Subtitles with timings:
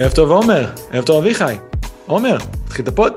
[0.00, 1.54] ערב טוב עומר, ערב טוב אביחי.
[2.06, 2.36] עומר,
[2.66, 3.12] תתחיל את ה pod.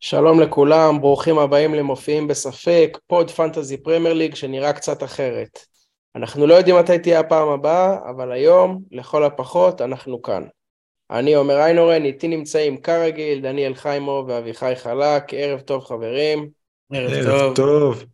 [0.00, 5.58] שלום לכולם, ברוכים הבאים למופיעים בספק, pod Fantasy Premier League שנראה קצת אחרת.
[6.16, 10.42] אנחנו לא יודעים מתי תהיה הפעם הבאה, אבל היום, לכל הפחות, אנחנו כאן.
[11.10, 16.48] אני עומר איינהורן, איתי נמצאים כרגיל, דניאל חיימו ואביחי חלק, ערב טוב חברים.
[16.92, 17.56] ערב, ערב טוב.
[17.56, 18.04] טוב.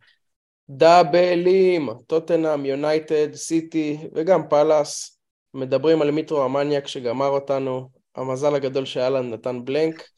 [0.69, 5.18] דאבלים, טוטנהאם, יונייטד, סיטי וגם פאלאס.
[5.53, 10.09] מדברים על מיטרו המניאק שגמר אותנו, המזל הגדול שאלן נתן בלנק.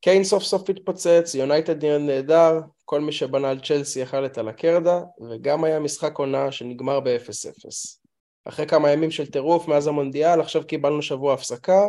[0.00, 5.00] קיין סוף סוף התפוצץ, יונייטד נראה נהדר, כל מי שבנה על צ'לסי יכל את הלקרדה,
[5.30, 7.68] וגם היה משחק עונה שנגמר ב-0-0.
[8.44, 11.80] אחרי כמה ימים של טירוף מאז המונדיאל, עכשיו קיבלנו שבוע הפסקה,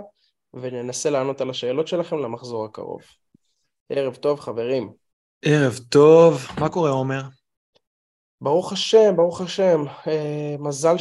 [0.53, 3.01] וננסה לענות על השאלות שלכם למחזור הקרוב.
[3.89, 4.93] ערב טוב חברים.
[5.45, 7.21] ערב טוב, מה קורה עומר?
[8.41, 9.83] ברוך השם, ברוך השם.
[10.07, 10.97] אה, מזל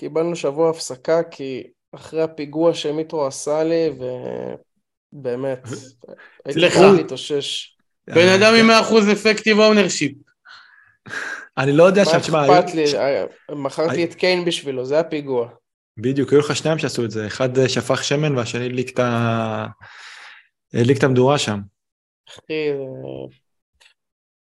[0.00, 1.62] שקיבלנו שבוע הפסקה, כי
[1.94, 3.90] אחרי הפיגוע שמיטרו עשה לי,
[5.12, 5.58] ובאמת,
[6.44, 7.76] הייתי צריך להתאושש.
[8.06, 8.70] בן אדם עם
[9.10, 10.12] 100% effective ownership.
[11.58, 12.46] אני לא יודע שם, תשמע...
[12.46, 12.84] מה אכפת לי?
[12.98, 15.48] אה, מכרתי את קיין בשבילו, זה הפיגוע.
[15.98, 18.66] בדיוק, היו לך שניים שעשו את זה, אחד אה, שפך שמן והשני
[20.74, 21.60] הדליק את המדורה שם.
[22.28, 22.70] אחי,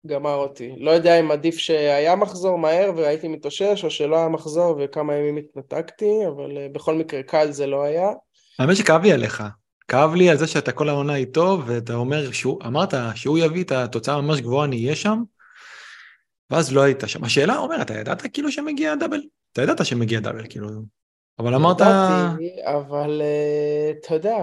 [0.07, 0.75] גמר אותי.
[0.79, 5.37] לא יודע אם עדיף שהיה מחזור מהר והייתי מתאושש, או שלא היה מחזור וכמה ימים
[5.37, 8.09] התנתקתי, אבל אה, בכל מקרה קל זה לא היה.
[8.59, 9.43] האמת שכאב לי עליך.
[9.89, 13.73] כאב לי על זה שאתה כל העונה איתו, ואתה אומר, שהוא, אמרת שהוא יביא את
[13.73, 15.23] התוצאה ממש גבוהה, אני אהיה שם,
[16.51, 17.25] ואז לא היית שם.
[17.25, 19.21] השאלה, אומר, אתה ידעת כאילו שמגיע דאבל?
[19.53, 20.69] אתה ידעת שמגיע דאבל, כאילו,
[21.39, 21.81] אבל אמרת...
[21.81, 24.37] ידעתי, אבל uh, אתה יודע,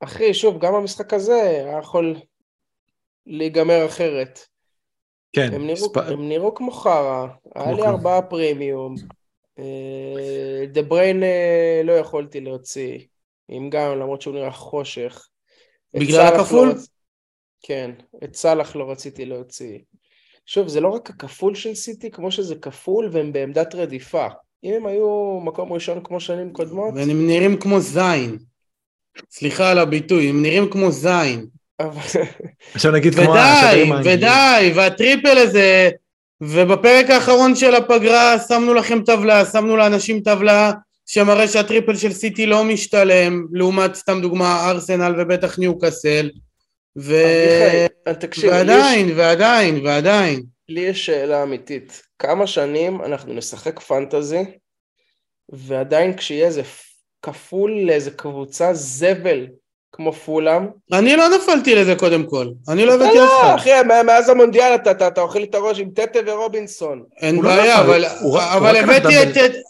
[0.00, 2.16] אחי, שוב, גם המשחק הזה היה יכול
[3.26, 4.51] להיגמר אחרת.
[5.32, 5.54] כן.
[5.54, 5.96] הם נראו, ספ...
[5.96, 8.94] הם נראו כמו חרא, היה לי ארבעה פרימיום.
[10.72, 12.98] דה בריין אה, לא יכולתי להוציא,
[13.48, 15.28] עם גם למרות שהוא נראה חושך.
[15.94, 16.68] בגלל הכפול?
[16.68, 16.74] לא...
[17.62, 17.90] כן,
[18.24, 19.78] את סאלח לא רציתי להוציא.
[20.46, 24.26] שוב, זה לא רק הכפול של סיטי, כמו שזה כפול והם בעמדת רדיפה.
[24.64, 26.94] אם הם היו מקום ראשון כמו שנים קודמות...
[26.94, 28.38] והם נראים כמו זין.
[29.30, 31.46] סליחה על הביטוי, הם נראים כמו זין.
[32.74, 34.18] עכשיו נגיד כמו השדרים האנגליים.
[34.18, 35.90] ודי, ודי, והטריפל הזה,
[36.40, 40.72] ובפרק האחרון של הפגרה שמנו לכם טבלה, שמנו לאנשים טבלה
[41.06, 46.30] שמראה שהטריפל של סיטי לא משתלם, לעומת סתם דוגמה ארסנל ובטח ניוקאסל.
[46.98, 47.16] ו...
[48.18, 49.14] תקשיב, ועדיין, יש...
[49.16, 50.42] ועדיין, ועדיין.
[50.68, 52.02] לי יש שאלה אמיתית.
[52.18, 54.44] כמה שנים אנחנו נשחק פנטזי,
[55.48, 56.62] ועדיין כשיהיה איזה
[57.22, 59.46] כפול לאיזה קבוצה זבל
[59.92, 60.66] כמו פולאם.
[60.92, 63.48] אני לא נפלתי לזה קודם כל, אני לא הבאתי אף אחד.
[63.48, 63.70] לא, אחי,
[64.06, 67.02] מאז המונדיאל אתה אוכל את הראש עם טטה ורובינסון.
[67.20, 67.80] אין לא בעיה,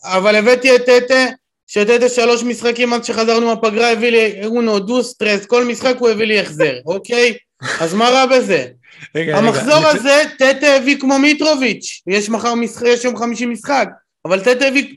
[0.05, 1.27] אבל הבאתי את טטה,
[1.67, 6.27] שטטה שלוש משחקים עד שחזרנו מהפגרה הביא לי אונו, דו סטרס, כל משחק הוא הביא
[6.27, 7.35] לי החזר, אוקיי?
[7.81, 8.67] אז מה רע בזה?
[9.37, 13.89] המחזור הזה, טטה הביא כמו מיטרוביץ', יש מחר משחק, יש יום חמישי משחק,
[14.25, 14.95] אבל טטה הביא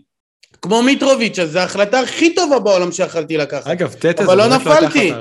[0.66, 3.68] כמו מיטרוביץ', אז זו ההחלטה הכי טובה בעולם שיכלתי לקחת.
[3.68, 5.14] אגב, טטה זה לא נפלתי.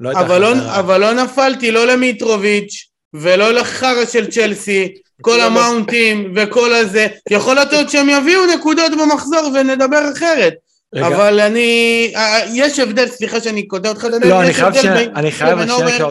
[0.00, 4.92] לא אבל, לא, אבל לא נפלתי לא למיטרוביץ' ולא לחרא של צ'לסי,
[5.22, 7.06] כל לא המאונטים וכל הזה.
[7.30, 10.54] יכול להיות שהם יביאו נקודות במחזור ונדבר אחרת.
[10.94, 11.06] רגע.
[11.06, 14.84] אבל אני, אה, יש הבדל, סליחה שאני קוטע אותך, לא, אני חייב ש...
[15.16, 16.08] אני חייב שנייה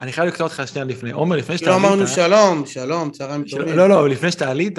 [0.00, 1.10] אני חייב לקטוע אותך שנייה לפני.
[1.10, 1.82] עומר, לפני שאתה עלית...
[1.82, 3.76] לא אמרנו שלום, שלום, צהריים טובים.
[3.76, 4.78] לא, לא, לפני שאתה עלית,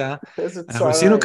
[0.70, 1.18] אנחנו ניסינו,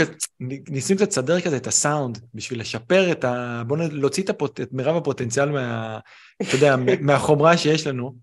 [0.69, 3.63] ניסינו קצת לסדר כזה את הסאונד, בשביל לשפר את ה...
[3.67, 4.61] בואו להוציא את, הפוט...
[4.61, 5.99] את מירב הפוטנציאל מה...
[6.43, 8.15] אתה יודע, מהחומרה שיש לנו.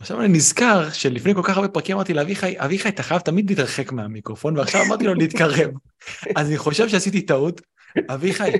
[0.00, 3.92] עכשיו אני נזכר שלפני כל כך הרבה פרקים אמרתי לאביחי, אביחי, אתה חייב תמיד להתרחק
[3.92, 5.70] מהמיקרופון, ועכשיו אמרתי לו להתקרב.
[6.36, 7.60] אז אני חושב שעשיתי טעות.
[8.08, 8.50] אביחי...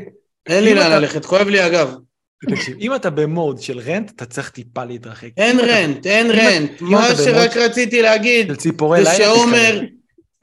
[0.47, 1.95] אין לי לאן ללכת, כואב לי אגב.
[2.49, 5.29] תקשיב, אם אתה במוד של רנט, אתה צריך טיפה להתרחק.
[5.37, 6.71] אין רנט, אין רנט.
[6.81, 8.53] מה שרק רציתי להגיד,
[9.05, 9.81] זה שעומר,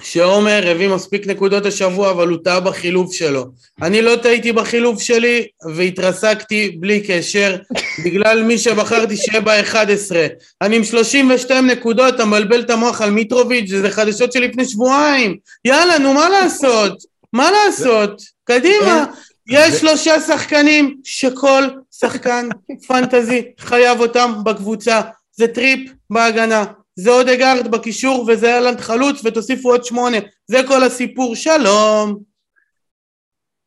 [0.01, 3.45] שעומר הביא מספיק נקודות השבוע, אבל הוא טעה בחילוף שלו.
[3.81, 7.55] אני לא טעיתי בחילוף שלי, והתרסקתי בלי קשר,
[8.05, 10.15] בגלל מי שבחרתי שיהיה ב-11.
[10.61, 15.37] אני עם 32 נקודות, אתה מבלבל את המוח על מיטרוביץ', זה חדשות של לפני שבועיים.
[15.65, 17.03] יאללה, נו, מה לעשות?
[17.33, 18.21] מה לעשות?
[18.43, 19.05] קדימה.
[19.49, 22.49] יש שלושה שחקנים שכל שחקן
[22.87, 25.01] פנטזי חייב אותם בקבוצה.
[25.31, 26.65] זה טריפ בהגנה,
[26.95, 30.17] זה אודגרד בקישור וזה האלנד חלוץ ותוסיפו עוד שמונה.
[30.47, 32.19] זה כל הסיפור, שלום.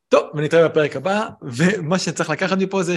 [0.09, 2.97] טוב, ונתראה בפרק הבא, ומה שצריך לקחת מפה זה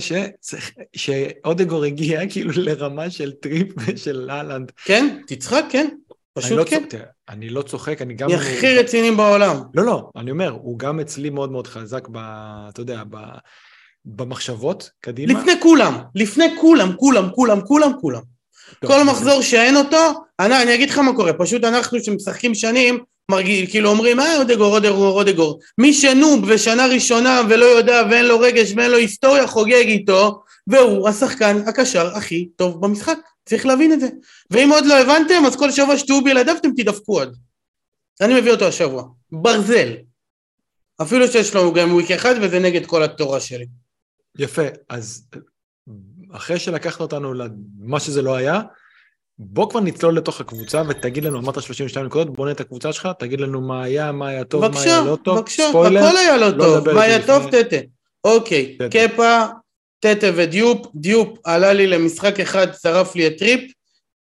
[0.96, 4.72] שאודגור הגיע כאילו לרמה של טריפ ושל האלנד.
[4.86, 5.88] כן, תצחק, כן.
[6.34, 6.84] פשוט אני לא כן.
[6.90, 8.30] צוחק, אני לא צוחק, אני גם...
[8.30, 9.62] היא הכי רציניים בעולם.
[9.74, 12.18] לא, לא, אני אומר, הוא גם אצלי מאוד מאוד חזק ב...
[12.70, 13.18] אתה יודע, ב...
[14.06, 15.40] במחשבות, קדימה.
[15.40, 18.22] לפני כולם, לפני כולם, כולם, כולם, כולם, כולם.
[18.86, 23.00] כל מחזור שאין אותו, אני, אני אגיד לך מה קורה, פשוט אנחנו שמשחקים שנים,
[23.32, 25.60] מרגיל, כאילו אומרים, אה, אודגור, אודגור, אודגור.
[25.78, 31.10] מי שנוב ושנה ראשונה ולא יודע ואין לו רגש ואין לו היסטוריה, חוגג איתו, והוא
[31.10, 33.18] השחקן הקשר הכי טוב במשחק.
[33.46, 34.08] צריך להבין את זה.
[34.52, 37.36] ואם עוד לא הבנתם, אז כל שבוע שתהיו בלעדיו אתם תדפקו עוד.
[38.22, 39.04] אני מביא אותו השבוע.
[39.32, 39.94] ברזל.
[41.02, 43.66] אפילו שיש לו game week אחד וזה נגד כל התורה שלי.
[44.40, 45.28] יפה, אז
[46.32, 48.62] אחרי שלקחת אותנו למה שזה לא היה,
[49.40, 53.10] בוא כבר נצלול לתוך הקבוצה ותגיד לנו, אמרת 32 נקודות, בוא נראה את הקבוצה שלך,
[53.20, 56.04] תגיד לנו מה היה, מה היה טוב, בקשה, מה היה לא טוב, בבקשה, ספוילר.
[56.04, 57.76] הכל היה לא, לא טוב, מה היה טוב, טטה.
[58.24, 59.46] אוקיי, קפה,
[60.04, 63.72] טטה ודיופ, דיופ עלה לי למשחק אחד, צרף לי את טריפ,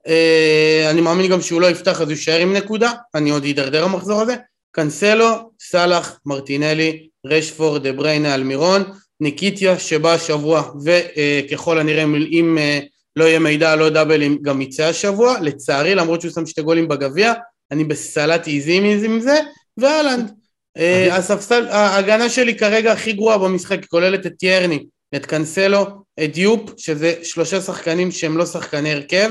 [0.06, 3.84] אה, אני מאמין גם שהוא לא יפתח אז הוא יישאר עם נקודה, אני עוד אדרדר
[3.84, 4.36] המחזור הזה,
[4.70, 8.82] קנסלו, סאלח, מרטינלי, רשפורד, דה בריינה, אלמירון,
[9.20, 12.80] ניקיטיה שבא השבוע וככל הנראה אם אה,
[13.16, 15.40] לא יהיה מידע לא דאבלים גם יצא השבוע.
[15.40, 17.32] לצערי למרות שהוא שם שתי גולים בגביע
[17.70, 19.40] אני בסלט איזי עם זה
[19.76, 20.32] ואהלנד.
[20.76, 24.84] אה, הספסל ההגנה שלי כרגע הכי גרועה במשחק כוללת את טיירני
[25.16, 29.30] את קנסלו את דיופ שזה שלושה שחקנים שהם לא שחקני הרכב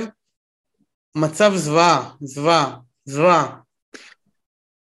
[1.16, 3.58] מצב זוועה זוועה זוועה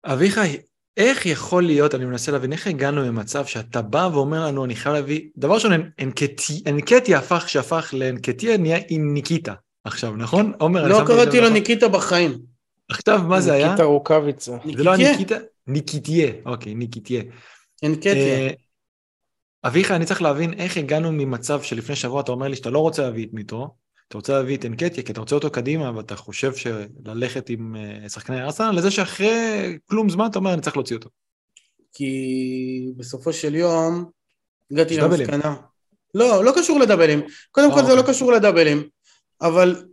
[0.06, 0.58] אביחי
[0.98, 4.96] איך יכול להיות, אני מנסה להבין, איך הגענו למצב שאתה בא ואומר לנו, אני חייב
[4.96, 5.72] להביא, דבר ראשון,
[6.68, 9.54] אנקטיה הפך, שהפך לאנקטיה, נהיה עם ניקיטה
[9.84, 10.54] עכשיו, נכון?
[10.60, 12.40] עומר, לא קראתי לו ניקיטה בחיים.
[12.90, 13.66] עכשיו, מה זה היה?
[13.66, 14.58] ניקיטה רוקאביצה.
[14.78, 15.36] זה לא הניקיטה?
[15.68, 17.24] ניקיטיה, אוקיי, ניקיטיה.
[17.86, 18.52] אנקטיה.
[19.66, 22.80] אה, אביחי, אני צריך להבין איך הגענו ממצב שלפני שבוע אתה אומר לי שאתה לא
[22.80, 23.68] רוצה להביא את מיטרו,
[24.08, 28.10] אתה רוצה להביא את אנקטיה, כי אתה רוצה אותו קדימה, ואתה חושב שללכת עם אה,
[28.10, 31.10] שחקני ארסנל, לזה שאחרי כלום זמן אתה אומר, אני צריך להוציא אותו.
[31.94, 34.06] כי בסופו של יום,
[34.72, 35.56] הגעתי למסקנה.
[36.14, 37.22] לא, לא קשור לדאבלים.
[37.52, 38.14] קודם כל זה לא אוקיי.
[38.14, 38.84] קשור לדאבלים,
[39.42, 39.86] אבל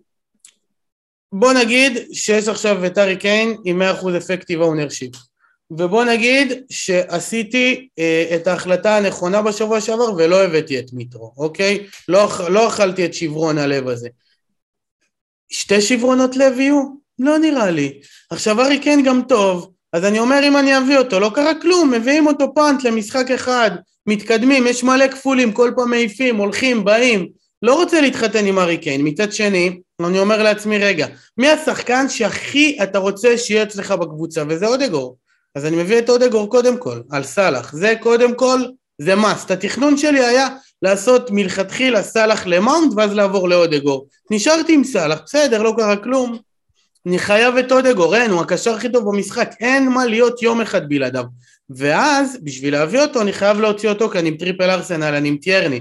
[1.33, 5.30] בוא נגיד שיש עכשיו את הארי קיין עם 100% effective ownership.
[5.71, 11.87] ובוא נגיד שעשיתי אה, את ההחלטה הנכונה בשבוע שעבר ולא הבאתי את מיטרו, אוקיי?
[12.09, 14.09] לא, לא אכלתי את שברון הלב הזה.
[15.49, 16.83] שתי שברונות לב יהיו?
[17.19, 18.01] לא נראה לי.
[18.31, 21.91] עכשיו ארי כן גם טוב, אז אני אומר אם אני אביא אותו, לא קרה כלום,
[21.91, 23.71] מביאים אותו פאנט למשחק אחד,
[24.07, 27.29] מתקדמים, יש מלא כפולים, כל פעם מעיפים, הולכים, באים.
[27.63, 29.01] לא רוצה להתחתן עם ארי קיין.
[29.05, 31.07] מצד שני, אני אומר לעצמי, רגע,
[31.39, 34.43] מי השחקן שהכי אתה רוצה שיהיה אצלך בקבוצה?
[34.49, 35.17] וזה אודגור.
[35.55, 37.73] אז אני מביא את אודגור קודם כל, על סאלח.
[37.73, 38.61] זה קודם כל,
[38.99, 39.53] זה must.
[39.53, 40.49] התכנון שלי היה
[40.83, 44.07] לעשות מלכתחילה סאלח למאונט ואז לעבור לאודגור.
[44.31, 46.39] נשארתי עם סאלח, בסדר, לא קרה כלום.
[47.07, 50.89] אני חייב את אודגור, אין, הוא הקשר הכי טוב במשחק, אין מה להיות יום אחד
[50.89, 51.25] בלעדיו.
[51.71, 55.37] ואז, בשביל להביא אותו, אני חייב להוציא אותו, כי אני עם טריפל ארסנל, אני עם
[55.37, 55.81] טיירני.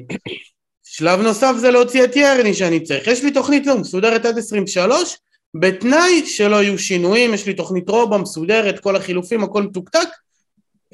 [0.83, 3.07] שלב נוסף זה להוציא את טיירני שאני צריך.
[3.07, 5.17] יש לי תוכנית לא מסודרת עד 23,
[5.55, 10.09] בתנאי שלא יהיו שינויים, יש לי תוכנית רובע מסודרת, כל החילופים, הכל מתוקתק,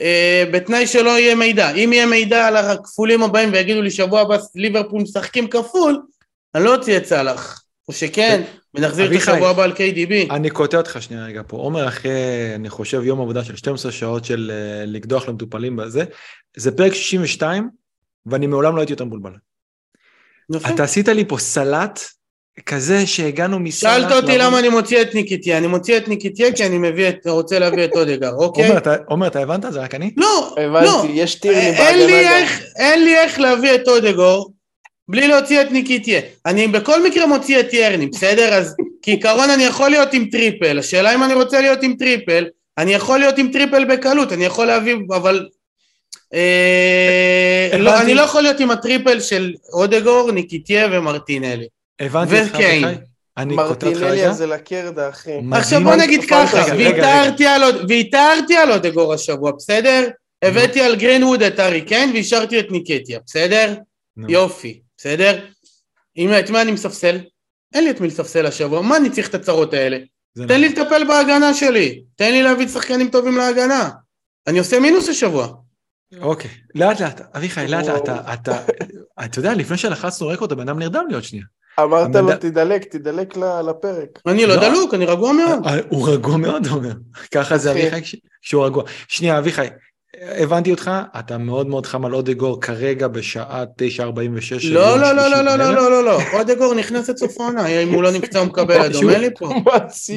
[0.02, 1.72] אה, בתנאי שלא יהיה מידע.
[1.72, 6.02] אם יהיה מידע על הכפולים הבאים ויגידו לי שבוע הבא ליברפול משחקים כפול,
[6.56, 7.66] אני לא אוציא את סאלח.
[7.88, 8.44] או שכן,
[8.74, 10.34] ונחזיר את השבוע הבא על KDB.
[10.34, 11.58] אני קוטע אותך שנייה רגע פה.
[11.58, 12.12] עומר, אחרי,
[12.56, 16.04] אני חושב, יום עבודה של 12 שעות של uh, לקדוח למטופלים בזה,
[16.58, 17.70] זה פרק 62,
[18.26, 19.32] ואני מעולם לא הייתי יותר מבולבל.
[20.74, 22.00] אתה עשית לי פה סלט
[22.66, 23.92] כזה שהגענו מסלט...
[23.92, 27.28] שאלת אותי למה אני מוציא את נקטיה, אני מוציא את נקטיה כי אני מביא את,
[27.28, 28.70] רוצה להביא את אודגר, אוקיי?
[29.06, 29.74] עומר, אתה הבנת?
[29.74, 30.12] זה רק אני?
[30.18, 31.06] לא, לא.
[31.14, 32.48] יש טירני בהגנה גם.
[32.76, 34.52] אין לי איך להביא את אודגור
[35.08, 36.22] בלי להוציא את נקטיה.
[36.46, 38.54] אני בכל מקרה מוציא את טירני, בסדר?
[38.54, 42.46] אז כעיקרון אני יכול להיות עם טריפל, השאלה אם אני רוצה להיות עם טריפל,
[42.78, 45.48] אני יכול להיות עם טריפל בקלות, אני יכול להביא, אבל...
[46.34, 51.68] אה, לא, אני לא יכול להיות עם הטריפל של אודגור, נקטיה ומרטינלי.
[52.00, 52.84] הבנתי אותך, אביחי.
[53.38, 54.32] אני קוטע אותך רגע.
[54.32, 55.40] זה לקרדה, אחי.
[55.52, 56.64] עכשיו בוא נגיד ככה,
[57.88, 60.08] ויתרתי על אודגור השבוע, בסדר?
[60.42, 63.76] הבאתי על גרינווד את הארי קיין והשארתי את נקטיה, בסדר?
[64.28, 65.46] יופי, בסדר?
[66.40, 67.20] את מה אני מספסל?
[67.74, 69.98] אין לי את מי לספסל השבוע, מה אני צריך את הצרות האלה?
[70.48, 73.90] תן לי לטפל בהגנה שלי, תן לי להביא שחקנים טובים להגנה.
[74.48, 75.54] אני עושה מינוס השבוע.
[76.22, 78.66] אוקיי, לאט לאט, אביחי, לאט לאט, אתה,
[79.26, 81.46] אתה יודע, לפני שלחצנו רקורד, הבן אדם נרדם לי עוד שנייה.
[81.80, 84.20] אמרת לו, תדלק, תדלק לפרק.
[84.28, 85.68] אני לא, לא דלוק, אני רגוע מאוד.
[85.68, 86.92] אה, הוא רגוע מאוד, אומר.
[87.32, 88.02] ככה זה אביחי
[88.42, 88.84] כשהוא רגוע.
[89.08, 89.68] שנייה, אביחי,
[90.22, 94.04] הבנתי אותך, אתה מאוד מאוד חם על אודגור כרגע בשעה 9:46.
[94.64, 98.04] לא, לא, לא, לא, לא, לא, לא, לא, לא, אודגור נכנס לסוף העונה, אם הוא
[98.04, 99.50] לא נפצע הוא מקבל אדום, אין לי פה.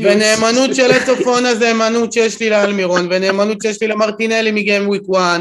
[0.02, 0.90] ונאמנות של
[1.26, 5.40] העונה זה נאמנות שיש לי לאלמירון, ונאמנות שיש לי למרטינלי מגיים וויק 1.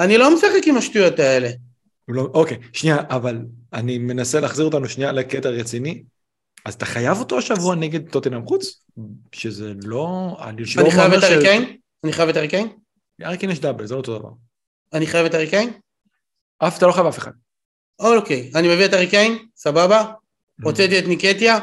[0.00, 1.48] אני לא משחק עם השטויות האלה.
[2.08, 3.38] לא, אוקיי, שנייה, אבל
[3.72, 6.02] אני מנסה להחזיר אותנו שנייה לקטע רציני.
[6.64, 8.84] אז אתה חייב אותו השבוע נגד טוטנאם חוץ?
[9.32, 10.36] שזה לא...
[10.40, 11.76] אני לא חייב את אריקיין?
[12.04, 12.68] אני חייב את אריקיין?
[13.22, 14.30] אריקיין יש דאבל, זה לא אותו דבר.
[14.92, 15.72] אני חייב את אריקיין?
[16.58, 17.30] אף אתה לא חייב אף אחד.
[17.98, 20.04] אוקיי, אני מביא את אריקיין, סבבה?
[20.62, 21.58] הוצאתי את ניקטיה.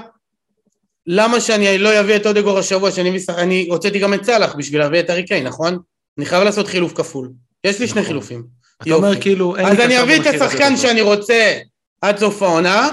[1.08, 3.18] למה שאני לא אביא את אודגור השבוע, שאני.
[3.38, 5.80] אני הוצאתי גם את סאלח בשביל להביא את אריקיין, נכון?
[6.18, 7.32] אני חייב לעשות חילוף כפול.
[7.64, 8.08] יש לי שני נכון.
[8.08, 8.63] חילופים.
[8.88, 9.58] אתה אומר כאילו...
[9.58, 11.58] אז אני אביא את השחקן שאני רוצה
[12.02, 12.90] עד סוף העונה,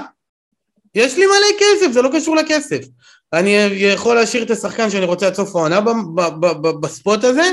[0.95, 2.79] יש לי מלא כסף, זה לא קשור לכסף.
[3.33, 5.81] אני יכול להשאיר את השחקן שאני רוצה עד סוף העונה
[6.81, 7.51] בספוט הזה,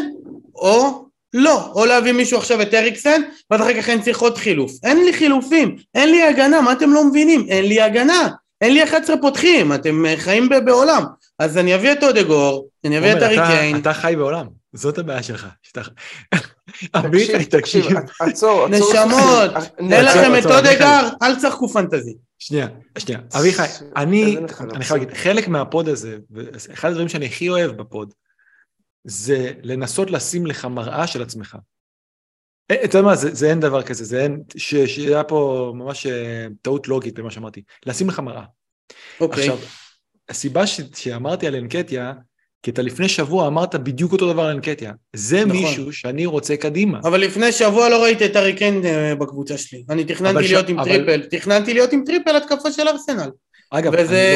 [0.56, 4.72] או לא, או להביא מישהו עכשיו את אריקסן, ואז אחר כך אני צריך עוד חילוף.
[4.84, 7.46] אין לי חילופים, אין לי הגנה, מה אתם לא מבינים?
[7.50, 8.30] אין לי הגנה,
[8.62, 11.04] אין לי 11 פותחים, אתם חיים בעולם.
[11.40, 13.78] אז אני אביא את אודגור, אני אביא את אריקיין.
[13.78, 14.46] אתה חי בעולם.
[14.74, 15.48] זאת הבעיה שלך.
[16.92, 17.86] תקשיב, תקשיב,
[18.20, 22.18] עצור, נשמות, תן לכם את אודגר, אל תשחקו פנטזי.
[22.40, 23.20] שנייה, שנייה.
[23.40, 23.64] אביחי,
[23.96, 24.36] אני
[24.82, 26.18] חייב להגיד, חלק מהפוד הזה,
[26.74, 28.14] אחד הדברים שאני הכי אוהב בפוד,
[29.04, 31.58] זה לנסות לשים לך מראה של עצמך.
[32.72, 36.88] אה, אתה יודע מה, זה אין דבר כזה, זה אין, שהיה פה ממש אה, טעות
[36.88, 38.44] לוגית במה שאמרתי, לשים לך מראה.
[39.20, 39.50] אוקיי.
[39.50, 39.58] עכשיו,
[40.30, 42.14] הסיבה שאמרתי על אנקטיה,
[42.64, 44.92] כי אתה לפני שבוע אמרת בדיוק אותו דבר על אנקטיה.
[45.16, 45.62] זה נכון.
[45.62, 47.00] מישהו שאני רוצה קדימה.
[47.04, 49.84] אבל לפני שבוע לא ראיתי את ארי קיין אה, בקבוצה שלי.
[49.90, 50.70] אני תכננתי להיות ש...
[50.70, 50.90] עם אבל...
[50.90, 53.30] triple, תכננתי להיות עם triple התקפה של ארסנל.
[53.72, 54.36] אגב, וזה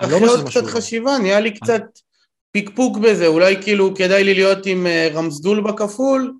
[0.00, 1.82] לא, אחרי לא עוד קצת חשיבה, נהיה לי קצת
[2.52, 6.32] פיקפוק בזה, אולי כאילו כדאי לי להיות עם אה, רמסדייל בכפול,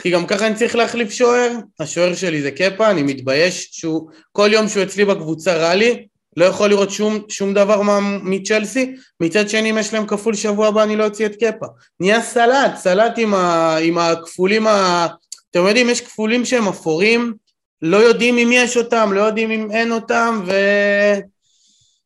[0.00, 4.50] כי גם ככה אני צריך להחליף שוער, השוער שלי זה קפה, אני מתבייש שהוא, כל
[4.52, 7.82] יום שהוא אצלי בקבוצה רע לי, לא יכול לראות שום, שום דבר
[8.22, 11.66] מצ'לסי, מצד שני אם יש להם כפול שבוע הבא אני לא אוציא את קפה.
[12.00, 15.06] נהיה סלט, סלט עם, ה, עם הכפולים, ה...
[15.50, 17.34] אתם יודעים, יש כפולים שהם אפורים,
[17.82, 20.52] לא יודעים אם יש אותם, לא יודעים אם אין אותם, ו...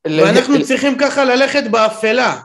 [0.07, 2.41] ואנחנו צריכים ככה ללכת באפלה.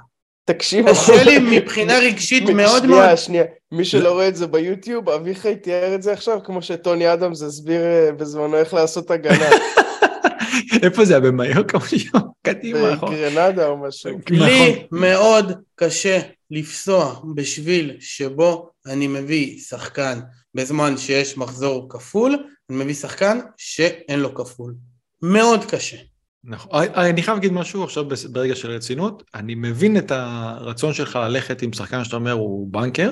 [0.45, 3.01] תקשיב, קשה לי מבחינה רגשית מאוד מאוד.
[3.01, 7.13] שנייה, שנייה, מי שלא רואה את זה ביוטיוב, אביחי תיאר את זה עכשיו, כמו שטוני
[7.13, 9.49] אדמס הסביר אה, בזמנו איך לעשות הגנה.
[10.83, 11.19] איפה זה היה?
[11.19, 12.19] במיוקה או שם?
[12.43, 13.13] קדימה, נכון.
[13.13, 14.19] בגרנדה או משהו.
[14.29, 14.99] לי נכון.
[14.99, 16.19] מאוד קשה
[16.51, 20.19] לפסוע בשביל שבו אני מביא שחקן
[20.55, 22.35] בזמן שיש מחזור כפול,
[22.69, 24.75] אני מביא שחקן שאין לו כפול.
[25.21, 25.97] מאוד קשה.
[26.43, 26.69] נכון.
[26.95, 29.23] אני חייב להגיד משהו עכשיו ברגע של רצינות.
[29.35, 33.09] אני מבין את הרצון שלך ללכת עם שחקן שאתה אומר הוא בנקר,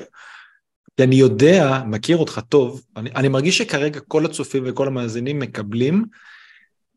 [0.96, 6.04] כי אני יודע, מכיר אותך טוב, אני, אני מרגיש שכרגע כל הצופים וכל המאזינים מקבלים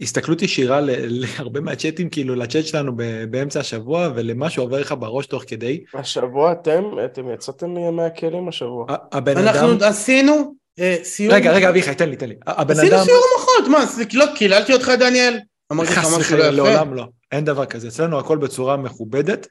[0.01, 2.91] הסתכלות ישירה להרבה מהצ'אטים, כאילו לצ'אט שלנו
[3.29, 5.83] באמצע השבוע ולמה שעובר לך בראש תוך כדי.
[5.93, 8.85] השבוע אתם, אתם יצאתם מהכלים השבוע.
[9.11, 9.47] הבן אדם...
[9.47, 11.33] אנחנו עשינו אה, סיור...
[11.33, 12.35] רגע, רגע, אביחי, תן לי, תן לי.
[12.47, 13.05] הבן עשינו אדם...
[13.05, 15.39] סיור מוחות, מה, לא קיללתי אותך, דניאל?
[15.71, 16.51] אמרתי לך משהו לא יפה?
[16.51, 17.87] לעולם לא, אין דבר כזה.
[17.87, 19.47] אצלנו הכל בצורה מכובדת.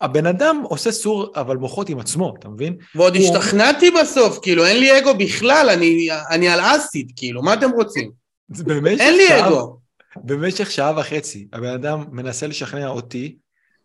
[0.00, 2.76] הבן אדם עושה סור אבל מוחות עם עצמו, אתה מבין?
[2.94, 3.16] ועוד.
[3.16, 8.19] השתכנעתי בסוף, כאילו, אין לי אגו בכלל, אני, אני על אסיד, כאילו, מה אתם רוצים?
[9.00, 9.78] אין לי שעה, אגו.
[10.16, 13.36] במשך שעה וחצי הבן אדם מנסה לשכנע אותי,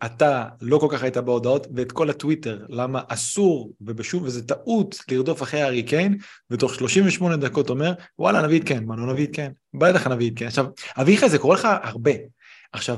[0.06, 5.44] אתה לא כל כך היית בהודעות, ואת כל הטוויטר, למה אסור, ובשוב, וזה טעות לרדוף
[5.44, 6.18] אחרי הארי קיין,
[6.52, 9.52] ותוך 38 דקות אומר, וואלה, נביא את קיין, מה לא נביא את קיין?
[9.74, 10.48] בטח נביא את קיין.
[10.48, 10.66] עכשיו,
[11.02, 12.12] אביחי, זה קורה לך הרבה.
[12.74, 12.98] עכשיו,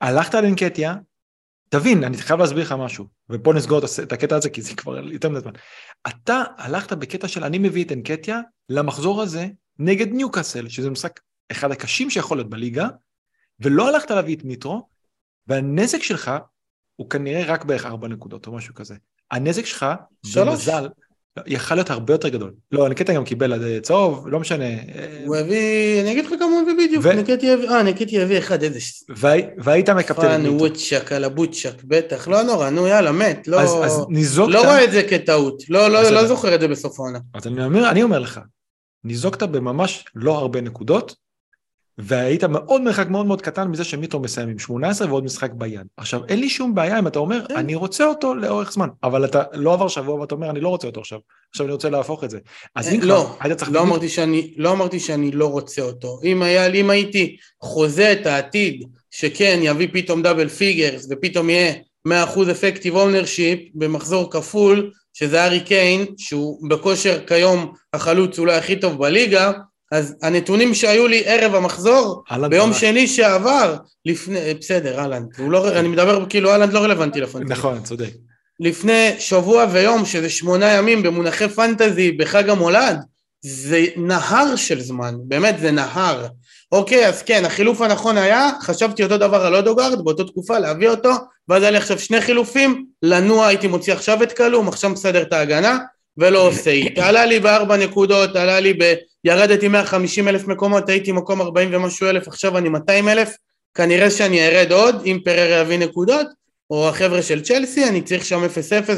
[0.00, 0.94] הלכת לאנקטיה,
[1.68, 5.28] תבין, אני חייב להסביר לך משהו, ופה נסגור את הקטע הזה, כי זה כבר יותר
[5.28, 5.52] מדי זמן.
[6.08, 9.46] אתה הלכת בקטע של אני מביא את אנקטיה למחזור הזה
[9.78, 11.20] נגד ניוקאסל, שזה משחק
[11.52, 12.88] אחד הקשים שיכול להיות בליגה,
[13.60, 14.88] ולא הלכת להביא את מיטרו,
[15.46, 16.30] והנזק שלך
[16.96, 18.94] הוא כנראה רק בערך ארבע נקודות או משהו כזה.
[19.30, 19.86] הנזק שלך,
[20.36, 20.88] במזל,
[21.46, 22.54] יכל להיות הרבה יותר גדול.
[22.72, 24.64] לא, נקטיה גם קיבל צהוב, לא משנה.
[25.24, 28.62] הוא הביא, אני אגיד לך כמה הוא הביא בדיוק, נקטיה הביא, אה, נקטיה הביא אחד,
[28.62, 28.78] איזה...
[29.58, 30.58] והיית מקפטן מיטרו.
[30.58, 33.84] וואטשק על הבוטשק, בטח, לא נורא, נו יאללה, מת, לא...
[33.84, 34.52] אז ניזוקת...
[34.52, 37.18] לא רואה את זה כטעות, לא, לא, לא זוכר את זה בסוף העונה.
[37.34, 38.40] אז אני אומר לך,
[39.04, 41.14] ניזוקת בממש לא הרבה נקודות,
[41.98, 45.86] והיית מאוד מרחק מאוד מאוד קטן מזה שמיטרו מסיים עם 18 ועוד משחק ביד.
[45.96, 47.56] עכשיו, אין לי שום בעיה אם אתה אומר, כן.
[47.56, 50.86] אני רוצה אותו לאורך זמן, אבל אתה לא עבר שבוע ואתה אומר, אני לא רוצה
[50.86, 51.18] אותו עכשיו,
[51.50, 52.38] עכשיו אני רוצה להפוך את זה.
[52.74, 53.70] אז אם לא, כבר, היית צריך...
[53.72, 56.20] לא אמרתי, שאני, לא אמרתי שאני לא רוצה אותו.
[56.24, 61.72] אם, היה, אם הייתי חוזה את העתיד, שקיין יביא פתאום double figures, ופתאום יהיה
[62.08, 62.10] 100%
[62.50, 69.52] effective ownership במחזור כפול, שזה ארי קיין, שהוא בכושר כיום החלוץ אולי הכי טוב בליגה,
[69.92, 72.80] אז הנתונים שהיו לי ערב המחזור, ביום פרש.
[72.80, 77.52] שני שעבר, לפני, בסדר, הלנד, לא, אני מדבר כאילו הלנד לא רלוונטי לפנטזי.
[77.52, 78.10] נכון, צודק.
[78.60, 82.98] לפני שבוע ויום, שזה שמונה ימים במונחי פנטזי בחג המולד,
[83.40, 86.26] זה נהר של זמן, באמת זה נהר.
[86.72, 91.10] אוקיי, אז כן, החילוף הנכון היה, חשבתי אותו דבר על אודגארד באותה תקופה, להביא אותו,
[91.48, 95.32] ואז היה לי עכשיו שני חילופים, לנוע הייתי מוציא עכשיו את קלום, עכשיו מסדר את
[95.32, 95.78] ההגנה,
[96.16, 97.06] ולא עושה איתה.
[97.08, 98.94] עלה לי בארבע נקודות, עלה לי ב...
[99.24, 103.36] ירדתי 150 אלף מקומות, הייתי מקום 40 ומשהו אלף, עכשיו אני 200 אלף,
[103.74, 106.26] כנראה שאני ארד עוד, אם פרר יביא נקודות,
[106.70, 108.48] או החבר'ה של צ'לסי, אני צריך שם 0-0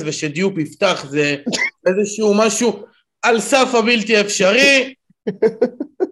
[0.05, 1.37] ושדיופ יפתח, זה
[1.87, 2.83] איזשהו משהו
[3.23, 4.95] על סף הבלתי אפשרי.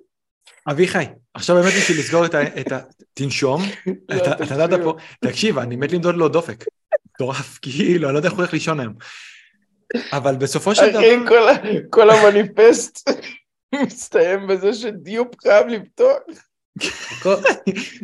[0.70, 2.78] אביחי, עכשיו באמת בשביל לסגור את ה...
[3.14, 3.62] תנשום,
[4.08, 6.64] לא, אתה יודעת פה, תקשיב, אני מת למדוד לו דופק.
[7.14, 8.94] מטורף, כאילו, אני לא יודע איך הוא הולך לישון היום.
[10.12, 11.00] אבל בסופו של דבר...
[11.54, 13.10] אחי, כל המניפסט
[13.86, 16.18] מסתיים בזה שדיופ חייב לפתוח.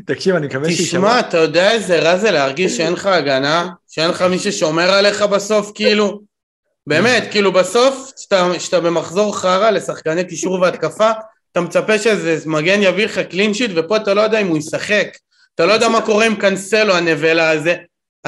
[0.06, 0.86] תקשיב, אני מקווה שישמע.
[0.86, 3.68] תשמע, אתה יודע איזה רע זה להרגיש שאין לך הגנה?
[3.88, 6.20] שאין לך מי ששומר עליך בסוף, כאילו?
[6.86, 8.12] באמת, כאילו בסוף,
[8.58, 11.10] כשאתה במחזור חרא לשחקני קישור והתקפה,
[11.54, 15.06] אתה מצפה שאיזה מגן יביא לך clean sheet, ופה אתה לא יודע אם הוא ישחק.
[15.54, 17.74] אתה לא יודע מה קורה עם קנסלו הנבלה הזה.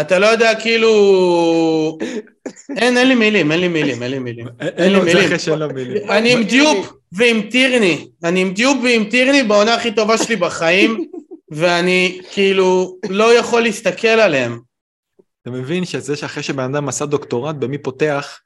[0.01, 1.99] אתה לא יודע כאילו...
[2.77, 4.47] אין, אין לי מילים, אין לי מילים, אין לי מילים.
[4.61, 6.11] אין לי מילים.
[6.11, 8.09] אני עם דיופ ועם טירני.
[8.25, 11.05] אני עם דיופ ועם טירני בעונה הכי טובה שלי בחיים,
[11.59, 14.61] ואני כאילו לא יכול להסתכל עליהם.
[15.43, 18.41] אתה מבין שזה שאחרי שבן אדם עשה דוקטורט במי פותח,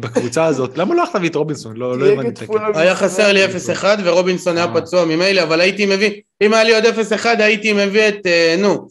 [0.00, 1.76] בקבוצה הזאת, למה לא הלכת להביא את רובינסון?
[1.76, 2.80] לא, לא הבנתי את הקטע.
[2.80, 4.80] היה חסר לי 0-1 ורובינסון היה אה.
[4.80, 6.10] פצוע ממילא, אבל הייתי מביא,
[6.42, 8.88] אם היה לי עוד 0-1 הייתי מביא את, אה, נו,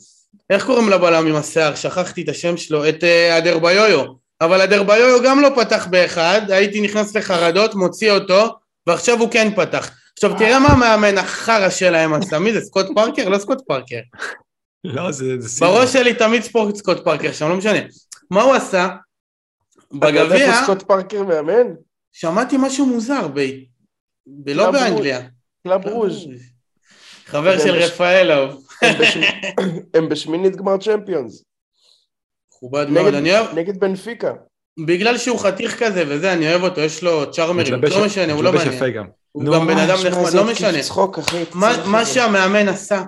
[0.49, 1.75] איך קוראים לבלם עם השיער?
[1.75, 4.03] שכחתי את השם שלו, את אה, אדרביויו.
[4.41, 8.55] אבל אדרביויו גם לא פתח באחד, הייתי נכנס לחרדות, מוציא אותו,
[8.87, 9.91] ועכשיו הוא כן פתח.
[10.13, 13.29] עכשיו תראה מה המאמן החרא שלהם עשה, מי זה סקוט פארקר?
[13.29, 13.99] לא סקוט פארקר.
[14.83, 15.35] לא, זה...
[15.59, 17.79] בראש שלי תמיד ספורט סקוט פארקר שם, לא משנה.
[18.31, 18.87] מה הוא עשה?
[19.99, 20.25] בגביע...
[20.25, 21.73] אתה יודע איפה סקוט פארקר מאמן?
[22.11, 23.39] שמעתי משהו מוזר, ב...
[24.47, 25.21] לא באנגליה.
[25.63, 26.27] קלאב ברוז'.
[27.25, 28.67] חבר של רפאלוב.
[29.95, 31.43] הם בשמינית גמר צ'מפיונס.
[32.49, 33.57] מכובד מאוד, אני אוהב...
[33.57, 34.33] נגד בנפיקה.
[34.85, 38.53] בגלל שהוא חתיך כזה וזה, אני אוהב אותו, יש לו צ'ארמרים, לא משנה, הוא לא
[38.53, 39.05] מעניין.
[39.31, 40.77] הוא גם בן אדם נחמד, לא משנה.
[41.85, 43.03] מה שהמאמן עשה,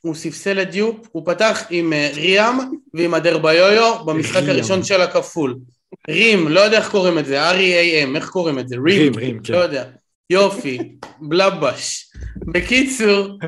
[0.00, 2.58] הוא ספסל את דיופ, הוא פתח עם אה, ריאם
[2.94, 5.58] ועם אדרביויו במשחק הראשון של הכפול.
[6.08, 8.76] רים, לא יודע איך קוראים את זה, R-E-A-M, איך קוראים את זה?
[8.84, 9.52] רים, רים, כן.
[9.52, 9.84] לא יודע.
[10.30, 10.78] יופי,
[11.20, 12.10] בלבש.
[12.46, 13.38] בקיצור,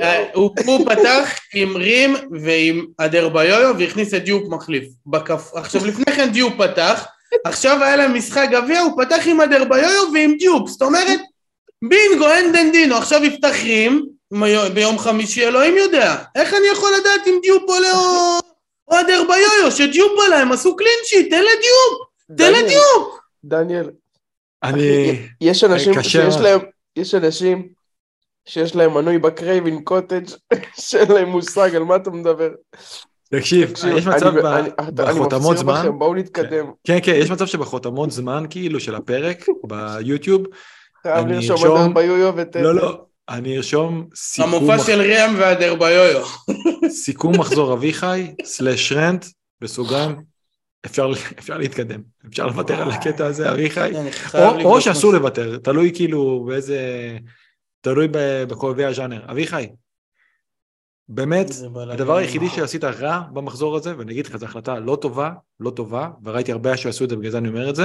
[0.00, 4.84] אה, הוא, הוא פתח עם רים ועם אדרביויו והכניס את דיופ מחליף.
[5.06, 5.50] בכף...
[5.54, 7.06] עכשיו לפני כן דיופ פתח,
[7.44, 11.20] עכשיו היה להם משחק גביע, הוא פתח עם אדרביויו ועם דיופ, זאת אומרת,
[11.88, 14.06] בינגו, אין דנדינו, עכשיו יפתח רים
[14.74, 16.16] ביום חמישי, אלוהים יודע.
[16.34, 18.38] איך אני יכול לדעת אם דיופ עולה או...
[18.88, 23.18] או אדרביויו, שדיופ עלה, הם עשו קלינצ'י, תן לדיופ, תן לדיופ.
[23.44, 23.90] דניאל,
[24.62, 25.18] אני...
[25.40, 26.60] יש אנשים שיש להם,
[26.96, 27.68] יש אנשים
[28.46, 30.24] שיש להם מנוי בקרייבין קוטג'
[30.80, 32.50] שאין להם מושג על מה אתה מדבר.
[33.30, 34.32] תקשיב, יש מצב
[34.94, 36.70] בחותמות זמן, בואו נתקדם.
[36.84, 40.42] כן, כן, יש מצב שבחותמות זמן כאילו של הפרק ביוטיוב,
[41.02, 42.62] חייב לרשום אדר ביויו ותן.
[42.62, 44.54] לא, לא, אני ארשום סיכום...
[44.54, 46.26] המופע של ראם והדר ביויו.
[46.88, 49.26] סיכום מחזור אביחי, סלאש רנט,
[49.60, 50.16] בסוגריים,
[50.86, 53.90] אפשר, אפשר להתקדם, אפשר לוותר על הקטע הזה, אביחי,
[54.34, 56.78] או, או שאסור לוותר, תלוי כאילו באיזה,
[57.80, 58.08] תלוי
[58.48, 59.30] בקובעי הז'אנר.
[59.30, 59.68] אביחי,
[61.08, 61.46] באמת,
[61.90, 66.08] הדבר היחידי שעשית רע במחזור הזה, ואני אגיד לך, זו החלטה לא טובה, לא טובה,
[66.24, 67.84] וראיתי הרבה שעשו את זה, בגלל זה אני אומר את זה,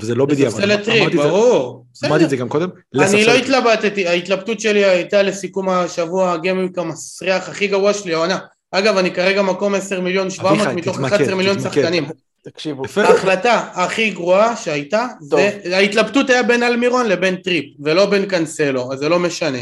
[0.00, 0.52] וזה לא בדיעבד.
[0.52, 1.84] לספסל את טריפ, ברור.
[2.06, 2.68] אמרתי את זה גם קודם.
[2.94, 8.38] אני לא התלבטתי, ההתלבטות שלי הייתה לסיכום השבוע, ה gameweek המסריח הכי גרוע שלי העונה.
[8.72, 12.06] אגב, אני כרגע מקום 10 מיליון 700 מתוך 11 מיליון שחקנים.
[12.44, 12.82] תקשיבו.
[12.96, 18.98] ההחלטה הכי גרועה שהייתה, זה, ההתלבטות היה בין אלמירון לבין טריפ, ולא בין קאנסלו, אז
[18.98, 19.58] זה לא משנה.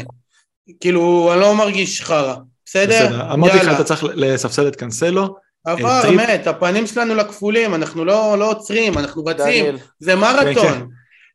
[0.79, 2.35] כאילו, אני לא מרגיש חרא.
[2.65, 3.05] בסדר?
[3.05, 3.33] בסדר.
[3.33, 5.35] אמרתי לך, אתה צריך לספסל את קאנסלו.
[5.71, 10.53] עבר, באמת, הפנים שלנו לכפולים, אנחנו לא, לא עוצרים, אנחנו רצים, זה מרתון.
[10.53, 10.85] כן, כן.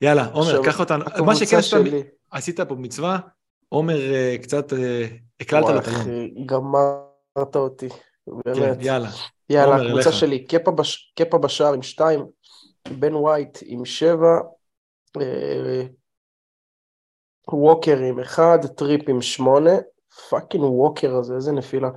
[0.01, 1.05] יאללה, עומר, קח אותנו.
[1.27, 1.59] מה שכן
[2.31, 3.19] עשית פה מצווה,
[3.69, 5.07] עומר אה, קצת אה,
[5.41, 6.47] הקללת לו את היום.
[6.47, 7.89] גמרת אותי,
[8.27, 8.57] באמת.
[8.57, 9.09] כן, יאללה.
[9.51, 11.13] יאללה, הקבוצה שלי, קפה, בש...
[11.19, 12.27] קפה בשער עם שתיים,
[12.89, 14.39] בן ווייט עם שבע,
[15.21, 15.83] אה...
[17.53, 19.73] ווקר עם אחד, טריפ עם שמונה,
[20.29, 21.89] fucking ווקר הזה, איזה נפילה.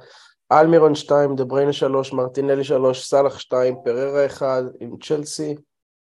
[0.52, 5.56] אלמירון שתיים, דה בריינה שלוש, מרטינלי שלוש, סאלח שתיים, פריירה אחד עם צ'לסי,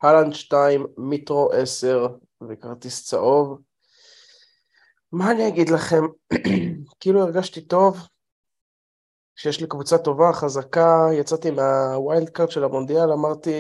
[0.02, 2.07] הלנד שתיים, מיטרו עשר
[2.48, 3.59] וכרטיס צהוב.
[5.12, 6.02] מה אני אגיד לכם?
[7.00, 7.98] כאילו הרגשתי טוב,
[9.37, 13.52] שיש לי קבוצה טובה, חזקה, יצאתי מה wildcard של המונדיאל, אמרתי,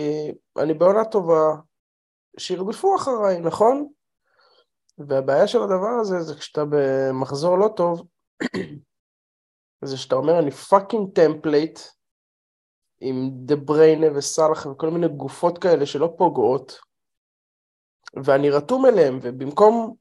[0.58, 1.54] אני בעונה טובה,
[2.38, 3.88] שירדפו אחריי, נכון?
[4.98, 8.02] והבעיה של הדבר הזה זה כשאתה במחזור לא טוב,
[9.86, 11.80] זה שאתה אומר אני fucking template
[13.00, 16.78] עם דה בריינה וסאלח וכל מיני גופות כאלה שלא פוגעות,
[18.24, 19.94] ואני רתום אליהם, ובמקום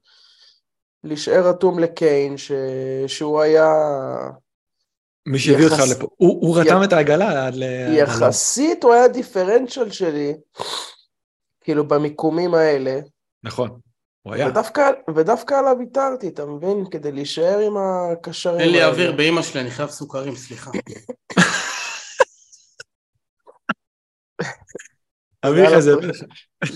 [1.04, 2.52] להישאר רתום לקיין, ש...
[3.08, 3.67] שהוא היה...
[5.26, 5.80] מי שהביא יחס...
[5.80, 6.86] אותך לפה, הוא, הוא רתם י...
[6.86, 7.63] את העגלה עד ל...
[7.98, 10.34] יחסית הוא היה דיפרנציאל שלי,
[11.62, 13.00] כאילו במיקומים האלה.
[13.43, 13.80] נכון.
[14.24, 14.48] הוא היה.
[14.48, 16.86] ודווקא, ודווקא עליו ויתרתי, אתה מבין?
[16.92, 18.60] כדי להישאר עם הקשרים.
[18.60, 20.72] תן לי אוויר באמא שלי, אני חייב סוכרים, סליחה.
[25.46, 25.92] אביך זה...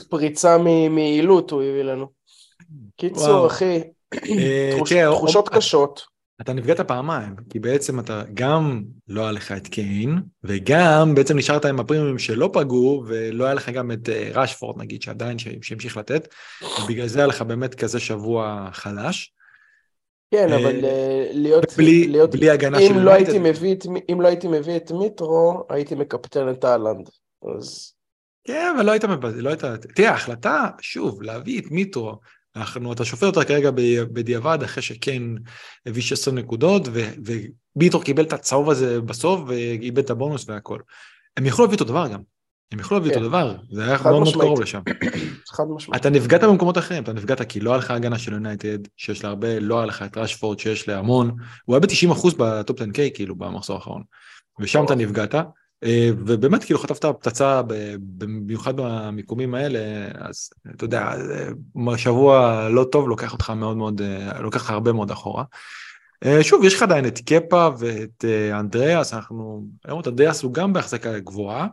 [0.10, 0.58] פריצה
[0.90, 2.08] מיעילות הוא הביא לנו.
[2.98, 3.84] קיצור, אחי,
[4.14, 4.78] אה,
[5.12, 6.17] תחושות קשות.
[6.42, 11.66] אתה נפגעת פעמיים, כי בעצם אתה גם לא היה לך את קיין, וגם בעצם נשארת
[11.66, 16.28] עם הפרימיומים שלא פגעו, ולא היה לך גם את אה, ראשפורד נגיד, שעדיין שהמשיך לתת,
[16.84, 19.34] ובגלל זה היה לך באמת כזה שבוע חלש.
[20.32, 21.78] כן, אבל אה, להיות...
[21.78, 25.64] בלי, להיות, בלי הגנה של לא הייתי מביא את, אם לא הייתי מביא את מיטרו,
[25.70, 27.10] הייתי מקפטן את אהלנד,
[27.56, 27.94] אז...
[28.48, 29.38] כן, אבל לא היית מבז...
[29.38, 29.64] לא היית...
[29.96, 32.20] תראה, ההחלטה, שוב, להביא את מיטרו,
[32.58, 33.72] אנחנו, אתה שופט אותה כרגע
[34.14, 35.24] בדיעבד, אחרי שכן
[35.86, 36.88] הביא 16 נקודות,
[37.76, 40.80] וביטור קיבל את הצהוב הזה בסוף, ואיבד את הבונוס והכל.
[41.38, 42.22] הם יכלו להביא אותו דבר גם.
[42.72, 43.28] הם יכלו להביא אותו כן.
[43.28, 44.82] דבר, זה היה מאוד מאוד קרוב לשם.
[45.56, 46.02] חד משמעית.
[46.02, 49.30] אתה נפגעת במקומות אחרים, אתה נפגעת כי לא היה לך הגנה של יונייטד, שיש לה
[49.30, 53.36] הרבה, לא היה לך את ראשפורד שיש לה המון, הוא היה ב-90% בטופ 10K כאילו
[53.36, 54.04] במחזור האחרון.
[54.60, 55.36] ושם אתה נפגעת,
[56.26, 57.62] ובאמת כאילו חטפת פצצה
[58.00, 59.80] במיוחד במיקומים האלה,
[60.20, 61.12] אז אתה יודע,
[61.98, 65.44] שבוע לא טוב לוקח אותך מאוד מאוד, אה, לוקח לך הרבה מאוד אחורה.
[66.26, 70.74] אה, שוב, יש לך עדיין את קפה ואת אנדריאס, אנחנו, היום את אנדריאס הוא גם
[70.74, 71.68] בהחזקה גבוהה,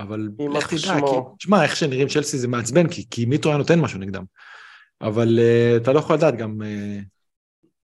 [0.00, 3.80] אבל איך תדע, כי, תשמע, איך שנראים צ'לסי זה מעצבן, כי, כי מיטרו היה נותן
[3.80, 4.24] משהו נגדם.
[5.00, 7.04] אבל uh, אתה לא יכול לדעת גם, uh,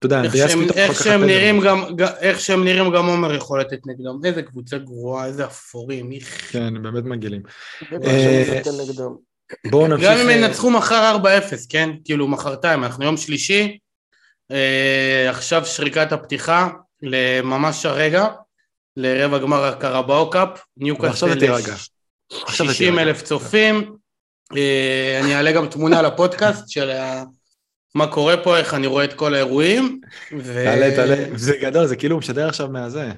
[0.06, 1.84] אתה יודע, איך שהם, איך שהם נראים גם,
[2.20, 6.52] איך שהם נראים גם עומר יכול לתת נגדם, איזה קבוצה גרועה, איזה אפורים, איך...
[6.52, 7.42] כן, באמת מגעילים.
[7.92, 8.60] אה,
[9.70, 10.10] בואו נמשיך.
[10.10, 11.26] גם אם ינצחו מחר 4-0,
[11.68, 11.90] כן?
[12.04, 13.78] כאילו מחרתיים, אנחנו יום שלישי,
[14.50, 16.68] אה, עכשיו שריקת הפתיחה,
[17.42, 18.26] ממש הרגע,
[18.96, 21.28] לרבע גמר הקרבאו קאפ, ניוקאסל
[22.48, 23.96] 60 אלף צופים,
[24.56, 26.90] אה, אני אעלה גם תמונה לפודקאסט של
[27.94, 30.00] מה קורה פה, איך אני רואה את כל האירועים.
[30.38, 30.64] ו...
[30.64, 33.10] תעלה, תעלה, זה גדול, זה כאילו משדר עכשיו מהזה.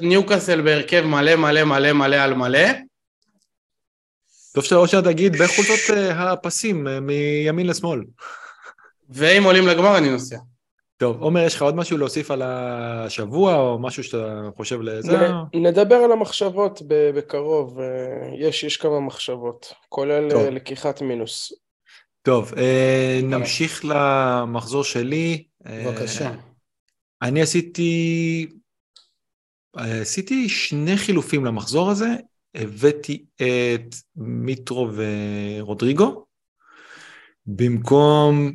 [0.00, 2.68] ניוקאסל בהרכב מלא מלא מלא מלא על מלא.
[4.54, 8.00] טוב שאתה עוד תגיד בחולצות אה, הפסים אה, מימין לשמאל.
[9.10, 10.36] ואם עולים לגמר אני נוסע.
[10.96, 15.28] טוב, עומר, יש לך עוד משהו להוסיף על השבוע, או משהו שאתה חושב לזה?
[15.54, 17.86] נדבר על המחשבות בקרוב, אה,
[18.38, 20.42] יש, יש כמה מחשבות, כולל טוב.
[20.42, 21.52] לקיחת מינוס.
[22.22, 25.44] טוב, אה, נמשיך למחזור שלי.
[25.64, 26.30] בבקשה.
[26.30, 26.36] אה,
[27.22, 28.46] אני עשיתי,
[29.78, 32.16] אה, עשיתי שני חילופים למחזור הזה,
[32.54, 36.26] הבאתי את מיטרו ורודריגו,
[37.46, 38.52] במקום,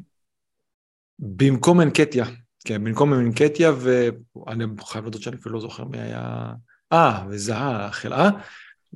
[1.19, 2.25] במקום אנקטיה,
[2.65, 6.51] כן, במקום אנקטיה, ואני חייב להודות שאני אפילו לא זוכר מי היה,
[6.93, 8.29] אה, וזהה, חלאה,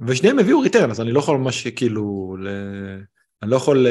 [0.07, 2.47] ושניהם הביאו ריטרן, אז אני לא יכול ממש כאילו, ל...
[3.43, 3.87] אני לא יכול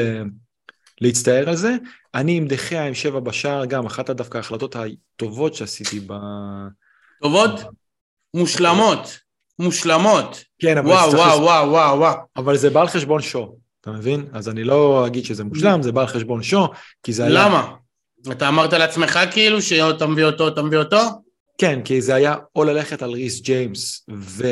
[1.01, 1.75] להצטער על זה.
[2.15, 6.13] אני עם דחיה עם שבע בשער, גם אחת הדווקא ההחלטות הטובות שעשיתי ב...
[7.21, 7.51] טובות?
[8.33, 9.19] מושלמות,
[9.59, 10.43] מושלמות.
[10.59, 10.87] כן, אבל...
[10.87, 12.15] וואו, וואו, וואו, וואו, וואו.
[12.37, 14.27] אבל זה בא על חשבון שו, אתה מבין?
[14.33, 16.67] אז אני לא אגיד שזה מושלם, זה בא על חשבון שו,
[17.03, 17.33] כי זה היה...
[17.33, 17.73] למה?
[18.31, 21.01] אתה אמרת לעצמך כאילו שאתה מביא אותו, אתה מביא אותו?
[21.57, 24.47] כן, כי זה היה או ללכת על ריס ג'יימס ו...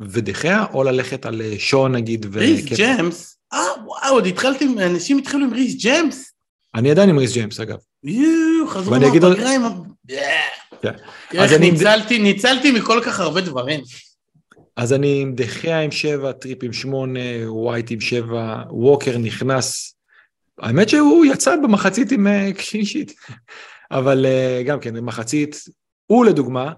[0.00, 2.36] ודה חאה, או ללכת על שו נגיד.
[2.36, 3.36] ריס ג'יימס?
[3.52, 6.32] אה, וואו, עוד התחלתי, אנשים התחילו עם ריס ג'יימס?
[6.74, 7.78] אני עדיין עם ריס ג'יימס, אגב.
[8.04, 9.70] יואו, חזרו מהפגרה עם ה...
[10.82, 10.92] כן.
[11.32, 13.80] איך ניצלתי, ניצלתי מכל כך הרבה דברים.
[14.76, 19.94] אז אני עם דה חאה עם שבע, טריפ עם שמונה, ווייט עם שבע, ווקר נכנס.
[20.58, 22.26] האמת שהוא יצא במחצית עם.
[22.26, 22.50] אה,
[23.90, 25.64] אבל אה, גם כן, במחצית,
[26.06, 26.72] הוא לדוגמה,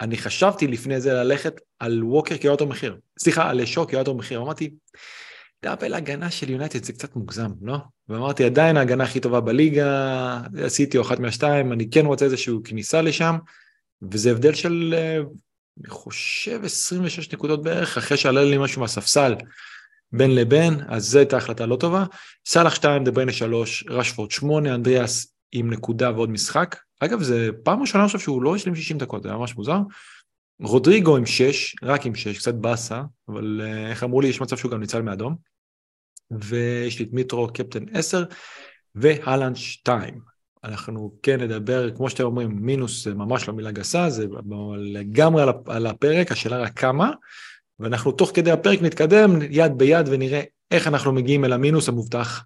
[0.00, 2.96] אני חשבתי לפני זה ללכת על ווקר כאותו מחיר.
[3.18, 4.40] סליחה, על שו כאותו מחיר.
[4.40, 4.70] אמרתי,
[5.62, 7.76] double הגנה של יונייטד זה קצת מוגזם, לא?
[8.08, 13.36] ואמרתי, עדיין ההגנה הכי טובה בליגה, עשיתי אחת מהשתיים, אני כן רוצה איזושהי כניסה לשם,
[14.10, 15.16] וזה הבדל של, אה,
[15.80, 19.34] אני חושב, 26 נקודות בערך, אחרי שעלה לי משהו מהספסל
[20.12, 22.04] בין לבין, אז זו הייתה החלטה לא טובה.
[22.46, 26.76] סאלח 2, דבריינה 3, רשפורד 8, אנדריאס עם נקודה ועוד משחק.
[27.00, 29.78] אגב, זה פעם ראשונה עכשיו שהוא לא השלים 60 דקות, זה היה ממש מוזר.
[30.62, 34.56] רודריגו עם 6, רק עם 6, קצת באסה, אבל אה, איך אמרו לי, יש מצב
[34.56, 35.36] שהוא גם ניצל מאדום.
[36.30, 38.24] ויש לי את מיטרו קפטן 10,
[38.94, 40.20] והלנד 2.
[40.64, 44.26] אנחנו כן נדבר, כמו שאתם אומרים, מינוס זה ממש לא מילה גסה, זה
[44.78, 47.10] לגמרי על הפרק, השאלה רק כמה,
[47.80, 52.44] ואנחנו תוך כדי הפרק נתקדם יד ביד ונראה איך אנחנו מגיעים אל המינוס המובטח.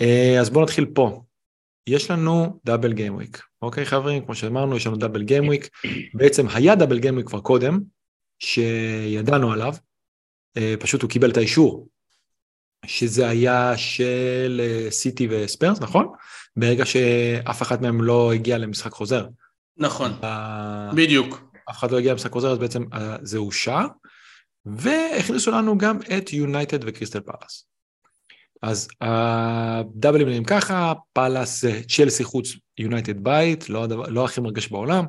[0.00, 1.22] אה, אז בואו נתחיל פה.
[1.86, 4.24] יש לנו double gameweek, אוקיי חברים?
[4.24, 5.68] כמו שאמרנו, יש לנו double gameweek.
[6.14, 7.80] בעצם היה double gameweek כבר קודם,
[8.38, 9.74] שידענו עליו,
[10.56, 11.88] אה, פשוט הוא קיבל את האישור,
[12.86, 16.12] שזה היה של סיטי אה, וספרס, נכון?
[16.56, 19.26] ברגע שאף אחת מהם לא הגיע למשחק חוזר.
[19.76, 20.12] נכון,
[20.94, 21.42] בדיוק.
[21.70, 22.84] אף אחד לא הגיע למשחק חוזר, אז בעצם
[23.22, 23.86] זה אושר.
[24.66, 27.71] והכניסו לנו גם את יונייטד וקריסטל פאלאס.
[28.62, 34.68] אז הדאבלים נראים ככה, פאלאס זה צ'לסי חוץ יונייטד בית, לא, הדבר, לא הכי מרגש
[34.68, 35.04] בעולם.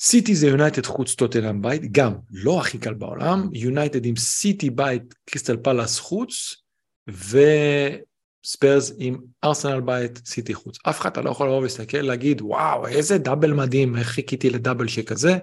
[0.00, 3.48] סיטי זה יונייטד חוץ טוטנאם בית, גם לא הכי קל בעולם.
[3.52, 6.62] יונייטד עם סיטי בית, קריסטל פאלאס חוץ,
[7.08, 10.78] וספיירס עם ארסנל בית, סיטי חוץ.
[10.88, 14.88] אף אחד אתה לא יכול לבוא ולהסתכל, להגיד, וואו, איזה דאבל מדהים, איך חיכיתי לדאבל
[14.88, 15.36] שכזה.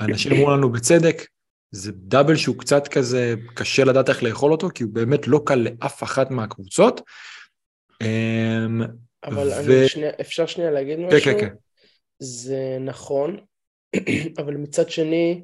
[0.00, 1.26] אנשים אמרו לנו בצדק,
[1.70, 5.54] זה דאבל שהוא קצת כזה, קשה לדעת איך לאכול אותו, כי הוא באמת לא קל
[5.54, 7.00] לאף אחת מהקבוצות.
[8.02, 8.82] אמ,
[9.24, 9.78] אבל ו...
[9.78, 11.20] אני שנייה, אפשר שנייה להגיד כן, משהו?
[11.20, 11.54] כן, כן, כן.
[12.18, 13.36] זה נכון,
[14.38, 15.42] אבל מצד שני,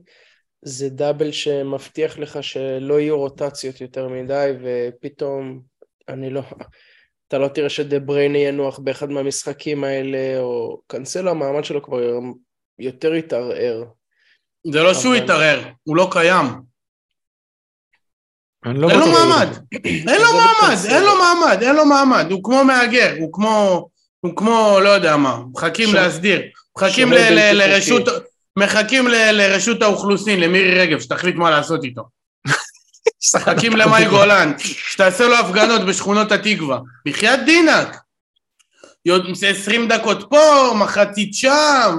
[0.63, 5.61] זה דאבל שמבטיח לך שלא יהיו רוטציות יותר מדי, ופתאום,
[6.09, 6.43] אני לא...
[7.29, 12.19] אתה לא תראה שדה בריינה ינוח באחד מהמשחקים האלה, או קנסלו, המעמד שלו כבר
[12.79, 13.85] יותר התערער.
[14.73, 16.47] זה לא שהוא התערער, הוא לא קיים.
[18.65, 19.49] לא אין לו מעמד,
[19.85, 23.89] אין לו מעמד, אין לו מעמד, אין לו מעמד, הוא כמו מהגר, הוא כמו,
[24.21, 26.43] הוא כמו, לא יודע מה, מחכים להסדיר,
[26.79, 27.13] מחכים
[27.53, 28.03] לרשות,
[28.59, 32.03] מחכים לרשות האוכלוסין, למירי רגב, שתחליט מה לעשות איתו.
[33.37, 36.79] מחכים למאי גולן, שתעשה לו הפגנות בשכונות התקווה.
[37.07, 37.97] בחייאת דינק.
[39.43, 41.99] 20 דקות פה, מחצית שם,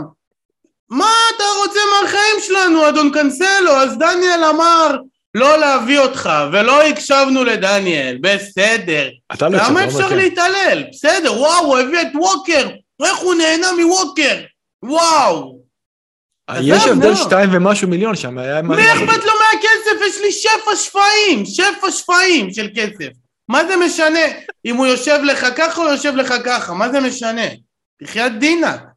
[0.89, 3.71] מה אתה רוצה מהחיים שלנו, אדון קנסלו?
[3.71, 4.95] אז דניאל אמר
[5.35, 9.09] לא להביא אותך, ולא הקשבנו לדניאל, בסדר.
[9.33, 10.17] אתה לא למה אפשר כן.
[10.17, 10.83] להתעלל?
[10.91, 12.69] בסדר, וואו, הוא הביא את ווקר,
[13.03, 14.41] איך הוא נהנה מווקר,
[14.83, 15.59] וואו.
[16.61, 18.61] יש הבדל שתיים ומשהו מיליון שם, היה...
[18.61, 20.07] מי אכפת לו מהכסף?
[20.07, 23.09] יש לי שפע שפעים, שפע שפעים של כסף.
[23.49, 24.19] מה זה משנה
[24.65, 26.73] אם הוא יושב לך ככה או יושב לך ככה?
[26.73, 27.45] מה זה משנה?
[28.01, 28.94] בחייאת דינק.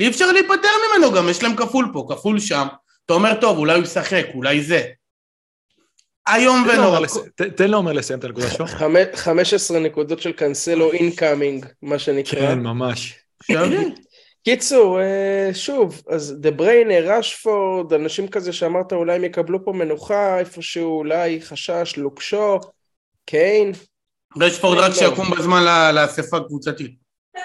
[0.00, 2.66] אי אפשר להיפטר ממנו גם, יש להם כפול פה, כפול שם.
[3.06, 4.82] אתה אומר, טוב, אולי הוא ישחק, אולי זה.
[6.28, 6.98] איום ונורא.
[7.56, 8.66] תן לעומר לסיים את הנקודה שלו.
[9.14, 12.40] 15 נקודות של קאנסלו incoming, מה שנקרא.
[12.40, 13.14] כן, ממש.
[14.44, 20.38] קיצור, אה, שוב, אז דה בריינה, ראשפורד, אנשים כזה שאמרת אולי הם יקבלו פה מנוחה,
[20.38, 22.58] איפשהו אולי חשש, לוק שו,
[23.24, 23.72] קיין.
[24.40, 26.90] רשפורד רק שיקום בזמן לאספה הקבוצתית.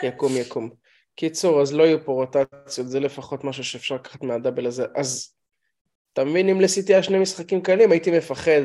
[0.04, 0.83] יקום, יקום.
[1.16, 4.86] קיצור, אז לא יהיו פה רוטציות, זה לפחות משהו שאפשר לקחת מה double הזה.
[4.96, 5.34] אז
[6.14, 8.62] אתה מבין, אם לסיטי היה שני משחקים קלים, הייתי מפחד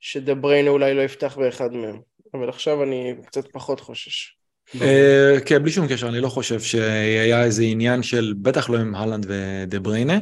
[0.00, 2.00] שדה בריינה אולי לא יפתח באחד מהם.
[2.34, 4.36] אבל עכשיו אני קצת פחות חושש.
[4.82, 8.94] אה, כן, בלי שום קשר, אני לא חושב שהיה איזה עניין של, בטח לא עם
[8.94, 10.18] הלנד ודה בריינה.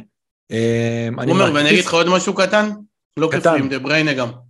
[0.51, 2.69] אה, עומר, ואני אגיד לך עוד משהו קטן?
[3.17, 4.46] לא כיף עם דה בריינה גם.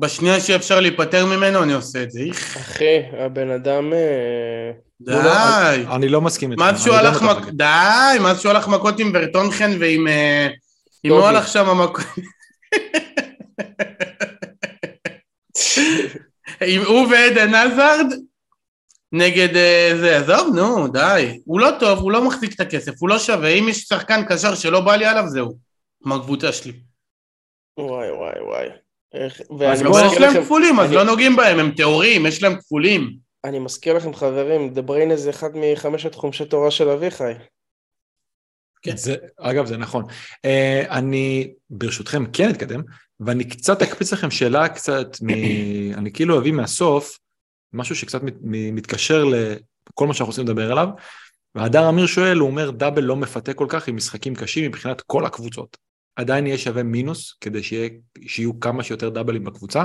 [0.00, 2.20] בשנייה שאפשר להיפטר ממנו, אני עושה את זה.
[2.32, 3.92] אחי, הבן אדם...
[3.92, 5.84] אה, די.
[5.94, 6.62] אני לא מסכים איתך.
[6.62, 10.06] מאז שהוא הלך מכות, די, מאז שהוא הלך מכות עם ורטונכן ועם...
[11.04, 12.04] אם הוא הלך שם מכות...
[16.66, 18.06] עם הוא ועדן עזרד
[19.12, 21.40] נגד אה, זה, עזוב, נו, די.
[21.44, 23.48] הוא לא טוב, הוא לא מחזיק את הכסף, הוא לא שווה.
[23.48, 25.58] אם יש שחקן קשר שלא בא לי עליו, זהו.
[26.04, 26.72] מהקבוצה שלי.
[27.78, 28.68] וואי וואי וואי.
[29.14, 33.16] אז יש להם כפולים, אז לא נוגעים בהם, הם טהורים, יש להם כפולים.
[33.44, 37.32] אני מזכיר לכם חברים, דה בריינה זה אחד מחמשת חומשי תורה של אביחי.
[38.82, 38.96] כן.
[38.96, 40.04] זה, אגב, זה נכון.
[40.04, 42.82] Uh, אני ברשותכם כן אתקדם,
[43.20, 45.30] ואני קצת אקפיץ לכם שאלה קצת, מ...
[45.98, 47.18] אני כאילו אביא מהסוף,
[47.72, 50.88] משהו שקצת מת, מתקשר לכל מה שאנחנו רוצים לדבר עליו,
[51.54, 55.26] והדר אמיר שואל, הוא אומר דאבל לא מפתה כל כך עם משחקים קשים מבחינת כל
[55.26, 55.76] הקבוצות.
[56.20, 57.88] עדיין יהיה שווה מינוס כדי שיה,
[58.26, 59.84] שיהיו כמה שיותר דאבלים בקבוצה.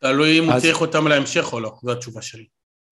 [0.00, 2.46] תלוי אם הוא צריך אותם להמשך או לא, זו התשובה שלי.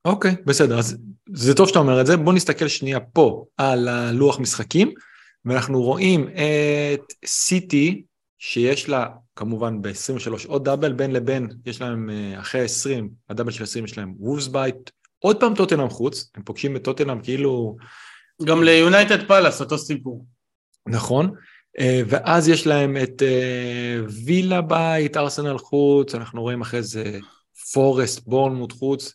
[0.04, 0.96] אוקיי, בסדר, אז
[1.34, 2.16] זה טוב שאתה אומר את זה.
[2.16, 4.92] בוא נסתכל שנייה פה על הלוח משחקים,
[5.44, 8.02] ואנחנו רואים את סיטי,
[8.38, 9.06] שיש לה
[9.36, 13.84] כמובן ב-23 עוד double, בין לבין יש להם אה, אחרי 20, ה double של 20
[13.84, 17.76] יש להם וולפס בית, עוד פעם טוטנאם חוץ, הם פוגשים את טוטנאם כאילו...
[18.44, 20.26] גם ליונייטד פאלאס, אותו סיפור.
[20.88, 21.34] נכון,
[21.80, 27.18] ואז יש להם את אה, וילה בית, ארסנל חוץ, אנחנו רואים אחרי זה
[27.72, 29.14] פורסט, בורנמוט חוץ,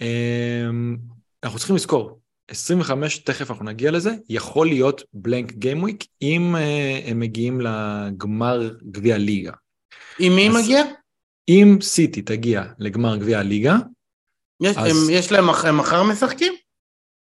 [0.00, 0.96] אמ,
[1.44, 6.54] אנחנו צריכים לזכור, 25, תכף אנחנו נגיע לזה, יכול להיות בלנק גיימוויק אם
[7.06, 9.52] הם מגיעים לגמר גביע ליגה.
[10.18, 10.82] עם מי מגיע?
[11.48, 13.76] אם סיטי תגיע לגמר גביע הליגה,
[14.62, 14.90] יש, אז...
[14.90, 16.52] הם, יש להם, הם מחר משחקים?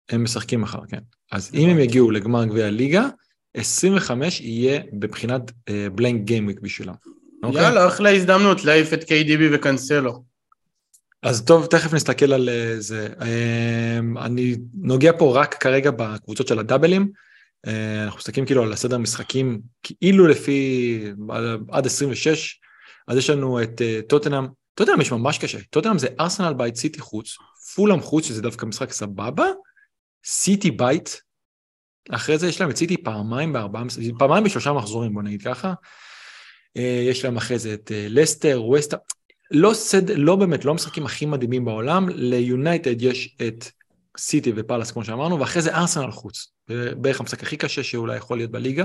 [0.09, 1.01] הם משחקים מחר, כן.
[1.33, 3.09] אז אם הם יגיעו לגמר גביע הליגה,
[3.55, 5.53] 25 יהיה בבחינת
[5.95, 6.95] בלנק uh, גיימוויק בשבילם.
[7.43, 7.63] אוקיי?
[7.63, 10.23] יאללה, אחלה הזדמנות להעיף את KDB וקנסלו.
[11.23, 13.09] אז טוב, תכף נסתכל על אה, זה.
[13.23, 17.11] אמ, אני נוגע פה רק כרגע בקבוצות של הדאבלים.
[17.67, 21.05] אה, אנחנו מסתכלים כאילו על הסדר משחקים כאילו לפי
[21.71, 22.61] עד 26,
[23.09, 27.01] אז יש לנו את אה, טוטנאם, טוטנאם יש ממש קשה, טוטנאם זה ארסנל בית, סיטי
[27.01, 27.37] חוץ,
[27.75, 29.47] פולאם חוץ, שזה דווקא משחק סבבה,
[30.25, 31.23] סיטי בית,
[32.11, 33.83] אחרי זה יש להם סיטי פעמיים בארבעה,
[34.19, 35.75] פעמיים בשלושה מחזורים, בוא נגיד ככה.
[36.77, 38.97] יש להם אחרי זה את לסטר, ווסטה,
[39.51, 43.65] לא, סד, לא באמת, לא המשחקים הכי מדהימים בעולם, ליונייטד יש את
[44.19, 46.53] סיטי ופאלאס כמו שאמרנו, ואחרי זה ארסנל חוץ,
[46.97, 48.85] בערך המשחק הכי קשה שאולי יכול להיות בליגה.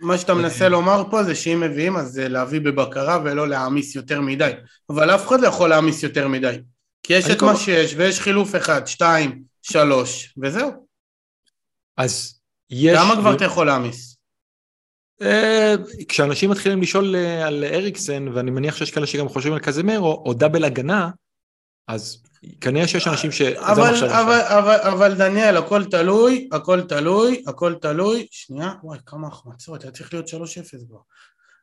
[0.00, 4.20] מה שאתה מנסה לומר פה זה שאם מביאים אז זה להביא בבקרה ולא להעמיס יותר
[4.20, 4.50] מדי,
[4.90, 6.58] אבל אף אחד לא יכול להעמיס יותר מדי,
[7.02, 10.86] כי יש את מה שיש ויש חילוף אחד, שתיים, שלוש, וזהו.
[11.96, 12.37] אז
[12.70, 12.98] יש...
[12.98, 14.16] כמה כבר אתה יכול להעמיס?
[15.22, 15.74] אה,
[16.08, 20.34] כשאנשים מתחילים לשאול אה, על אריקסן, ואני מניח שיש כאלה שגם חושבים על קזמרו, או
[20.34, 21.10] דאבל הגנה,
[21.88, 22.22] אז
[22.60, 23.42] כנראה שיש אנשים ש...
[23.42, 29.82] אבל, אבל, אבל, אבל דניאל, הכל תלוי, הכל תלוי, הכל תלוי, שנייה, וואי, כמה החמצות,
[29.82, 30.32] היה צריך להיות 3-0
[30.88, 30.98] כבר.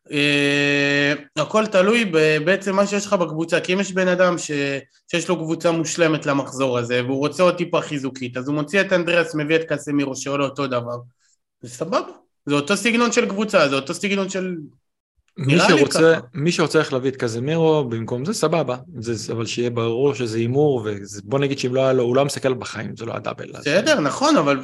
[0.09, 2.05] Uh, הכל תלוי
[2.45, 4.51] בעצם מה שיש לך בקבוצה, כי אם יש בן אדם ש,
[5.11, 8.93] שיש לו קבוצה מושלמת למחזור הזה, והוא רוצה עוד טיפה חיזוקית, אז הוא מוציא את
[8.93, 10.97] אנדרס, מביא את קסמירו שעולה אותו דבר,
[11.61, 11.99] זה סבבה.
[12.45, 14.55] זה אותו סגנון של קבוצה, זה אותו סגנון של...
[15.37, 20.13] מי שרוצה, מי שרוצה איך להביא את קזמירו במקום זה סבבה, זה, אבל שיהיה ברור
[20.13, 20.87] שזה הימור,
[21.23, 23.51] ובוא נגיד שאם לא היה לו, הוא לא מסתכל בחיים, זה לא הדאבל.
[23.53, 24.59] בסדר, נכון, אבל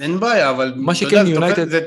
[0.00, 0.72] אין בעיה, אבל...
[0.76, 1.80] מה שכן יונייטד...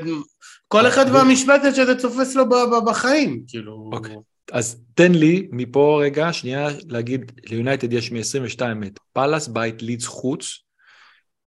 [0.72, 2.44] כל אחד והמשבצת שזה תופס לו
[2.86, 3.90] בחיים, כאילו...
[3.92, 4.16] אוקיי.
[4.52, 10.58] אז תן לי מפה רגע, שנייה, להגיד, ליונייטד יש מ-22 את פאלאס, בית, לידס, חוץ,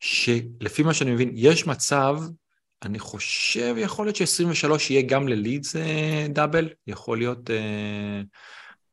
[0.01, 2.21] שלפי מה שאני מבין, יש מצב
[2.83, 8.23] אני חושב, יכול להיות ש-23 יהיה גם ללידס אה, דאבל, יכול להיות אה,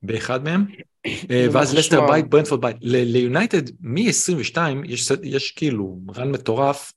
[0.01, 0.65] באחד מהם.
[1.05, 2.75] אה, ואז לסטר בית, ברנפורד בית.
[2.81, 6.93] ליונייטד, מ-22 יש, יש כאילו רן מטורף,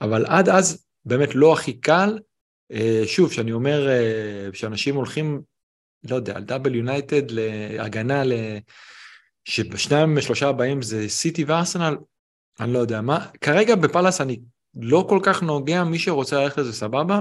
[0.00, 2.18] אבל עד אז באמת לא הכי קל.
[2.72, 5.42] אה, שוב, כשאני אומר אה, שאנשים הולכים,
[6.10, 8.22] לא יודע, על דאבל יונייטד להגנה.
[9.44, 11.96] שבשניים משלושה הבאים זה סיטי וארסנל,
[12.60, 13.26] אני לא יודע מה.
[13.40, 14.40] כרגע בפאלאס אני
[14.74, 17.20] לא כל כך נוגע, מי שרוצה ללכת לזה סבבה,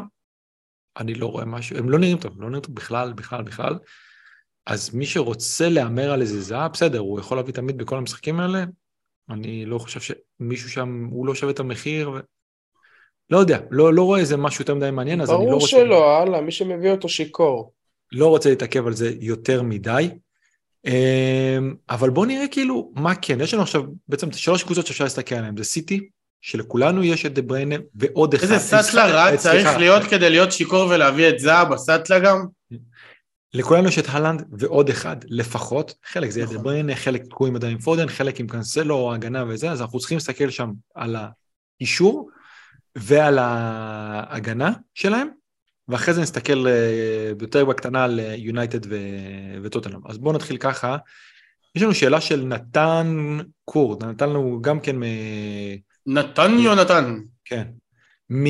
[0.97, 3.79] אני לא רואה משהו, הם לא נראים טוב, לא נראים טוב בכלל, בכלל, בכלל.
[4.65, 8.63] אז מי שרוצה להמר על איזה זהב, בסדר, הוא יכול להביא תמיד בכל המשחקים האלה.
[9.29, 12.09] אני לא חושב שמישהו שם, הוא לא שווה את המחיר.
[12.09, 12.19] ו...
[13.31, 15.51] לא יודע, לא, לא רואה איזה משהו יותר מדי מעניין, אז אני לא רוצה...
[15.51, 17.73] ברור שלא, הלאה, מי שמביא אותו שיכור.
[18.11, 20.09] לא רוצה להתעכב על זה יותר מדי.
[20.85, 25.35] אמ, אבל בואו נראה כאילו מה כן, יש לנו עכשיו בעצם שלוש קבוצות שאפשר להסתכל
[25.35, 26.09] עליהן, זה סיטי,
[26.41, 28.43] שלכולנו יש את דה בריינה ועוד אחד.
[28.43, 32.45] איזה סאטלה רע צריך להיות כדי להיות שיכור ולהביא את זהה בסאטלה גם?
[33.53, 36.55] לכולנו יש את הלנד ועוד אחד לפחות, חלק זה נכון.
[36.55, 39.99] דה בריינה, חלק תקועים עדיין עם פודן, חלק עם קאנסלו או הגנה וזה, אז אנחנו
[39.99, 41.15] צריכים להסתכל שם על
[41.79, 42.29] האישור
[42.95, 45.27] ועל ההגנה שלהם,
[45.87, 48.79] ואחרי זה נסתכל אה, יותר בקטנה על יונייטד
[49.63, 49.99] וטוטנאם.
[50.05, 50.97] אז בואו נתחיל ככה.
[51.75, 54.95] יש לנו שאלה של נתן קורד, נתן לנו גם כן
[56.05, 57.19] נתן יונתן.
[57.45, 57.67] כן.
[58.29, 58.45] מ...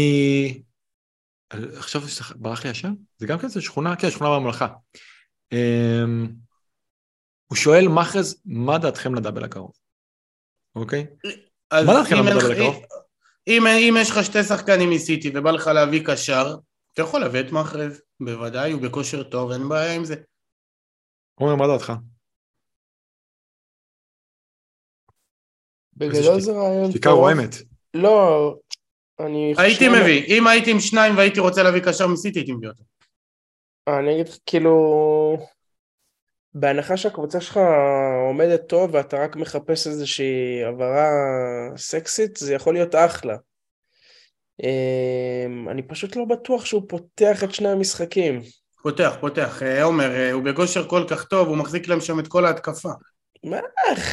[1.51, 2.01] עכשיו
[2.35, 2.93] ברח לי השם?
[3.17, 4.67] זה גם כן זה שכונה, כן, שכונה בממלכה.
[5.51, 6.27] אמ,
[7.47, 9.71] הוא שואל מאחז, מה דעתכם לדאבל הקרוב?
[10.75, 11.07] אוקיי?
[11.73, 12.83] מה דעתכם לדאבל הקרוב?
[13.47, 16.55] אם, אם יש לך שתי שחקנים מסיטי ובא לך להביא קשר,
[16.93, 20.15] אתה יכול להביא את מאחרז, בוודאי, הוא בכושר טוב, אין בעיה עם זה.
[21.35, 21.93] עומר, מה דעתך?
[25.93, 26.91] בגדול זה רעיון טוב.
[26.91, 27.55] שתיקה רועמת.
[27.93, 28.55] לא,
[29.19, 29.67] אני חושב...
[29.67, 32.83] הייתי מביא, אם הייתי עם שניים והייתי רוצה להביא קשר מסיטי, הייתי מביא אותו.
[33.87, 34.71] אני אגיד לך, כאילו...
[36.53, 37.59] בהנחה שהקבוצה שלך
[38.27, 41.09] עומדת טוב ואתה רק מחפש איזושהי הבהרה
[41.77, 43.35] סקסית, זה יכול להיות אחלה.
[44.63, 48.41] אמ, אני פשוט לא בטוח שהוא פותח את שני המשחקים.
[48.83, 49.63] פותח, פותח.
[49.63, 52.89] אה, עומר, אה, הוא בגושר כל כך טוב, הוא מחזיק להם שם את כל ההתקפה.
[53.43, 53.57] מה,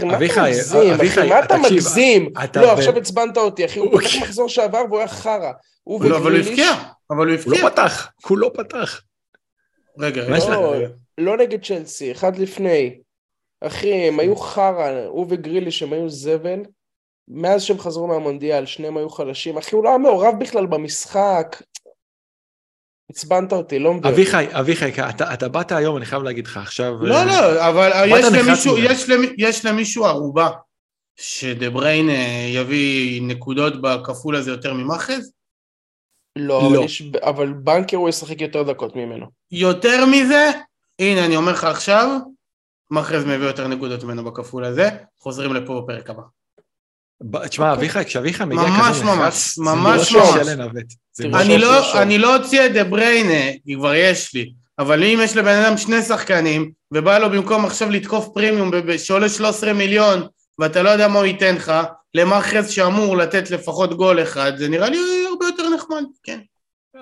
[0.07, 2.33] מה אתה מגזים, אחי, מה אתה מגזים?
[2.57, 5.53] לא, עכשיו עצבנת אותי, אחי, הוא פתח מחזור שעבר והוא היה חרא.
[5.87, 6.71] לא, אבל הוא הבקיע,
[7.11, 7.53] אבל הוא הבקיע.
[7.53, 9.01] הוא לא פתח, הוא לא פתח.
[9.99, 10.75] רגע, לא,
[11.19, 12.99] לא נגד צ'לסי, אחד לפני.
[13.61, 16.61] אחי, הם היו חרא, הוא וגריליש הם היו זבל,
[17.29, 19.59] מאז שהם חזרו מהמונדיאל, שניהם היו חלשים.
[19.59, 21.63] אחי, הוא לא היה מעורב בכלל במשחק.
[23.11, 24.09] עצבנת אותי, לא מדבר.
[24.09, 26.95] אביחי, אביחי, אתה, אתה באת היום, אני חייב להגיד לך עכשיו...
[27.03, 30.49] לא, לא, אבל יש למישהו, יש, למ, יש למישהו ערובה
[31.21, 35.33] שדה בריין אה, יביא נקודות בכפול הזה יותר ממאחז?
[36.37, 36.69] לא, לא.
[36.69, 39.27] אבל, יש, אבל בנקר הוא ישחק יותר דקות ממנו.
[39.51, 40.51] יותר מזה,
[40.99, 42.19] הנה אני אומר לך עכשיו,
[42.91, 44.89] מאחז מביא יותר נקודות ממנו בכפול הזה,
[45.21, 46.23] חוזרים לפה בפרק הבא.
[47.49, 50.43] תשמע, אביחי, כשאביחי מגיע כזה ממש, ממש, לא ממש.
[51.59, 55.63] לא- אני לא אוציא את דה בריינה, כי כבר יש לי, אבל אם יש לבן
[55.63, 60.27] אדם שני שחקנים, ובא לו במקום עכשיו לתקוף פרימיום שעולה 13 מיליון,
[60.59, 61.73] ואתה לא יודע מה הוא ייתן לך,
[62.15, 64.99] למאחז שאמור לתת לפחות גול אחד, זה נראה לי
[65.31, 66.41] הרבה יותר נחמד, כן.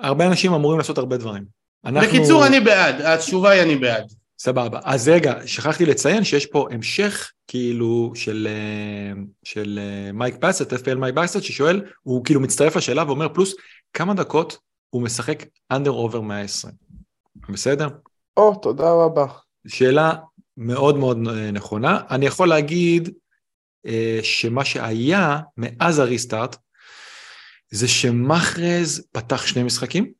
[0.01, 1.43] הרבה אנשים אמורים לעשות הרבה דברים.
[1.85, 2.07] אנחנו...
[2.07, 4.13] בקיצור, אני בעד, התשובה היא אני בעד.
[4.39, 4.79] סבבה.
[4.83, 10.95] אז רגע, שכחתי לציין שיש פה המשך כאילו של, אה, של אה, מייק באסט, FPL
[10.95, 13.55] מייק באסט, ששואל, הוא כאילו מצטרף לשאלה ואומר, פלוס,
[13.93, 14.57] כמה דקות
[14.89, 16.73] הוא משחק under over 120?
[17.49, 17.87] בסדר?
[18.37, 19.25] או, oh, תודה רבה.
[19.67, 20.13] שאלה
[20.57, 22.01] מאוד מאוד אה, נכונה.
[22.09, 23.09] אני יכול להגיד
[24.23, 26.55] שמה שהיה מאז ה restart,
[27.71, 30.11] זה שמחרז פתח שני משחקים,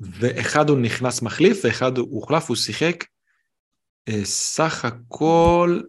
[0.00, 3.04] ואחד הוא נכנס מחליף ואחד הוא הוחלף, הוא שיחק
[4.08, 5.80] אה, סך הכל,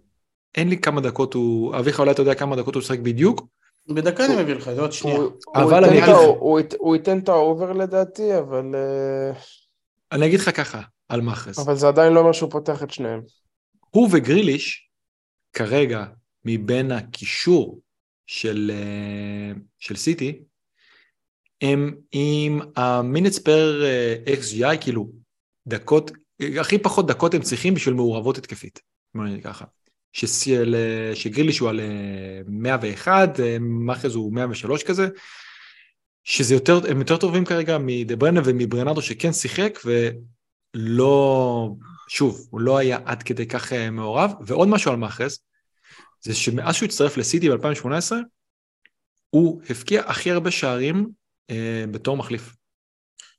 [0.55, 3.47] אין לי כמה דקות הוא, אביך אולי אתה יודע כמה דקות הוא שיחק בדיוק?
[3.89, 5.17] בדקה אני מביא לך, זה עוד שנייה.
[5.55, 6.17] אבל אני אגיד לך...
[6.79, 8.75] הוא ייתן את ה over לדעתי, אבל...
[8.75, 9.39] אה,
[10.11, 11.59] אני אגיד לך ככה, על מחרז.
[11.59, 13.21] אבל זה עדיין לא אומר שהוא פותח את שניהם.
[13.89, 14.89] הוא וגריליש,
[15.53, 16.05] כרגע,
[16.45, 17.79] מבין הקישור
[18.27, 20.43] של, אה, של סיטי,
[21.63, 23.83] הם עם המינץ פר
[24.25, 25.09] XGI, כאילו
[25.67, 26.11] דקות,
[26.59, 28.81] הכי פחות דקות הם צריכים בשביל מעורבות התקפית,
[29.15, 29.65] בוא נגיד ככה.
[31.13, 31.79] שגריליש הוא על
[32.47, 35.07] 101, אה, מאחז הוא 103 כזה,
[36.23, 41.69] שזה יותר, הם יותר טובים כרגע מדה ברנר ומברנרדו שכן שיחק ולא,
[42.09, 44.33] שוב, הוא לא היה עד כדי כך אה, מעורב.
[44.45, 45.39] ועוד משהו על מאחז,
[46.21, 48.11] זה שמאז שהוא הצטרף לסיטי ב-2018,
[49.29, 51.22] הוא הבקיע הכי הרבה שערים אה,
[51.91, 52.55] בתור מחליף.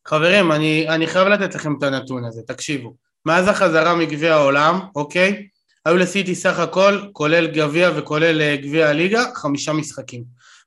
[0.08, 2.94] חברים, אני, אני חייב לתת לכם את הנתון הזה, תקשיבו.
[3.26, 5.46] מאז החזרה מגביע העולם, אוקיי?
[5.86, 10.24] היו לסיטי סך הכל, כולל גביע וכולל אה, גביע הליגה, חמישה משחקים.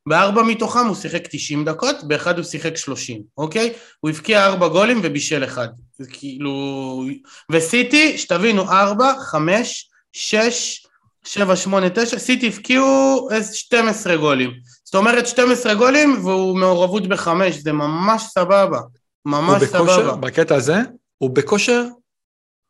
[0.08, 3.74] בארבע מתוכם הוא שיחק 90 דקות, באחד הוא שיחק 30, אוקיי?
[4.00, 5.68] הוא הבקיע ארבע גולים ובישל אחד.
[5.98, 7.04] זה כאילו...
[7.52, 10.86] וסיטי, שתבינו, ארבע, חמש, שש,
[11.24, 14.52] שבע, שמונה, תשע, סיטי הבקיעו 12 גולים.
[14.88, 18.80] זאת אומרת 12 גולים והוא מעורבות בחמש, זה ממש סבבה.
[19.26, 20.16] ממש הוא בכושר, סבבה.
[20.16, 20.78] בקטע הזה,
[21.18, 21.86] הוא בכושר,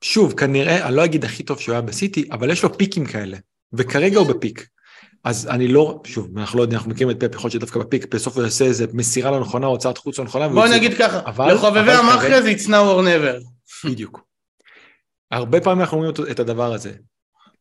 [0.02, 3.38] שוב, כנראה, אני לא אגיד הכי טוב שהוא היה בסיטי, אבל יש לו פיקים כאלה,
[3.74, 4.68] וכרגע הוא בפיק.
[5.24, 8.16] אז אני לא, שוב, אנחנו לא יודעים, אנחנו מכירים את פפ, יכול להיות שדווקא בפיק,
[8.16, 10.48] בסוף הוא יעשה איזה מסירה לא נכונה, הוצאת חוץ לא נכונה.
[10.48, 13.50] בוא נגיד ככה, אבל, לחובבי המאחרי זה it's now or never.
[13.90, 14.22] בדיוק.
[15.32, 16.92] הרבה פעמים אנחנו אומרים את הדבר הזה.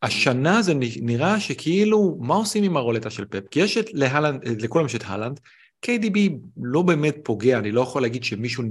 [0.07, 3.49] השנה זה נראה שכאילו, מה עושים עם הרולטה של פפ?
[3.51, 5.41] כי יש את להלנד, לכולם יש את הלנד,
[5.87, 6.19] KDB
[6.57, 8.65] לא באמת פוגע, אני לא יכול להגיד שמישהו...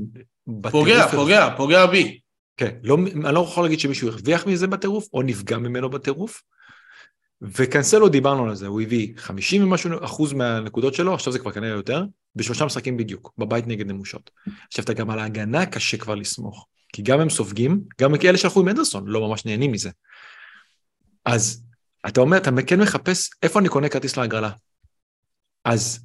[0.71, 2.19] פוגע, פוגע, פוגע בי.
[2.57, 6.41] כן, לא, אני לא יכול להגיד שמישהו הרוויח מזה בטירוף, או נפגע ממנו בטירוף.
[7.41, 11.75] וקנסלו דיברנו על זה, הוא הביא 50 ומשהו אחוז מהנקודות שלו, עכשיו זה כבר כנראה
[11.75, 12.03] יותר,
[12.35, 14.31] בשלושה משחקים בדיוק, בבית נגד נמושות.
[14.67, 18.59] עכשיו אתה גם על ההגנה קשה כבר לסמוך, כי גם הם סופגים, גם כאלה שהלכו
[18.59, 19.89] עם אנדרסון לא ממש נהנים מזה.
[21.25, 21.63] אז
[22.07, 24.51] אתה אומר, אתה כן מחפש איפה אני קונה כרטיס להגרלה.
[25.65, 25.99] אז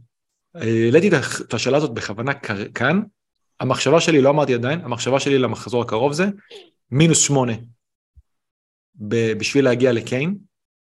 [0.54, 1.10] העליתי
[1.40, 2.34] את השאלה הזאת בכוונה
[2.74, 3.02] כאן,
[3.60, 6.24] המחשבה שלי, לא אמרתי עדיין, המחשבה שלי למחזור הקרוב זה
[6.90, 7.52] מינוס שמונה
[9.38, 10.38] בשביל להגיע לקיין,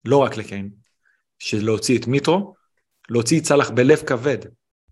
[0.04, 0.70] לא רק לקיין,
[1.38, 2.54] של להוציא את מיטרו,
[3.08, 4.38] להוציא את סאלח בלב כבד.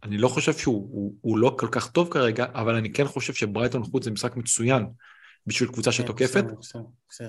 [0.03, 3.33] אני לא חושב שהוא הוא, הוא לא כל כך טוב כרגע, אבל אני כן חושב
[3.33, 4.87] שברייטון חוץ זה משחק מצוין
[5.47, 6.45] בשביל קבוצה כן, שתוקפת.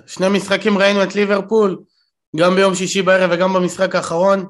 [0.07, 1.83] שני משחקים ראינו את ליברפול,
[2.35, 4.45] גם ביום שישי בערב וגם במשחק האחרון,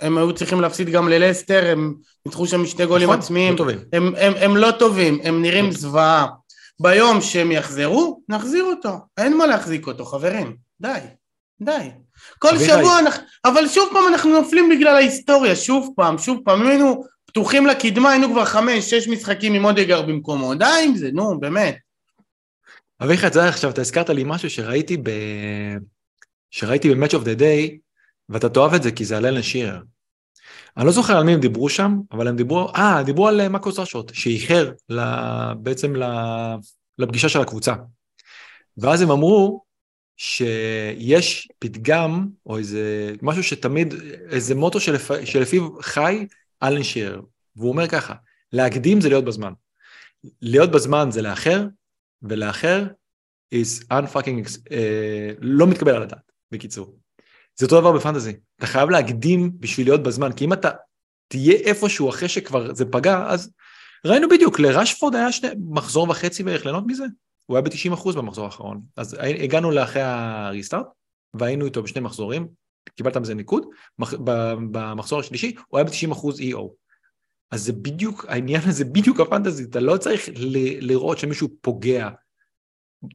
[0.00, 1.94] הם היו צריכים להפסיד גם ללסטר, הם
[2.26, 3.52] ניצחו שם שני גולים נכון, עצמיים.
[3.52, 3.78] לא טובים.
[3.92, 6.26] הם, הם, הם לא טובים, הם נראים זוועה.
[6.80, 8.98] ביום שהם יחזרו, נחזיר אותו.
[9.18, 10.56] אין מה להחזיק אותו, חברים.
[10.80, 10.98] די,
[11.60, 11.90] די.
[12.38, 16.60] כל שבוע, אנחנו, אבל שוב פעם אנחנו נופלים בגלל ההיסטוריה, שוב פעם, שוב פעם.
[16.60, 20.54] אם היינו פתוחים לקדמה, היינו כבר חמש, שש משחקים עם אודגר במקומו.
[20.54, 21.76] די עם זה, נו, באמת.
[23.02, 25.10] אביחי, אתה יודע, עכשיו, אתה הזכרת לי משהו שראיתי ב...
[26.56, 27.76] שראיתי ב-Match of the Day,
[28.28, 29.80] ואתה תאהב את זה כי זה על אלן שירר.
[30.76, 33.78] אני לא זוכר על מי הם דיברו שם, אבל הם דיברו, אה, דיברו על מקוס
[33.78, 34.72] רשות, שאיחר
[35.58, 35.94] בעצם
[36.98, 37.74] לפגישה של הקבוצה.
[38.78, 39.62] ואז הם אמרו
[40.16, 43.94] שיש פתגם, או איזה משהו שתמיד,
[44.30, 46.26] איזה מוטו שלפ, שלפיו חי
[46.62, 47.20] אלן שיער,
[47.56, 48.14] והוא אומר ככה,
[48.52, 49.52] להקדים זה להיות בזמן.
[50.42, 51.66] להיות בזמן זה לאחר,
[52.22, 52.86] ולאחר
[53.54, 54.72] is unfucking, uh,
[55.40, 56.96] לא מתקבל על הדעת, בקיצור.
[57.56, 60.70] זה אותו דבר בפנטזי, אתה חייב להקדים בשביל להיות בזמן, כי אם אתה
[61.28, 63.50] תהיה איפשהו אחרי שכבר זה פגע, אז
[64.04, 67.04] ראינו בדיוק, לרשפורד היה שני, מחזור וחצי בערך ליהנות מזה,
[67.46, 68.80] הוא היה ב-90% במחזור האחרון.
[68.96, 70.86] אז הגענו לאחרי הריסטארט,
[71.34, 72.48] והיינו איתו בשני מחזורים,
[72.96, 73.66] קיבלת מזה ניקוד,
[74.70, 76.68] במחזור השלישי הוא היה ב-90% EO.
[77.50, 82.08] אז זה בדיוק, העניין הזה בדיוק הפנטזי, אתה לא צריך ל- לראות שמישהו פוגע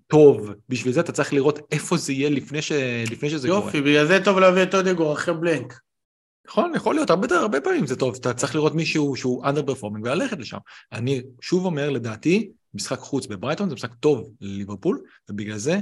[0.07, 2.71] טוב, בשביל זה אתה צריך לראות איפה זה יהיה לפני, ש...
[3.11, 3.77] לפני שזה יופי, קורה.
[3.77, 5.79] יופי, בגלל זה טוב להביא את אודגור אחרי בלנק.
[6.47, 9.99] נכון, יכול להיות, הרבה, הרבה פעמים זה טוב, אתה צריך לראות מישהו שהוא under performing
[10.03, 10.57] וללכת לשם.
[10.91, 15.79] אני שוב אומר, לדעתי, משחק חוץ בברייטון זה משחק טוב לליברפול, ובגלל זה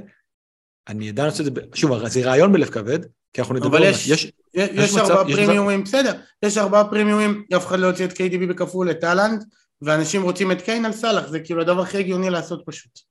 [0.87, 2.99] אני עדיין עושה את זה, שוב, זה רעיון בלב כבד,
[3.33, 5.89] כי אנחנו נדבר, אבל יש, יש, יש, יש מצב, ארבעה פרימיומים, יש...
[5.89, 9.43] בסדר, יש ארבעה פרימיומים, אף אחד לא יוצא את KDB בכפול לטאלנד,
[9.81, 13.08] ואנשים רוצים את קיין על סאלח, זה כאילו הדבר הכי הגיוני לעשות פשוט.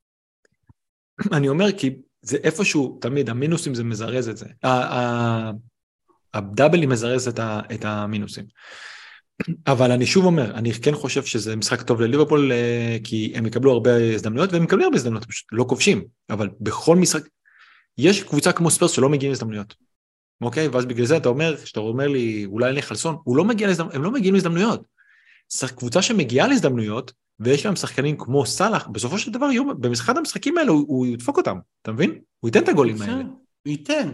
[1.33, 4.47] אני אומר כי זה איפשהו, תמיד, המינוסים זה מזרז את זה.
[6.35, 8.45] הדאבלים מזרז את, ה, את המינוסים.
[9.67, 13.73] אבל אני שוב אומר, אני כן חושב שזה משחק טוב לליברפול, אה, כי הם יקבלו
[13.73, 16.05] הרבה הזדמנויות, והם יקבלו הרבה הזדמנויות, פשוט לא כובשים.
[16.31, 17.23] אבל בכל משחק,
[17.99, 19.75] יש קבוצה כמו ספרס שלא מגיעים להזדמנויות.
[20.41, 20.69] אוקיי?
[20.69, 24.03] ואז בגלל זה אתה אומר, כשאתה אומר לי, אולי אני חלסון, לא מגיע להזדמנויות, הם
[24.03, 24.83] לא מגיעים להזדמנויות.
[25.77, 30.71] קבוצה שמגיעה להזדמנויות, ויש להם שחקנים כמו סאלח, בסופו של דבר, יום, במשחק המשחקים האלה
[30.71, 32.19] הוא, הוא ידפוק אותם, אתה מבין?
[32.41, 33.15] הוא ייתן את הגולים האלה.
[33.15, 33.27] הוא
[33.67, 34.11] ייתן.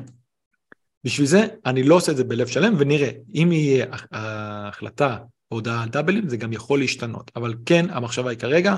[1.04, 5.18] בשביל זה אני לא עושה את זה בלב שלם, ונראה, אם יהיה ההחלטה
[5.48, 7.30] הודעה על דאבלים, זה גם יכול להשתנות.
[7.36, 8.76] אבל כן, המחשבה היא כרגע,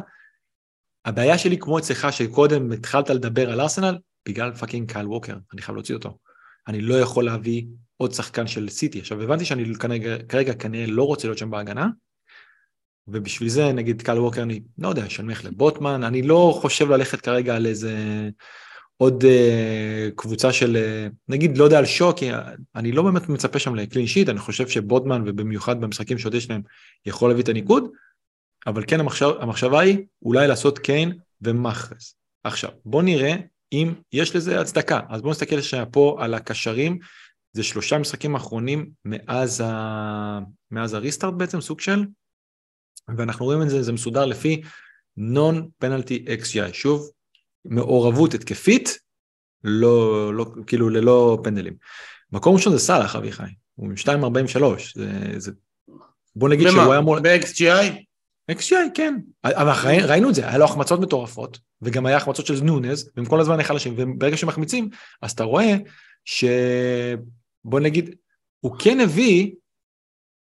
[1.04, 5.76] הבעיה שלי כמו אצלך, שקודם התחלת לדבר על ארסנל, בגלל fucking קייל ווקר, אני חייב
[5.76, 6.18] להוציא אותו.
[6.68, 7.64] אני לא יכול להביא
[7.96, 8.98] עוד שחקן של סיטי.
[8.98, 11.86] עכשיו, הבנתי שאני כרגע, כרגע כנראה לא רוצה להיות שם בהגנה,
[13.08, 17.56] ובשביל זה נגיד קייל ווקר אני לא יודע, אשנמך לבוטמן, אני לא חושב ללכת כרגע
[17.56, 17.94] על איזה
[18.96, 22.30] עוד uh, קבוצה של uh, נגיד לא יודע על שוק, כי
[22.74, 26.62] אני לא באמת מצפה שם לקלין שיט, אני חושב שבוטמן ובמיוחד במשחקים שעוד יש להם
[27.06, 27.88] יכול להביא את הניקוד,
[28.66, 32.14] אבל כן המחשב, המחשבה היא אולי לעשות קיין ומאחרז.
[32.44, 33.34] עכשיו בוא נראה
[33.72, 36.98] אם יש לזה הצדקה, אז בוא נסתכל שנייה פה על הקשרים,
[37.52, 40.38] זה שלושה משחקים אחרונים מאז, ה...
[40.70, 42.04] מאז הריסטארט בעצם, סוג של
[43.16, 44.62] ואנחנו רואים את זה, זה מסודר לפי
[45.78, 47.10] פנלטי XGI, שוב,
[47.64, 48.98] מעורבות התקפית,
[49.64, 51.76] לא, לא, כאילו ללא פנדלים.
[52.32, 54.60] מקום ראשון זה סאלח אביחי, הוא עם 2.43,
[54.94, 55.50] זה, זה...
[56.36, 57.20] בוא נגיד שהוא היה מול...
[57.22, 58.02] ב-XGI?
[58.52, 59.14] XGI, כן.
[59.44, 59.72] אבל
[60.04, 63.62] ראינו את זה, היה לו החמצות מטורפות, וגם היה החמצות של נונז, והם כל הזמן
[63.62, 64.88] חלשים, וברגע שמחמיצים,
[65.22, 65.76] אז אתה רואה
[66.24, 66.44] ש...
[67.64, 68.14] בוא נגיד,
[68.60, 69.52] הוא כן הביא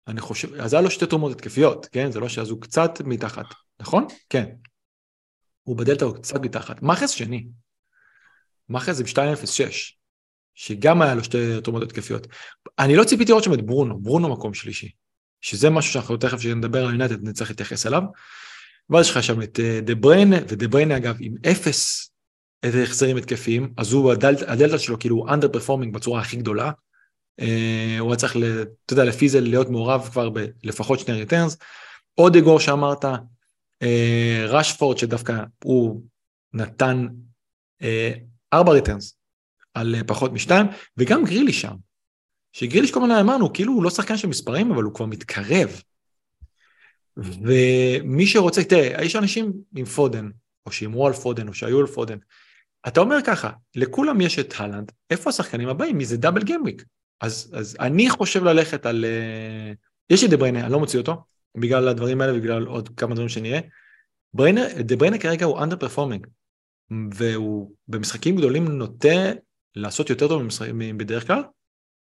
[0.08, 2.12] אני חושב, אז היה לו שתי תרומות התקפיות, כן?
[2.12, 3.46] זה לא שאז הוא קצת מתחת,
[3.80, 4.06] נכון?
[4.30, 4.46] כן.
[5.62, 6.82] הוא בדלתא הוא קצת מתחת.
[6.82, 7.46] מחרז שני.
[8.68, 9.96] מחרז עם 2.06,
[10.54, 12.26] שגם היה לו שתי תרומות התקפיות.
[12.78, 14.90] אני לא ציפיתי לראות שם את ברונו, ברונו מקום שלישי.
[15.40, 18.02] שזה משהו שאנחנו תכף כשנדבר על יונייטד נצטרך להתייחס אליו.
[18.90, 22.10] ואז יש לך שם את אה, דה בריינה, ודה בריינה אגב עם אפס
[22.62, 26.72] איזה החזרים התקפיים, אז הוא הדלתא, הדלתא שלו כאילו הוא underperforming בצורה הכי גדולה, אה,
[27.98, 28.36] הוא היה צריך,
[28.86, 31.56] אתה יודע, לפי זה להיות מעורב כבר בלפחות שני returns.
[32.14, 33.04] עוד אגור שאמרת,
[34.48, 36.02] רשפורד שדווקא הוא
[36.52, 37.06] נתן
[37.82, 38.12] אה,
[38.52, 39.18] ארבע returns
[39.74, 40.66] על אה, פחות משתיים,
[40.96, 41.74] וגם גריליש שם.
[42.52, 45.82] שגריליש כל הזמן אמרנו, כאילו הוא לא שחקן של מספרים, אבל הוא כבר מתקרב.
[47.16, 50.30] ומי שרוצה, תראה, יש אנשים עם פודן,
[50.66, 52.18] או שהימרו על פודן, או שהיו על פודן.
[52.88, 55.98] אתה אומר ככה, לכולם יש את הלנד, איפה השחקנים הבאים?
[55.98, 56.84] מי זה double gameweek.
[57.20, 59.04] אז, אז אני חושב ללכת על...
[59.04, 59.72] אה,
[60.10, 61.16] יש לי דה בריינה, אני לא מוציא אותו,
[61.56, 63.60] בגלל הדברים האלה ובגלל עוד כמה דברים שנראה.
[64.80, 66.26] דה בריינה כרגע הוא underperforming,
[67.14, 69.32] והוא במשחקים גדולים נוטה
[69.76, 70.42] לעשות יותר טוב
[70.96, 71.42] בדרך כלל.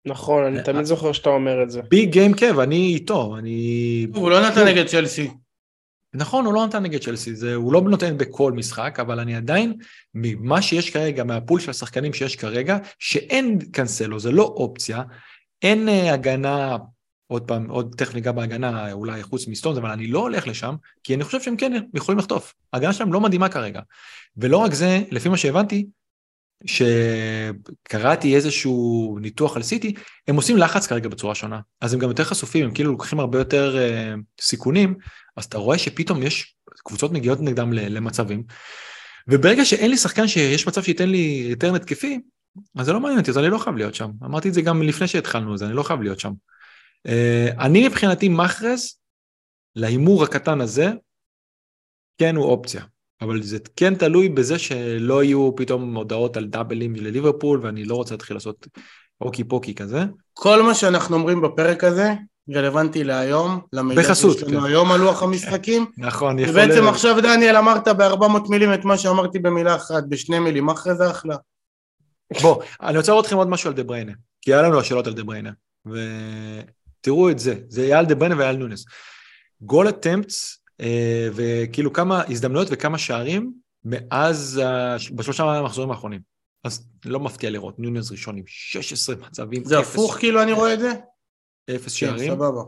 [0.05, 1.82] נכון, אני תמיד זוכר שאתה אומר את זה.
[1.82, 4.07] big game Kev, אני איתו, אני...
[4.14, 5.30] הוא לא נתן נגד צ'לסי.
[6.14, 9.74] נכון, הוא לא נתן נגד צ'לסי, הוא לא נותן בכל משחק, אבל אני עדיין,
[10.14, 15.03] ממה שיש כרגע, מה pool של השחקנים שיש כרגע, שאין קאנסלו, זה לא אופציה,
[15.62, 16.78] אין uh, הגנה,
[17.28, 21.16] עוד פעם, עוד תכף ניגע בהגנה, אולי חוץ מסטונס, אבל אני לא הולך לשם, כי
[21.16, 22.53] אני חושב שהם כן יכולים לחטוף.
[22.74, 23.82] ההגנה שלהם לא מדהימה כרגע.
[24.38, 25.86] ולא רק זה, לפי מה שהבנתי,
[26.66, 29.93] שקראתי איזשהו ניתוח על סיטי,
[30.28, 31.59] הם עושים לחץ כרגע בצורה שונה.
[31.82, 34.95] אז הם גם יותר חשופים, הם כאילו לוקחים הרבה יותר uh, סיכונים,
[35.38, 38.43] אז אתה רואה שפתאום יש קבוצות מגיעות נגדם למצבים,
[39.28, 42.20] וברגע שאין לי שחקן שיש מצב שייתן לי יותר התקפי,
[42.78, 44.12] אז זה לא מעניין אותי, אז אני לא חייב להיות שם.
[44.26, 46.32] אמרתי את זה גם לפני שהתחלנו, אז אני לא חייב להיות שם.
[47.07, 48.97] אה, אני מבחינתי מחרז,
[49.76, 50.91] להימור הקטן הזה,
[52.18, 52.84] כן הוא אופציה.
[53.22, 58.13] אבל זה כן תלוי בזה שלא יהיו פתאום הודעות על דאבלים לליברפול, ואני לא רוצה
[58.13, 58.67] להתחיל לעשות
[59.22, 60.03] אוקי פוקי כזה.
[60.34, 62.13] כל מה שאנחנו אומרים בפרק הזה,
[62.55, 64.65] רלוונטי להיום, למידע בחסות, שיש לנו כן.
[64.65, 65.86] היום על לוח המשחקים.
[65.97, 66.51] נכון, יכול...
[66.51, 71.09] ובעצם עכשיו דניאל אמרת ב-400 מילים את מה שאמרתי במילה אחת, בשני מילים, אחרי זה
[71.09, 71.36] אחלה.
[72.41, 74.11] בוא, אני רוצה לראות אתכם עוד משהו על דה בריינה,
[74.41, 75.51] כי היה לנו השאלות על דה בריינה,
[75.86, 78.86] ותראו את זה, זה היה על דה בריינה והיה על נונס.
[79.61, 80.61] goal attempts,
[81.34, 83.53] וכאילו כמה הזדמנויות וכמה שערים
[83.86, 84.61] מאז,
[85.15, 86.19] בשלושה המחזורים האחרונים.
[86.63, 89.63] אז לא מפתיע לראות, נונס ראשון עם 16 מצבים.
[89.65, 90.91] זה הפוך כאילו אני רואה את זה?
[91.75, 92.32] אפס כן, שערים.
[92.32, 92.61] סבבה.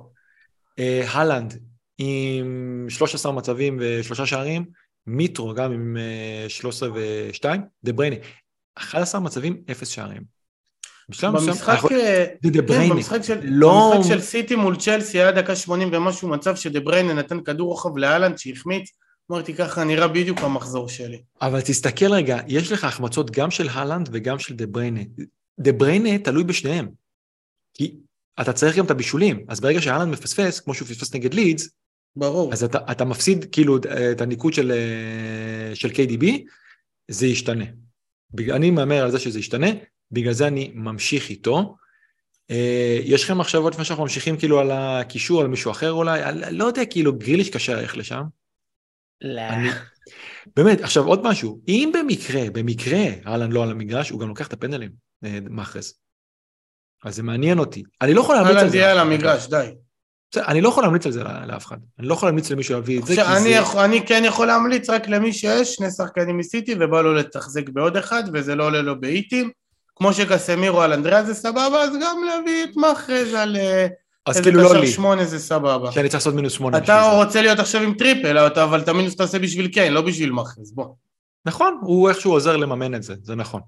[0.80, 1.60] אה, הלנד
[1.98, 4.66] עם 13 מצבים ושלושה שערים,
[5.08, 5.98] מיטרו גם עם
[6.48, 7.46] 13 אה, ו-2,
[7.84, 8.16] דה בריינה,
[8.76, 10.33] 11 מצבים, אפס שערים.
[11.10, 13.94] במשחק, אה, כן, במשחק, של, לא...
[13.96, 17.98] במשחק של סיטי מול צ'לסי היה דקה 80 ומשהו מצב שדה בריינה נתן כדור רוחב
[17.98, 18.90] להלנד שהחמיץ,
[19.32, 21.22] אמרתי ככה נראה בדיוק המחזור שלי.
[21.42, 25.02] אבל תסתכל רגע, יש לך החמצות גם של הלנד וגם של דה בריינה.
[25.60, 26.88] דה בריינה תלוי בשניהם.
[27.74, 27.96] כי
[28.42, 31.70] אתה צריך גם את הבישולים, אז ברגע שהלנד מפספס, כמו שהוא פספס נגד לידס,
[32.16, 32.54] ברור.
[32.54, 33.78] אז אתה, אתה מפסיד כאילו
[34.12, 36.26] את הניקוד של, אה, של KDB,
[37.08, 37.66] זה ישתנה.
[38.52, 39.68] אני מהמר על זה שזה ישתנה,
[40.14, 41.76] בגלל זה אני ממשיך איתו.
[42.52, 46.24] אה, יש לכם מחשבות לפני שאנחנו ממשיכים כאילו על הקישור, על מישהו אחר אולי?
[46.24, 48.24] אני לא יודע, כאילו גריליש קשה ללכת לשם.
[49.22, 49.42] לא.
[49.42, 49.70] אני...
[50.56, 54.54] באמת, עכשיו עוד משהו, אם במקרה, במקרה אהלן לא על המגרש, הוא גם לוקח את
[54.54, 54.92] הפנדלים,
[55.26, 55.94] אה, מאחז.
[57.06, 57.84] אז זה מעניין אותי.
[58.02, 58.72] אני לא יכול להמליץ על זה.
[58.72, 59.72] תהיה על המגרש, די.
[60.38, 61.78] אני לא יכול להמליץ על זה לאף אחד.
[62.00, 63.84] אני לא יכול להמליץ למישהו להביא את זה, כי זה...
[63.86, 68.24] אני כן יכול להמליץ רק למי שיש שני שחקנים מסיטי ובא לו לתחזק בעוד אחד,
[68.34, 69.52] וזה לא עולה לו ב hits.
[69.96, 73.56] כמו שקסמירו על אנדריאס זה סבבה, אז גם להביא את מאחרז על...
[73.56, 73.88] אה,
[74.26, 74.88] אז כאילו לא לי.
[74.88, 75.92] שמונה זה סבבה.
[75.92, 76.78] שאני צריך לעשות מינוס שמונה.
[76.78, 80.72] אתה רוצה להיות עכשיו עם triple, אבל את המינוס תעשה בשביל קיין, לא בשביל מאחרז,
[80.72, 80.88] בוא.
[81.46, 83.62] נכון, הוא איכשהו עוזר לממן את זה, זה נכון.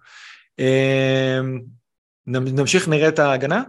[0.59, 1.61] אמ,
[2.27, 3.63] נמשיך נראה את ההגנה?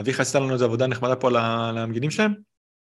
[0.00, 1.30] אביך עשתה לנו איזה עבודה נחמדה פה
[1.72, 2.34] למגינים שלהם?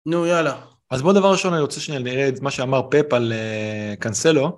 [0.05, 0.61] נו יאללה.
[0.89, 4.57] אז בוא דבר ראשון אני רוצה שנראה נראה את מה שאמר פפ על uh, קנסלו,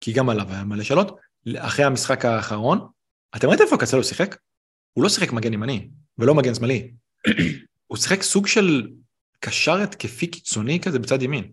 [0.00, 1.18] כי גם עליו היה מלא שאלות,
[1.58, 2.86] אחרי המשחק האחרון.
[3.36, 4.36] אתם ראיתם איפה קנסלו שיחק?
[4.92, 6.90] הוא לא שיחק מגן ימני, ולא מגן שמאלי.
[7.86, 8.88] הוא שיחק סוג של
[9.40, 11.44] קשר התקפי קיצוני כזה בצד ימין.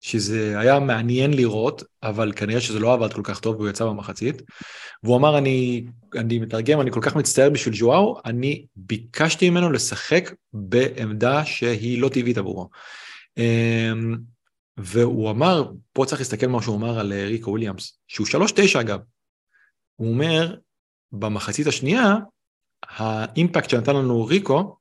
[0.00, 4.42] שזה היה מעניין לראות, אבל כנראה שזה לא עבד כל כך טוב והוא יצא במחצית.
[5.02, 5.84] והוא אמר, אני,
[6.14, 12.08] אני מתרגם, אני כל כך מצטער בשביל ז'ואאו, אני ביקשתי ממנו לשחק בעמדה שהיא לא
[12.08, 12.68] טבעית עבורו.
[13.36, 14.16] אמ,
[14.76, 18.98] והוא אמר, פה צריך להסתכל מה שהוא אמר על ריקו וויליאמס, שהוא שלוש תשע אגב.
[19.96, 20.56] הוא אומר,
[21.18, 22.14] במחצית השנייה,
[22.82, 24.76] האימפקט שנתן לנו ריקו,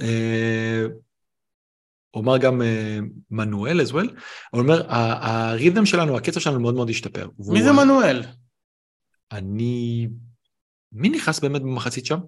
[0.00, 0.84] אה,
[2.10, 2.98] הוא אמר גם אה,
[3.30, 4.20] מנואל as well,
[4.50, 7.28] הוא אומר, ה rhythm שלנו, הקצב שלנו מאוד מאוד השתפר.
[7.38, 8.22] מי זה מנואל?
[9.32, 10.08] אני...
[10.92, 12.18] מי נכנס באמת במחצית שם?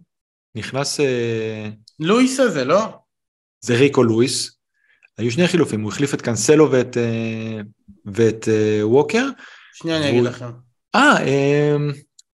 [0.55, 1.01] נכנס...
[1.01, 1.71] אה,
[2.01, 2.99] לואיס הזה, לא?
[3.61, 4.59] זה ריקו לואיס.
[5.19, 6.97] היו שני חילופים, הוא החליף את קאנסלו ואת,
[8.05, 8.49] ואת
[8.83, 9.27] ווקר.
[9.75, 10.51] שנייה, אני אגיד לכם.
[10.95, 11.17] אה,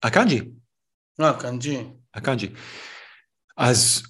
[0.03, 0.41] אקאנג'י.
[1.21, 1.83] אה, אקאנג'י.
[2.13, 2.49] אקאנג'י.
[3.57, 4.03] אז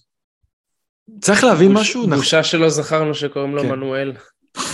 [1.21, 2.07] צריך להבין משהו.
[2.07, 3.69] בושה שלא זכרנו שקוראים לו כן.
[3.69, 4.13] מנואל.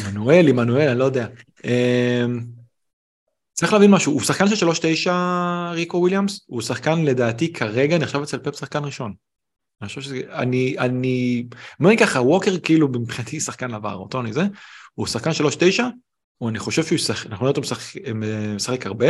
[0.05, 1.27] מנואל, עמנואל, אני לא יודע.
[1.63, 2.45] אמ,
[3.53, 5.13] צריך להבין משהו, הוא שחקן של שלוש תשע
[5.71, 9.13] ריקו וויליאמס, הוא שחקן לדעתי כרגע נחשב אצל פפ שחקן ראשון.
[9.81, 11.47] אני חושב שזה, אני, אני,
[11.79, 14.41] אומר ככה, ווקר כאילו מבחינתי שחקן עבר, אותו אני זה,
[14.93, 15.87] הוא שחקן שלוש תשע,
[16.47, 17.61] אני חושב שהוא ישחק, אנחנו נראה אותו
[18.55, 19.07] משחק הרבה.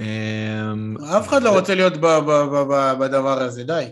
[0.00, 1.92] אמ, אף אחד לא רוצה להיות
[3.00, 3.84] בדבר הזה, די.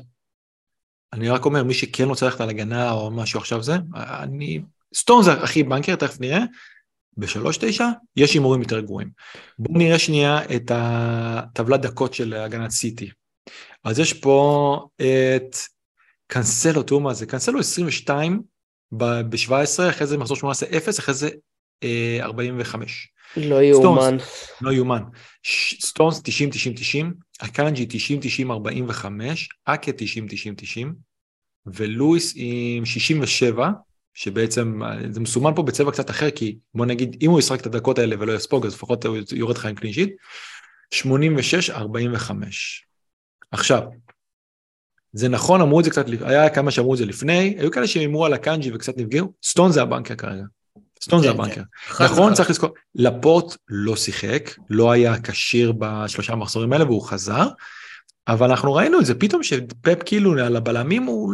[1.12, 4.62] אני רק אומר, מי שכן רוצה ללכת על הגנה או משהו עכשיו זה, אני...
[4.94, 6.42] סטון זה הכי בנקר, תכף נראה.
[7.16, 9.10] בשלוש תשע יש הימורים יותר גרועים.
[9.58, 13.10] בואו נראה שנייה את הטבלת דקות של הגנת סיטי.
[13.84, 15.56] אז יש פה את
[16.26, 18.42] קאנסלו, תראו מה זה, קאנסלו 22
[18.92, 21.30] ב-17, אחרי זה מחזור 18 0, אחרי זה
[22.20, 23.11] 45.
[23.36, 24.16] אה, לא יאומן.
[24.60, 25.02] לא יאומן.
[25.80, 30.94] סטונס 90 90 90, אקאנג'י 90 90 45, אקה 90 90 90,
[31.66, 33.70] ולואיס עם 67,
[34.14, 34.80] שבעצם
[35.10, 38.16] זה מסומן פה בצבע קצת אחר, כי בוא נגיד, אם הוא ישחק את הדקות האלה
[38.18, 40.10] ולא יספוג, אז לפחות הוא יורד לך עם clean sheet,
[40.90, 42.86] 86 45.
[43.50, 43.82] עכשיו,
[45.12, 48.26] זה נכון, אמרו את זה קצת, היה כמה שאמרו את זה לפני, היו כאלה שהימרו
[48.26, 50.44] על אקאנג'י וקצת נפגעו, סטונס זה ה banker כרגע.
[51.02, 51.62] סטון זה כן, הבנקר.
[51.98, 52.04] כן.
[52.04, 57.48] נכון, צריך לזכור, לפורט לא שיחק, לא היה כשיר בשלושה המחזורים האלה והוא חזר.
[58.28, 61.32] אבל אנחנו ראינו את זה, פתאום שפפ כאילו על הבלמים הוא,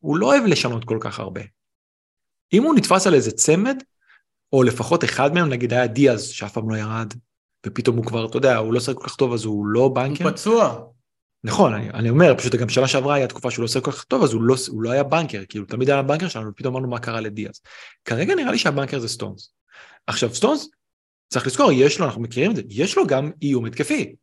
[0.00, 1.40] הוא לא אוהב לשנות כל כך הרבה.
[2.52, 3.82] אם הוא נתפס על איזה צמד,
[4.52, 7.14] או לפחות אחד מהם, נגיד היה דיאז שאף פעם לא ירד,
[7.66, 10.24] ופתאום הוא כבר, אתה יודע, הוא לא שחק כל כך טוב אז הוא לא בנקר.
[10.24, 10.84] הוא פצוע.
[11.44, 14.04] נכון, אני, אני אומר, פשוט גם שנה שעברה היה תקופה שהוא לא עושה כל כך
[14.04, 16.90] טוב, אז הוא לא, הוא לא היה בנקר, כאילו תמיד היה בנקר שלנו, ופתאום אמרנו
[16.90, 17.60] מה קרה לדיאז.
[18.04, 19.52] כרגע נראה לי שהבנקר זה סטונס.
[20.06, 20.68] עכשיו סטונס,
[21.28, 24.14] צריך לזכור, יש לו, אנחנו מכירים את זה, יש לו גם איום התקפי.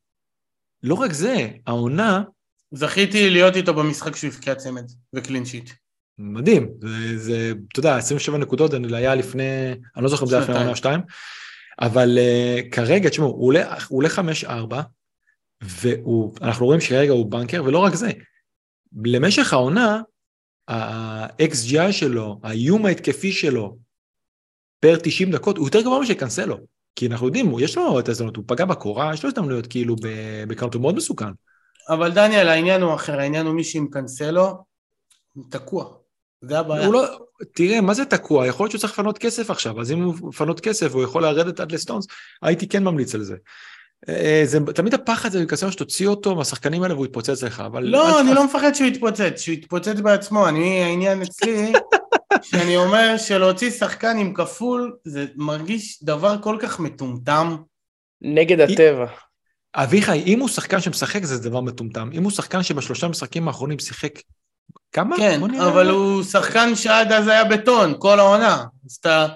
[0.84, 2.24] לא רק זה, העונה...
[2.72, 5.70] זכיתי להיות איתו במשחק שהוא הבקיע צמד וקלין שיט.
[6.18, 10.36] מדהים, זה, זה, אתה יודע, 27 נקודות, זה היה לפני, אני לא זוכר אם זה
[10.36, 11.02] היה לפני עונה או שתיים,
[11.82, 13.54] אבל uh, כרגע, תשמעו, הוא
[13.90, 14.10] עולה
[14.44, 14.50] 5-4,
[15.62, 18.12] ואנחנו רואים שכרגע הוא בנקר, ולא רק זה,
[19.06, 20.02] למשך העונה,
[20.68, 23.78] ה-XGI שלו, האיום ההתקפי שלו,
[24.80, 26.58] פר 90 דקות, הוא יותר גבוה משל קנסלו.
[26.96, 29.96] כי אנחנו יודעים, יש לו את ההזדמנות, הוא פגע בקורה, יש לו הזדמנויות כאילו
[30.48, 31.30] בקאונט, הוא מאוד מסוכן.
[31.90, 34.66] אבל דניאל, העניין הוא אחר, העניין הוא מישהו עם קנסלו,
[35.34, 35.98] הוא תקוע.
[36.42, 36.90] זה הבעיה.
[36.90, 37.06] לא,
[37.54, 38.48] תראה, מה זה תקוע?
[38.48, 41.60] יכול להיות שהוא צריך לפנות כסף עכשיו, אז אם הוא מפנות כסף והוא יכול לרדת
[41.60, 42.08] עד לסטונס,
[42.42, 43.36] הייתי כן ממליץ על זה.
[44.10, 47.84] אה, זה תמיד הפחד זה מקסם שתוציא אותו מהשחקנים האלה והוא יתפוצץ לך, אבל...
[47.84, 51.72] לא, אני לא מפחד שהוא יתפוצץ, שהוא יתפוצץ בעצמו, אני, העניין אצלי,
[52.42, 57.56] שאני אומר שלהוציא שחקן עם כפול, זה מרגיש דבר כל כך מטומטם.
[58.22, 59.06] נגד הטבע.
[59.76, 64.22] אביחי, אם הוא שחקן שמשחק זה דבר מטומטם, אם הוא שחקן שבשלושה משחקים האחרונים שיחק
[64.92, 65.18] כמה?
[65.18, 68.64] כן, אבל הוא שחקן שעד אז היה בטון, כל העונה.
[68.86, 69.28] אז אתה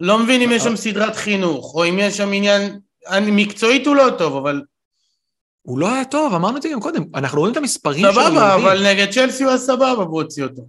[0.00, 2.80] לא מבין אם יש שם סדרת חינוך, או אם יש שם עניין...
[3.08, 4.62] אני, מקצועית הוא לא טוב, אבל...
[5.62, 7.04] הוא לא היה טוב, אמרנו את זה גם קודם.
[7.14, 8.12] אנחנו רואים את המספרים שלו.
[8.12, 10.62] סבבה, אבל נגד צ'לסי הוא היה סבבה והוא הוציא אותו.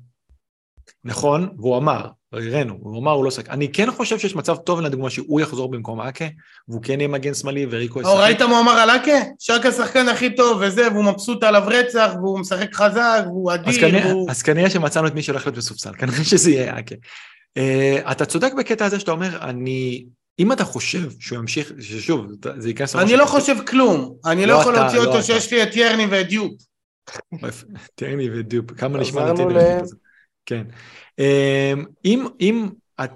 [1.04, 3.50] נכון, והוא אמר, הראינו, הוא אמר הוא לא שחק.
[3.50, 6.26] אני כן חושב שיש מצב טוב לדוגמה שהוא יחזור במקום אקה,
[6.68, 8.14] והוא כן יהיה מגן שמאלי וריקו ישחק.
[8.14, 9.18] ראית מה הוא אמר על אקה?
[9.40, 13.70] שאקה השחקן הכי טוב וזה, והוא מבסוט עליו רצח, והוא משחק חזק, והוא אדיר.
[13.70, 14.32] אז כנראה, והוא...
[14.32, 16.96] אז כנראה שמצאנו את מי שהולך להיות בסופסל, כנראה שזה יהיה אקה.
[17.60, 20.06] Uh, אתה צודק בקטע הזה שאתה אומר, אני...
[20.40, 22.26] אם אתה חושב שהוא ימשיך, ששוב,
[22.58, 22.96] זה ייכנס...
[22.96, 26.28] אני לא חושב כלום, אני לא, לא יכול להוציא אותו שיש לי את ירני ואת
[26.28, 26.54] דיופ.
[27.96, 29.48] טרני ודיופ, כמה נשמע נתיב.
[30.46, 30.64] כן.
[31.20, 32.70] אמ, אם, אם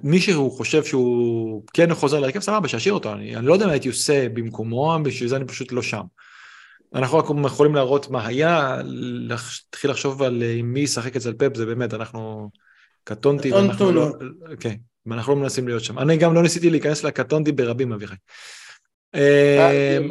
[0.04, 3.14] מישהו חושב שהוא כן חוזר להרכב, סבבה, שישאיר אותו.
[3.14, 6.02] אני, אני לא יודע מה הייתי עושה במקומו, בשביל זה אני פשוט לא שם.
[6.96, 8.82] אנחנו רק יכולים להראות מה היה,
[9.30, 12.50] להתחיל לחשוב על אה, מי ישחק אצל פפ, זה באמת, אנחנו
[13.04, 14.08] קטונתי, ואנחנו לא,
[14.60, 16.00] כן, ואנחנו לא מנסים להיות שם.
[16.00, 18.16] אני גם לא ניסיתי להיכנס לקטונתי ברבים, אביחי.
[19.16, 20.10] אמ,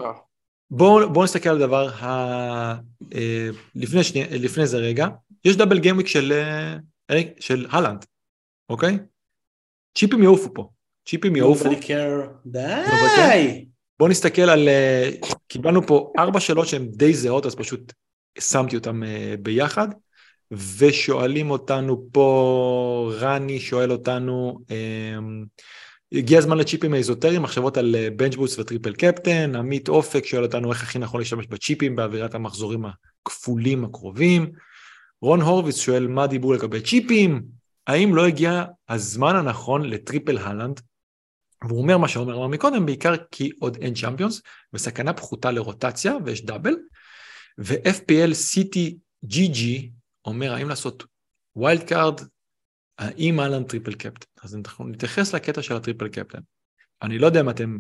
[0.71, 2.75] בואו בוא נסתכל על דבר, ה...
[3.15, 5.09] אה, לפני, שני, לפני זה רגע,
[5.45, 6.77] יש דאבל גיימוויק של אה,
[7.41, 8.05] של הלנד,
[8.69, 8.99] אוקיי?
[9.99, 10.69] צ'יפים יעופו פה,
[11.09, 11.65] צ'יפים יעופו.
[12.47, 13.67] די!
[13.99, 15.11] בואו נסתכל על, אה,
[15.49, 17.93] קיבלנו פה ארבע שאלות שהן די זהות, אז פשוט
[18.39, 19.89] שמתי אותן אה, ביחד,
[20.51, 25.45] ושואלים אותנו פה, רני שואל אותנו, אמ,
[26.13, 30.43] הגיע הזמן לצ'יפים האזוטריים, מחשבות על bench boost אה, ו triple captain, עמית אופק שואל
[30.43, 32.85] אותנו איך הכי נכון להשתמש בצ'יפים באווירת המחזורים
[33.23, 34.51] הכפולים הקרובים,
[35.23, 37.43] רון הורוביץ שואל מה דיברו לגבי צ'יפים,
[37.87, 40.81] האם לא הגיע הזמן הנכון ל triple הלנד?
[41.69, 44.43] והוא אומר מה שעומר אמר מקודם, בעיקר כי עוד אין צ'מפיונס,
[44.73, 46.77] וסכנה פחותה לרוטציה, ויש double,
[47.59, 48.95] ו-FPL City
[49.27, 49.91] GG
[50.25, 51.05] אומר האם לעשות
[51.57, 52.21] wild card,
[52.99, 54.27] האם הלנד triple captain.
[54.43, 56.39] אז אנחנו נתייחס לקטע של ה triple captain.
[57.03, 57.79] אני לא יודע אם אתם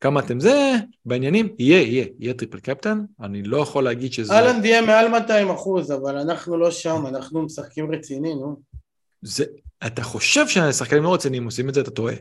[0.00, 0.72] כמה אתם זה,
[1.04, 4.32] בעניינים, יהיה, יהיה, יהיה triple captain, אני לא יכול להגיד שזה...
[4.32, 8.60] הלנד יהיה מעל 200 אחוז, אבל אנחנו לא שם, אנחנו משחקים רציניים, נו.
[9.22, 9.44] זה,
[9.86, 12.14] אתה חושב שהשחקנים לא רציניים עושים את זה, אתה טועה.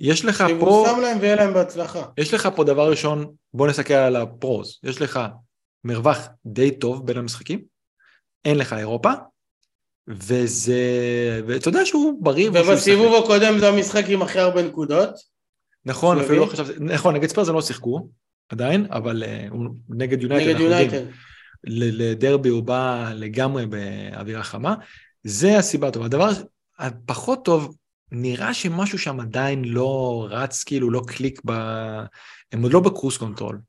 [0.00, 0.48] יש לך פה...
[0.48, 2.02] שיבושם להם ויהיה להם בהצלחה.
[2.18, 5.20] יש לך פה דבר ראשון, בוא נסתכל על הפרוז, יש לך
[5.84, 7.64] מרווח די טוב בין המשחקים,
[8.44, 9.10] אין לך אירופה,
[10.08, 10.80] וזה...
[11.46, 12.50] ואתה יודע שהוא בריא.
[12.50, 15.10] ובסיבוב הקודם זה המשחק עם הכי הרבה נקודות.
[15.84, 18.08] נכון, אפילו לא חשבתי, נכון, נגד ספרס הם לא שיחקו
[18.48, 19.54] עדיין, אבל uh,
[19.88, 21.02] נגד יונייטד, נגד יונייטד.
[21.64, 24.74] לדרבי הוא בא לגמרי באווירה חמה.
[25.24, 26.06] זה הסיבה הטובה.
[26.06, 26.28] הדבר
[26.78, 27.76] הפחות טוב,
[28.12, 31.50] נראה שמשהו שם עדיין לא רץ, כאילו לא קליק ב...
[32.52, 33.60] הם עוד לא ב cruise control,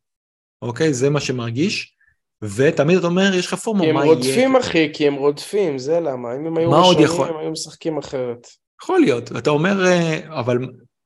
[0.61, 0.93] אוקיי?
[0.93, 1.96] זה מה שמרגיש.
[2.41, 3.93] ותמיד אתה אומר, יש לך FOMO, מה יהיה?
[3.93, 6.35] כי הם רודפים, אחי, כי הם רודפים, זה למה.
[6.35, 8.47] אם הם היו ראשונים, הם היו משחקים אחרת.
[8.83, 9.31] יכול להיות.
[9.37, 10.57] אתה אומר, אה, אבל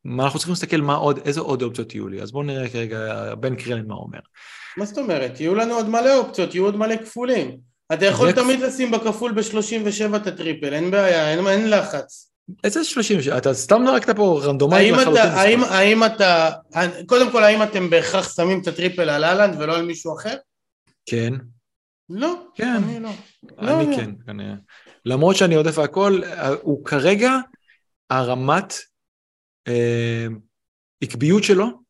[0.05, 3.33] מה אנחנו צריכים להסתכל מה עוד, איזה עוד אופציות יהיו לי, אז בואו נראה כרגע
[3.39, 4.19] בן קרלן מה אומר.
[4.77, 5.39] מה זאת אומרת?
[5.39, 7.57] יהיו לנו עוד מלא אופציות, יהיו עוד מלא כפולים.
[7.93, 12.31] אתה יכול תמיד לשים בכפול ב-37 את הטריפל, אין בעיה, אין, אין לחץ.
[12.63, 13.37] איזה 37?
[13.37, 15.21] אתה סתם נרקת פה רנדומלית לחלוטין.
[15.21, 16.49] האם, האם אתה,
[17.05, 20.35] קודם כל האם אתם בהכרח שמים את הטריפל על אהלנד ולא על מישהו אחר?
[21.05, 21.33] כן.
[22.09, 23.09] לא, כן, אני לא.
[23.59, 24.55] אני לא, כן, כנראה.
[25.05, 26.21] למרות שאני עודף והכל,
[26.61, 27.31] הוא כרגע,
[28.09, 28.73] הרמת
[29.67, 30.27] אה,
[31.01, 31.81] עקביות שלו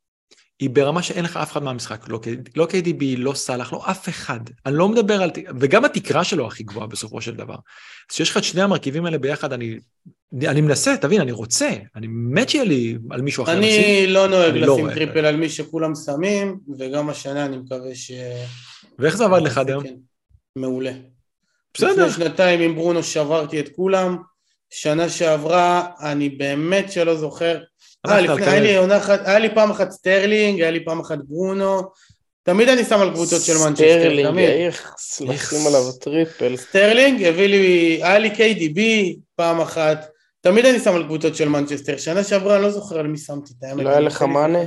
[0.60, 2.20] היא ברמה שאין לך אף אחד מהמשחק, לא,
[2.56, 4.40] לא KDB, לא סאלח, לא אף אחד.
[4.66, 5.32] אני לא מדבר על...
[5.60, 7.54] וגם התקרה שלו הכי גבוהה בסופו של דבר.
[7.54, 9.80] אז כשיש לך את שני המרכיבים האלה ביחד, אני,
[10.42, 14.10] אני מנסה, תבין, אני רוצה, אני מת שיהיה לי על מישהו אחר אני לשים.
[14.10, 18.12] לא נוהג לא לשים לא triple על מי שכולם שמים, וגם השנה אני מקווה ש...
[19.00, 19.84] ואיך זה עבד לך עד היום?
[20.56, 20.92] מעולה.
[21.74, 21.90] בסדר.
[21.92, 24.18] לפני שנתיים עם ברונו שברתי את כולם,
[24.70, 27.60] שנה שעברה, אני באמת שלא זוכר,
[28.06, 31.18] אה, לפני, היה לי עונה אחת, היה לי פעם אחת סטרלינג, היה לי פעם אחת
[31.28, 31.82] ברונו,
[32.44, 36.58] תמיד אני שם על קבוצות של מנצ'סטר, סטרלינג, איך, לשים עליו triple.
[36.58, 38.80] סטרלינג הביא לי, היה לי KDB
[39.36, 40.10] פעם אחת,
[40.42, 43.54] תמיד אני שם על קבוצות של מנצ'סטר, שנה שעברה אני לא זוכר על מי שמתי
[43.60, 43.84] את האמת.
[43.84, 44.60] לא היה לך מאנה?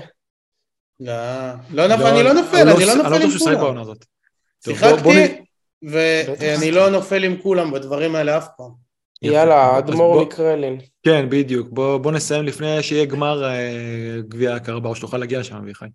[1.00, 1.12] לא,
[1.70, 3.94] לא נפל, אני לא נופל, אני לא, לא נופל עם כולם.
[4.64, 5.44] שיחקתי,
[5.82, 8.70] ואני לא נופל עם כולם בדברים האלה אף פעם.
[9.22, 10.80] יאללה, אדמו"ר מקרלין.
[11.02, 11.68] כן, בדיוק.
[11.70, 15.86] בוא, בוא נסיים לפני שיהיה גמר אה, גביע הקרבאו, שתוכל להגיע לשם, אביחי.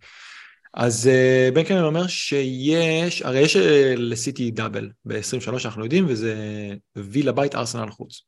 [0.74, 6.36] אז אה, בן קרלין אומר שיש, הרי יש אה, לסיטי דאבל ב-23, אנחנו יודעים, וזה
[6.96, 8.22] וילה בית, ארסנל חוץ.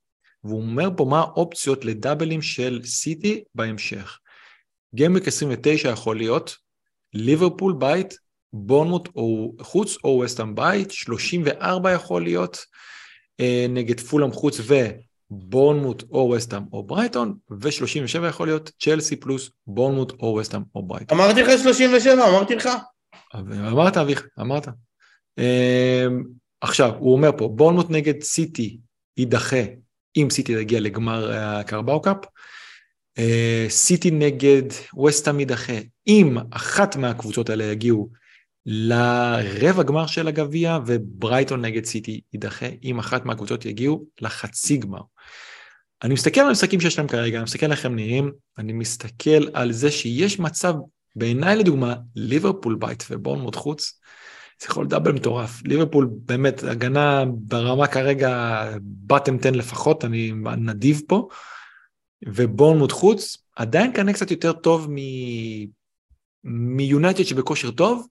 [0.44, 4.20] והוא אומר פה מה האופציות לדאבלים של סיטי בהמשך.
[4.96, 6.56] גיימבק 29 יכול להיות,
[7.14, 8.14] ליברפול בית,
[8.54, 12.58] בורנמוט או חוץ או וסטאם בית, 34 יכול להיות,
[13.40, 14.60] אה, נגד פולאם חוץ
[15.32, 21.20] ובורנמוט או וסטאם או ברייטון, ו-37 יכול להיות צ'לסי פלוס בורנמוט או וסטאם או ברייטון.
[21.20, 22.70] אמרתי לך 37, אמרתי לך.
[23.36, 24.68] אמרת אביחי, אמרת.
[25.40, 26.06] אה,
[26.62, 28.78] עכשיו, הוא אומר פה, בורנמוט נגד סיטי
[29.18, 29.64] יידחה
[30.18, 32.18] אם סיטי תגיע לגמר הקרבאו קאפ.
[33.70, 34.64] סיטי נגד
[35.08, 35.74] וסטאם יידחה
[36.08, 38.10] אם אחת מהקבוצות האלה יגיעו
[38.66, 45.02] לרבע גמר של הגביע, וברייטון נגד סיטי יידחה אם אחת מהקבוצות יגיעו לחצי גמר.
[46.04, 49.48] אני מסתכל על המשחקים שיש להם כרגע, אני מסתכל על איך הם נראים, אני מסתכל
[49.54, 50.74] על זה שיש מצב,
[51.16, 54.00] בעיניי לדוגמה, ליברפול בית ובורנמוט חוץ,
[54.62, 55.62] זה יכול דאבל מטורף.
[55.66, 61.28] ליברפול באמת הגנה ברמה כרגע בטם 10 לפחות, אני נדיב פה,
[62.28, 64.88] ובורנמוט חוץ, עדיין כנראה קצת יותר טוב
[66.44, 68.08] מיונייטד שבכושר טוב,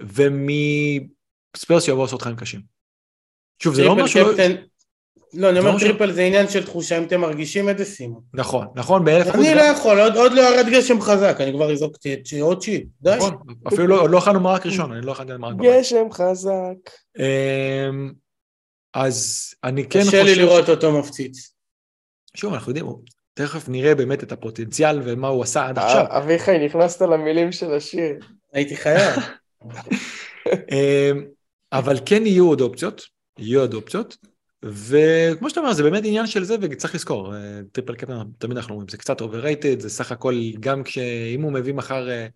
[0.00, 2.60] ומספרס שיבואו לעשות חיים קשים.
[3.62, 4.20] שוב, זה לא משהו...
[5.34, 8.20] לא, אני אומר triple זה עניין של תחושה, אם אתם מרגישים את זה, שימו.
[8.34, 9.40] נכון, נכון, באלף אחוז.
[9.44, 11.96] אני לא יכול, עוד לא ירד גשם חזק, אני כבר אזרוק
[12.40, 13.16] עוד shit, די.
[13.16, 13.36] נכון,
[13.68, 15.70] אפילו לא, לא אכלנו מרק ראשון, אני לא אכלתי מרק בבית.
[15.70, 16.90] גשם חזק.
[17.18, 18.12] אמ,
[18.94, 20.10] אז אני כן חושב...
[20.10, 21.54] קשה לי לראות אותו מפציץ.
[22.34, 22.86] שוב, אנחנו יודעים,
[23.34, 26.04] תכף נראה באמת את הפוטנציאל ומה הוא עשה עד עכשיו.
[26.08, 28.18] אביחי, נכנסת למילים של השיר.
[28.52, 29.14] הייתי חייב.
[30.72, 31.24] אמ,
[31.72, 33.02] אבל כן יהיו עוד אופציות,
[33.38, 34.16] יהיו עוד אופציות,
[34.64, 38.72] וכמו שאתה אומר, זה באמת עניין של זה, וצריך לזכור, אה, triple captain, תמיד אנחנו
[38.72, 42.26] אומרים, זה קצת overrated, זה סך הכל, גם כשאם הוא מביא מחר, אה,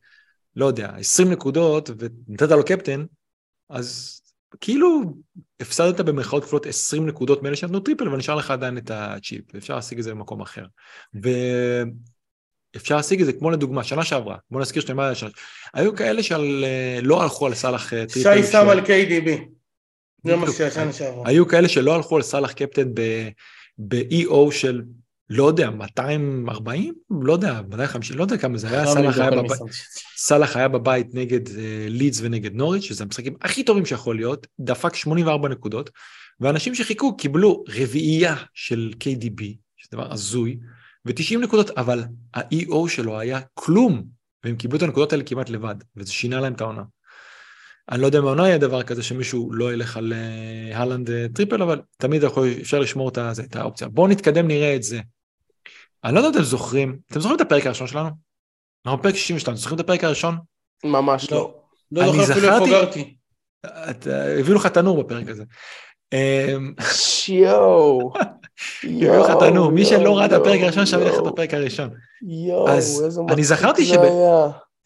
[0.56, 3.04] לא יודע, 20 נקודות, ונתת לו קפטן,
[3.70, 4.20] אז
[4.60, 5.02] כאילו
[5.60, 9.74] הפסדת במרכאות כפולות 20 נקודות מאלה שנתנו triple, אבל נשאר לך עדיין את הצ'יפ, אפשר
[9.74, 10.64] להשיג את זה במקום אחר.
[11.24, 11.28] ו...
[12.76, 15.12] אפשר להשיג את זה כמו לדוגמה, שנה שעברה, בוא נזכיר שאתה אומר,
[15.74, 18.42] היו כאלה שלא הלכו על סאלח אה, triple.
[18.42, 19.28] שי שם על KDB.
[20.24, 21.28] זה מה שנה שעברה.
[21.28, 22.88] היו כאלה שלא הלכו על סאלח קפטן
[23.78, 24.82] ב-EO של,
[25.30, 26.94] לא יודע, 240?
[27.22, 28.84] לא יודע, 250, לא יודע כמה זה היה,
[30.16, 31.40] סאלח היה בבית נגד
[31.88, 35.90] לידס אה, ונגד נוריץ', שזה המשחקים הכי טובים שיכול להיות, דפק 84 נקודות,
[36.40, 39.42] ואנשים שחיכו קיבלו רביעייה של KDB,
[39.76, 40.58] שזה דבר הזוי,
[41.06, 44.04] ו-90 נקודות, אבל ה-EO שלו היה כלום,
[44.44, 46.82] והם קיבלו את הנקודות האלה כמעט לבד, וזה שינה להם את העונה.
[47.90, 51.12] אני לא יודע אם העונה יהיה דבר כזה שמישהו לא ילך על אה, הלנד אה,
[51.34, 53.88] triple, אבל תמיד יכול, אפשר לשמור את, הזה, את האופציה.
[53.88, 55.00] בואו נתקדם, נראה את זה.
[56.04, 58.10] אני לא יודע אם אתם זוכרים, אתם זוכרים את הפרק הראשון שלנו?
[58.86, 60.38] אנחנו בפרק 62, זוכרים את הפרק הראשון?
[60.84, 61.60] ממש לא.
[61.92, 63.16] לא זוכר אפילו איפה גרתי.
[64.38, 65.44] הביאו לך תנור בפרק הזה.
[68.84, 69.24] יואו.
[69.24, 71.90] לך תנור, מי שלא ראה את הפרק הראשון שווה לך את הפרק הראשון.
[72.46, 73.84] יואו, איזה מצחיק אני זכרתי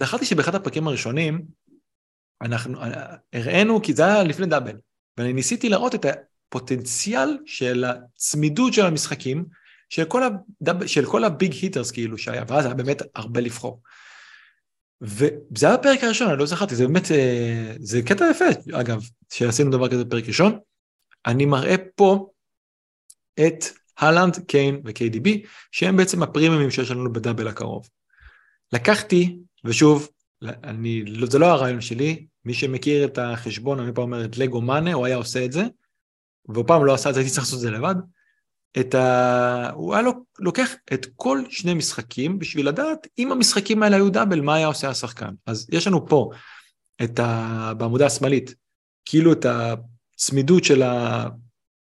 [0.02, 1.42] זכרתי שבאחד הפרקים הראשונים,
[2.42, 2.78] אנחנו
[3.32, 4.76] הראינו, כי זה היה לפני דאבל,
[5.18, 6.06] ואני ניסיתי להראות את
[6.48, 9.44] הפוטנציאל של הצמידות של המשחקים,
[9.88, 13.80] של כל, הדאב, של כל הביג היטרס כאילו שהיה, ואז היה באמת הרבה לבחור.
[15.00, 19.02] וזה היה הפרק הראשון, אני לא זכרתי, זה באמת, אה, זה קטע יפה, אגב,
[19.32, 20.58] שעשינו דבר כזה בפרק ראשון.
[21.26, 22.28] אני מראה פה
[23.46, 23.64] את
[23.98, 25.28] הלנד, קיין ו-KDB,
[25.72, 27.88] שהם בעצם הפרימיומים שיש לנו בדאבל הקרוב.
[28.72, 30.08] לקחתי, ושוב,
[30.42, 34.92] אני, זה לא הרעיון שלי, מי שמכיר את החשבון, אני פעם אומר את לגו מאנה,
[34.92, 35.62] הוא היה עושה את זה,
[36.48, 37.94] והוא פעם לא עשה את זה, הייתי צריך לעשות את זה לבד.
[38.80, 39.70] את ה...
[39.74, 40.02] הוא היה
[40.38, 44.88] לוקח את כל שני משחקים בשביל לדעת אם המשחקים האלה היו דאבל, מה היה עושה
[44.88, 45.30] השחקן.
[45.46, 46.30] אז יש לנו פה
[47.02, 47.72] את ה...
[47.78, 48.54] בעמודה השמאלית,
[49.04, 49.46] כאילו את
[50.14, 51.28] הצמידות של, ה...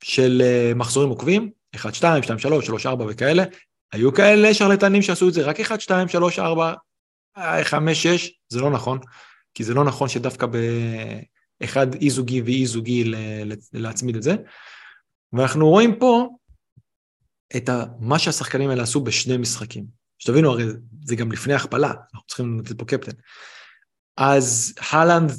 [0.05, 3.45] של אה, מחזורים עוקבים, 1, 2, 2, 3, 3, 4 וכאלה,
[3.93, 6.75] היו כאלה שרלטנים שעשו את זה רק 1, 2, 3, 4,
[7.63, 8.99] 5, 6, זה לא נכון,
[9.55, 10.47] כי זה לא נכון שדווקא
[11.61, 13.13] באחד אי זוגי ואי זוגי
[13.73, 14.35] להצמיד את זה.
[15.33, 16.29] ואנחנו רואים פה
[17.57, 17.71] את
[18.01, 19.85] מה שהשחקנים האלה עשו בשני משחקים.
[20.19, 20.65] שתבינו, הרי
[21.05, 23.13] זה גם לפני הכפלה, אנחנו צריכים לתת פה קפטן.
[24.17, 25.33] אז הלנד,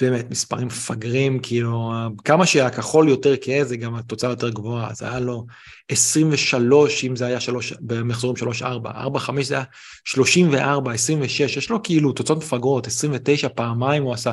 [0.00, 1.92] באמת, מספרים מפגרים, כאילו,
[2.24, 4.90] כמה שהכחול יותר כהה, זה גם התוצאה יותר גבוהה.
[4.90, 5.46] אז היה לו
[5.88, 9.64] 23, אם זה היה 3, במחזורים 3-4, 4-5 זה היה
[10.04, 14.32] 34, 26, יש לו כאילו תוצאות מפגרות, 29 פעמיים הוא עשה.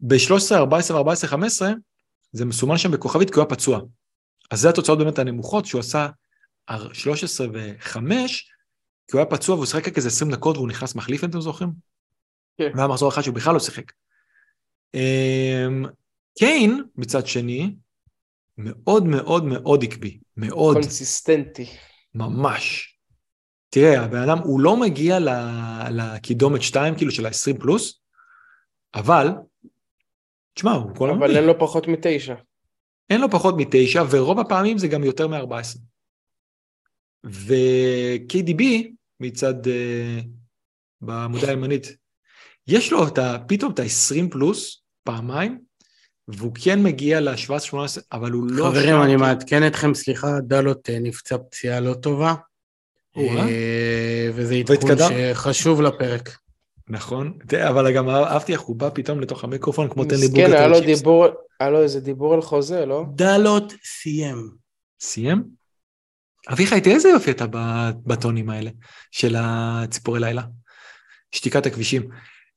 [0.00, 1.72] ב-13, 14 ו-14, 15,
[2.32, 3.80] זה מסומן שם בכוכבית כי הוא היה פצוע.
[4.50, 6.08] אז זה התוצאות באמת הנמוכות, שהוא עשה
[6.92, 7.98] 13 ו-5,
[9.08, 11.40] כי הוא היה פצוע והוא שיחק רק איזה 20 דקות והוא נכנס מחליף, אם אתם
[11.40, 11.70] זוכרים?
[12.58, 12.70] כן.
[12.74, 13.92] והיה מחזור אחד שהוא בכלל לא שיחק.
[14.94, 15.84] אמ,
[16.38, 17.74] קיין, מצד שני,
[18.58, 20.74] מאוד מאוד מאוד עקבי, מאוד.
[20.74, 21.66] קונסיסטנטי.
[22.14, 22.90] ממש.
[23.68, 25.18] תראה, הבן אדם, הוא לא מגיע
[25.90, 28.00] לקידומת 2, כאילו של ה-20 פלוס,
[28.94, 29.28] אבל,
[30.54, 31.22] תשמע, הוא כל הזמן...
[31.22, 32.34] אבל אין לו פחות מתשע.
[33.10, 35.78] אין לו פחות מתשע, ורוב הפעמים זה גם יותר מ-14.
[37.26, 38.62] ו-KDB
[39.20, 40.24] מצד, uh,
[41.00, 41.96] בעמודה הימנית,
[42.66, 45.58] יש לו את ה, פתאום את ה-20 פלוס פעמיים,
[46.28, 47.74] והוא כן מגיע ל-17-18,
[48.12, 48.64] אבל הוא לא...
[48.64, 52.34] חברים, אני מעדכן אתכם, סליחה, דלות אה, נפצע פציעה לא טובה.
[53.16, 56.38] אה, וזה עדכון שחשוב לפרק.
[56.88, 57.38] נכון,
[57.68, 60.42] אבל גם אהבתי איך הוא בא פתאום לתוך המיקרופון כמו תן לי בוגר.
[60.42, 61.26] מסכן, היה לו דיבור,
[61.60, 63.04] היה לו איזה דיבור על חוזה, לא?
[63.14, 64.50] דלות סיים.
[65.00, 65.44] סיים?
[66.52, 67.46] אביחי, תראה איזה יופי אתה
[68.06, 68.70] בטונים האלה
[69.10, 70.42] של הציפורי לילה.
[71.32, 72.08] שתיקת הכבישים.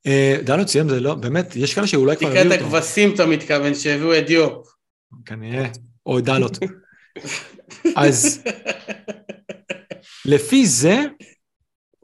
[0.08, 2.54] אה, דלות סיים זה לא, באמת, יש כאלה שאולי כבר הביאו אותו.
[2.56, 4.68] שתיקת הכבשים אתה מתכוון, שהביאו את דיופ.
[5.26, 5.70] כנראה,
[6.06, 6.58] או דלות.
[7.96, 8.44] אז
[10.26, 10.98] לפי זה,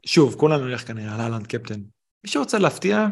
[0.06, 1.80] שוב, כולנו נלך כנראה על אהלנד קפטן.
[2.24, 3.06] מי שרוצה להפתיע,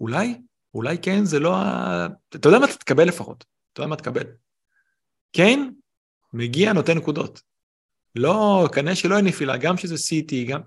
[0.00, 0.34] אולי,
[0.74, 2.06] אולי כן, זה לא ה...
[2.36, 4.24] אתה יודע מה אתה תקבל לפחות, אתה יודע מה תקבל.
[5.32, 5.68] כן,
[6.32, 7.40] מגיע, נותן נקודות.
[8.16, 10.60] לא, כנראה שלא יהיה נפילה, גם שזה סיטי, גם...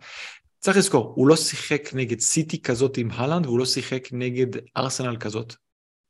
[0.66, 4.48] צריך לזכור, הוא לא שיחק נגד סיטי כזאת עם הלנד, והוא לא שיחק נגד
[4.78, 5.56] ארסנל כזאת,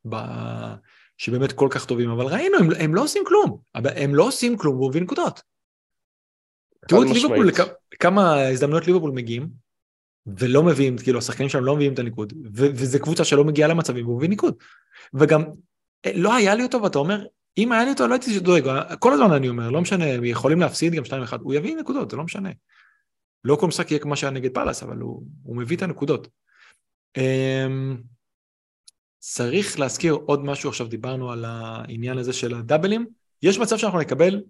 [0.09, 0.15] ב...
[1.17, 3.57] שבאמת כל כך טובים, אבל ראינו, הם, הם לא עושים כלום.
[3.73, 5.41] הם לא עושים כלום והוא מביא נקודות.
[6.87, 7.51] תראו את ליברפול,
[7.99, 9.49] כמה הזדמנויות ליברפול מגיעים,
[10.39, 14.05] ולא מביאים, כאילו השחקנים שלנו לא מביאים את הניקוד, ו- וזו קבוצה שלא מגיעה למצבים
[14.05, 14.55] והוא מביא ניקוד.
[15.13, 15.43] וגם,
[16.05, 17.25] אה, לא היה לי אותו, ואתה אומר,
[17.57, 20.93] אם היה לי אותו, לא הייתי דואג, כל הזמן אני אומר, לא משנה, יכולים להפסיד
[20.93, 22.49] גם 2-1, הוא יביא נקודות, זה לא משנה.
[23.45, 26.27] לא כל משחק יהיה כמו שהיה נגד פאלאס, אבל הוא, הוא מביא את הנקודות.
[27.17, 27.21] Um,
[29.19, 33.05] צריך להזכיר עוד משהו, עכשיו דיברנו על העניין הזה של הדאבלים,
[33.41, 34.41] יש מצב שאנחנו נקבל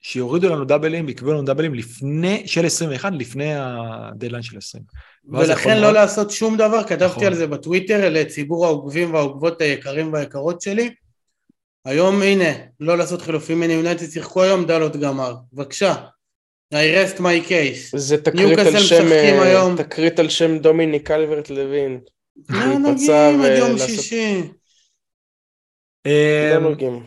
[0.00, 4.82] שיורידו לנו דאבלים, יקבלו לנו דאבלים לפני, של 21, לפני הדדליין של 20.
[5.24, 5.94] ולכן לא מאוד...
[5.94, 7.24] לעשות שום דבר, כתבתי נכון.
[7.24, 10.94] על זה בטוויטר לציבור העוקבים והעוקבות היקרים והיקרות שלי.
[11.84, 12.50] היום הנה,
[12.80, 15.94] לא לעשות חילופים, הנה יונייטד שיחקו היום דלות גמר, בבקשה.
[16.74, 17.98] I rest my case.
[17.98, 19.06] זה תקרית על שם,
[19.42, 19.76] היום.
[19.76, 22.00] תקרית על שם דומיני קלברט לוין.
[22.48, 24.42] לא נוגעים עד יום שישי.
[26.06, 27.00] לא אמ,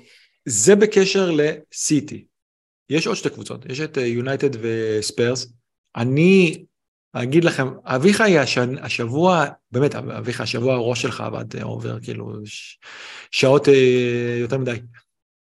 [0.45, 2.25] זה בקשר לסיטי.
[2.89, 5.53] יש עוד שתי קבוצות, יש את יונייטד וספיירס.
[5.95, 6.63] אני
[7.13, 8.37] אגיד לכם, אביחי
[8.81, 12.33] השבוע, באמת, אביחי השבוע הראש שלך עבד עובר כאילו
[13.31, 14.79] שעות אה, יותר מדי.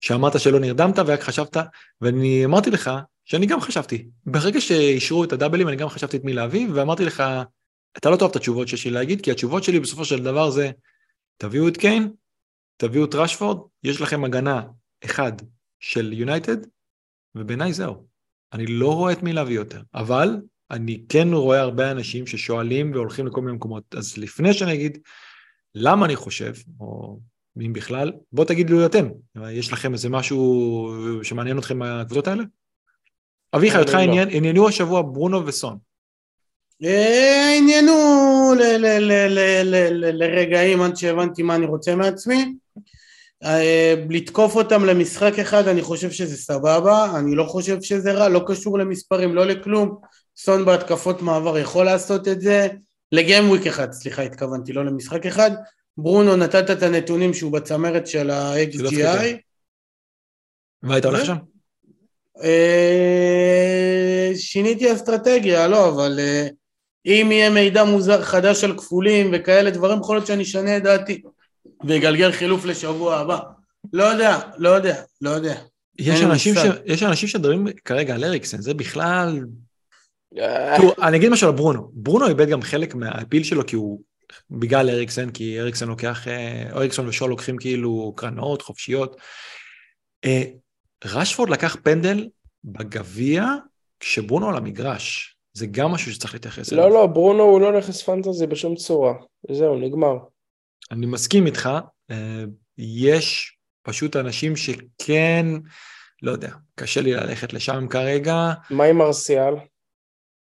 [0.01, 1.57] שאמרת שלא נרדמת ורק חשבת,
[2.01, 2.91] ואני אמרתי לך
[3.31, 4.07] שאני גם חשבתי.
[4.25, 7.23] ברגע שאישרו את הדאבלים אני גם חשבתי את מי להביא, ואמרתי לך,
[7.97, 10.71] אתה לא תאהב את התשובות שיש לי להגיד, כי התשובות שלי בסופו של דבר זה,
[11.37, 12.11] תביאו את קיין,
[12.77, 14.63] תביאו את רשפורד, יש לכם הגנה
[15.05, 15.31] אחד
[15.79, 16.57] של יונייטד,
[17.35, 18.07] ובעיניי זהו.
[18.53, 20.37] אני לא רואה את מי להביא יותר, אבל
[20.71, 23.95] אני כן רואה הרבה אנשים ששואלים והולכים לכל מיני מקומות.
[23.95, 24.97] אז לפני שאני אגיד
[25.75, 27.19] למה אני חושב, או
[27.65, 29.09] אם בכלל, בוא תגידו לי אתם,
[29.51, 32.43] יש לכם איזה משהו שמעניין אתכם מהקבוצות האלה?
[33.53, 33.99] אביחי, אותך לא.
[34.29, 35.77] עניינו השבוע ברונו וסון.
[36.83, 37.93] אה, עניינו
[40.13, 42.53] לרגעים עד שהבנתי מה אני רוצה מעצמי.
[43.43, 48.43] אה, לתקוף אותם למשחק אחד אני חושב שזה סבבה, אני לא חושב שזה רע, לא
[48.47, 49.97] קשור למספרים, לא לכלום.
[50.37, 52.67] סון בהתקפות מעבר יכול לעשות את זה,
[53.11, 55.51] לגיים וויק אחד, סליחה, התכוונתי, לא למשחק אחד.
[55.97, 59.37] ברונו, נתת את הנתונים שהוא בצמרת של ה-XGI.
[60.83, 61.35] מה היית הולך שם?
[62.43, 66.47] אה, שיניתי אסטרטגיה, לא, אבל אה,
[67.05, 71.21] אם יהיה מידע מוזר חדש על כפולים וכאלה דברים, יכול להיות שאני אשנה את דעתי
[71.83, 73.39] ואגלגל חילוף לשבוע הבא.
[73.93, 75.55] לא יודע, לא יודע, לא יודע.
[75.99, 76.57] יש אנשים, ש...
[76.85, 79.39] יש אנשים שמדברים כרגע על אריקסן, זה בכלל...
[80.77, 81.89] תראו, אני אגיד משהו על ברונו.
[81.93, 84.01] ברונו איבד גם חלק מהפיל שלו כי הוא...
[84.51, 86.27] בגלל אריקסן, כי אריקסן לוקח...
[86.27, 89.15] אה, אריקסון ושול לוקחים כאילו קרנות חופשיות.
[91.05, 92.29] רשפורד לקח פנדל
[92.63, 93.45] בגביע
[93.99, 95.35] כשברונו על המגרש.
[95.53, 96.83] זה גם משהו שצריך להתייחס אליו.
[96.83, 99.13] לא, לא, ברונו הוא לא נכס פנטזי בשום צורה.
[99.51, 100.17] זהו, נגמר.
[100.91, 101.69] אני מסכים איתך.
[102.11, 102.43] אה,
[102.77, 105.45] יש פשוט אנשים שכן,
[106.21, 108.53] לא יודע, קשה לי ללכת לשם כרגע.
[108.69, 109.53] מה עם מרסיאל?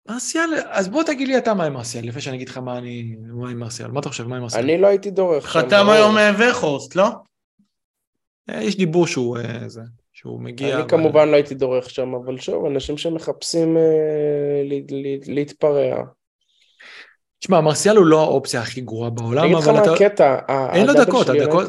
[0.10, 3.16] מרסיאל, אז בוא תגיד לי אתה מה עם מרסיאל, לפני שאני אגיד לך מה אני,
[3.34, 3.92] מה עם מרסיאל.
[3.92, 4.64] מה אתה חושב, מה עם מרסיאל?
[4.64, 5.46] אני לא הייתי דורך.
[5.46, 7.10] חתם היום וכורסט, לא?
[8.50, 9.38] אה, יש דיבור שהוא...
[9.68, 9.82] זה.
[10.22, 10.68] שהוא מגיע...
[10.68, 10.90] אני אבל...
[10.90, 13.82] כמובן לא הייתי דורך שם, אבל שוב, אנשים שמחפשים אה,
[14.64, 16.04] לה, לה, להתפרע.
[17.40, 19.70] תשמע, מרסיאל הוא לא האופציה הכי גרועה בעולם, אבל אתה...
[19.70, 20.40] אני אגיד לך מה הקטע,
[20.74, 21.68] אין לו דקות, הדקות...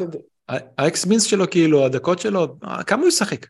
[0.49, 2.47] ה x mins שלו, כאילו, הדקות שלו,
[2.87, 3.45] כמה הוא ישחק?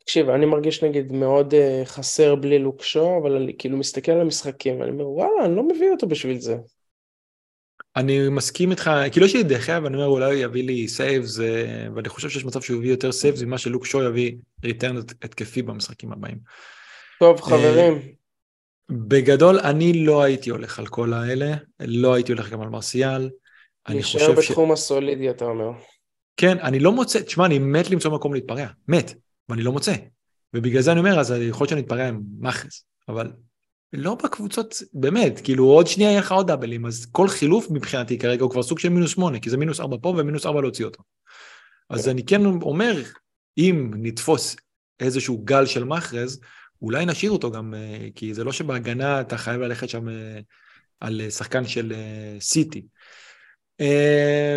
[0.00, 4.20] תקשיב, אני מרגיש נגיד מאוד אה, חסר בלי לוק שו, אבל אני כאילו מסתכל על
[4.20, 6.56] המשחקים, ואני אומר, וואלה, אני לא מביא אותו בשביל זה.
[7.96, 11.38] אני מסכים איתך, כאילו יש לי דה חאה, ואני אומר, אולי הוא יביא לי saves,
[11.94, 14.32] ואני חושב שיש מצב שהוא יביא יותר saves ממה שלוק שו יביא
[14.64, 16.38] return התקפי במשחקים הבאים.
[17.20, 18.02] טוב, חברים.
[18.90, 23.30] בגדול, אני לא הייתי הולך על כל האלה, לא הייתי הולך גם על מרסיאל.
[23.88, 24.72] נשאר בתחום ש...
[24.72, 25.70] הסולידי, אתה אומר.
[26.36, 29.14] כן, אני לא מוצא, תשמע, אני מת למצוא מקום להתפרע, מת,
[29.48, 29.94] ואני לא מוצא.
[30.54, 33.32] ובגלל זה אני אומר, אז יכול להיות שאני אתפרע עם מאחז, אבל
[33.92, 38.42] לא בקבוצות, באמת, כאילו עוד שנייה יהיה לך עוד דאבלים, אז כל חילוף מבחינתי כרגע
[38.42, 41.02] הוא כבר סוג של מינוס שמונה, כי זה מינוס ארבע פה ומינוס ארבע להוציא אותו.
[41.90, 43.02] אז אני כן אומר,
[43.58, 44.56] אם נתפוס
[45.00, 46.40] איזשהו גל של מחרז,
[46.82, 50.38] אולי נשאיר אותו גם, אה, כי זה לא שבהגנה אתה חייב ללכת שם אה,
[51.00, 52.86] על שחקן של אה, סיטי.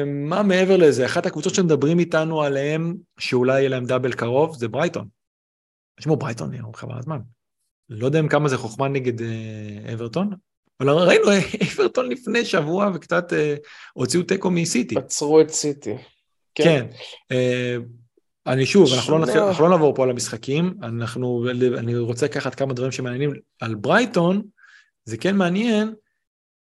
[0.05, 1.05] מה מעבר לזה?
[1.05, 5.07] אחת הקבוצות שמדברים איתנו עליהן, שאולי יהיה להם דאבל קרוב, זה ברייטון.
[5.99, 7.19] תשמעו, ברייטון חבל הזמן.
[7.89, 10.29] לא יודע אם כמה זה חוכמה נגד אה, אברטון,
[10.79, 11.39] אבל ראינו אה,
[11.73, 13.55] אברטון לפני שבוע וקצת אה,
[13.93, 14.95] הוציאו תיקו מסיטי.
[14.97, 15.95] עצרו את סיטי.
[16.55, 16.63] כן.
[16.63, 16.85] כן.
[17.31, 17.77] אה,
[18.47, 21.45] אני שוב, אנחנו לא, נתחיל, אנחנו לא נעבור פה על המשחקים, אנחנו,
[21.77, 24.41] אני רוצה לקחת כמה דברים שמעניינים על ברייטון,
[25.05, 25.93] זה כן מעניין,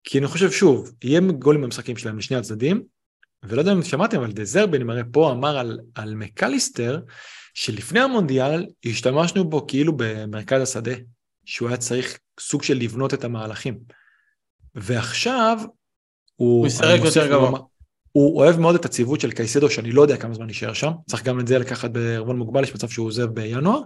[0.05, 2.83] כי אני חושב שוב, יהיה גולים במשחקים שלהם לשני הצדדים,
[3.43, 7.01] ולא יודע אם שמעתם, אבל דזרבי, אני מראה פה, אמר על, על מקליסטר,
[7.55, 10.93] שלפני המונדיאל השתמשנו בו כאילו במרכז השדה,
[11.45, 13.79] שהוא היה צריך סוג של לבנות את המהלכים.
[14.75, 15.59] ועכשיו
[16.37, 16.59] הוא...
[16.59, 17.61] הוא ישחק יותר גבוה.
[18.13, 21.23] הוא אוהב מאוד את הציוות של קייסדו, שאני לא יודע כמה זמן יישאר שם, צריך
[21.23, 23.81] גם את זה לקחת בערבון מוגבל, יש מצב שהוא עוזב בינואר,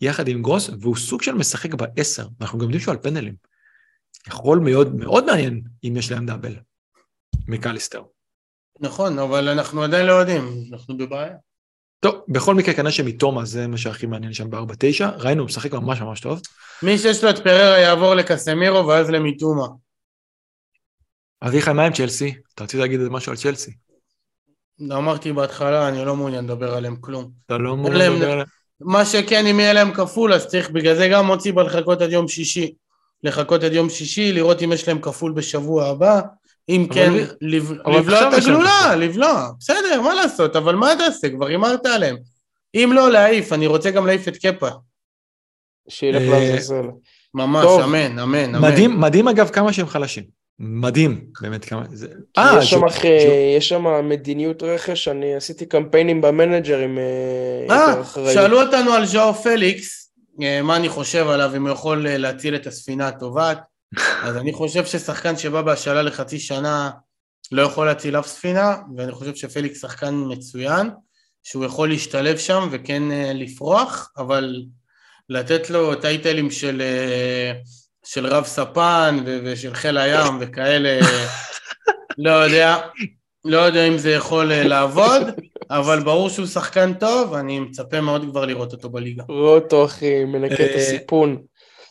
[0.00, 3.34] יחד עם גרוס, והוא סוג של משחק בעשר, אנחנו גם יודעים שהוא על פנדלים.
[4.28, 6.56] יכול מאוד מאוד מעניין אם יש להם דאבל
[7.48, 8.02] מקליסטר.
[8.80, 11.36] נכון, אבל אנחנו עדיין לא יודעים, אנחנו בבעיה.
[12.06, 16.00] טוב, בכל מקרה כנראה שמתומה זה מה שהכי מעניין שם ב-4-9, ראינו, הוא משחק ממש
[16.00, 16.40] ממש טוב.
[16.82, 19.66] מי שיש לו את פררה יעבור לקסמירו ואז למיטומה.
[21.42, 22.34] אביחי, מה עם צ'לסי?
[22.54, 23.70] אתה רצית להגיד משהו על צ'לסי.
[24.92, 27.30] אמרתי בהתחלה, אני לא מעוניין לדבר עליהם כלום.
[27.46, 28.46] אתה לא מעוניין לדבר עליהם?
[28.80, 32.28] מה שכן, אם יהיה להם כפול, אז צריך, בגלל זה גם מוציא בלחכות עד יום
[32.28, 32.74] שישי.
[33.22, 36.20] לחכות עד יום שישי, לראות אם יש להם כפול בשבוע הבא,
[36.68, 37.12] אם כן,
[37.86, 42.16] לבלוע את הגלולה, לבלוע, בסדר, מה לעשות, אבל מה תעשה, כבר הימרת עליהם.
[42.74, 44.68] אם לא, להעיף, אני רוצה גם להעיף את קפה.
[45.88, 46.82] שילך אה, לעזאזל.
[47.34, 48.72] ממש, אמן, אמן, אמן.
[48.72, 50.24] מדהים, מדהים אגב כמה שהם חלשים.
[50.58, 51.82] מדהים, באמת כמה...
[52.38, 52.80] אה, יש שם,
[53.56, 56.98] יש שם מדיניות רכש, אני עשיתי קמפיינים במנג'רים.
[57.70, 60.12] אה, אה שאלו אותנו על ז'או פליקס,
[60.62, 63.58] מה אני חושב עליו, אם הוא יכול להציל את הספינה הטובעת.
[64.22, 66.90] אז אני חושב ששחקן שבא בהשאלה לחצי שנה
[67.52, 70.90] לא יכול להציל אף ספינה, ואני חושב שפליקס שחקן מצוין,
[71.42, 74.62] שהוא יכול להשתלב שם וכן אה, לפרוח, אבל
[75.28, 77.52] לתת לו טייטלים של, אה,
[78.06, 80.98] של רב ספן ושל חיל הים וכאלה,
[82.18, 82.76] לא יודע,
[83.44, 85.22] לא יודע אם זה יכול אה, לעבוד,
[85.70, 89.22] אבל ברור שהוא שחקן טוב, אני מצפה מאוד כבר לראות אותו בליגה.
[89.28, 91.42] רואה אותו אחי, מנקה את הסיפון.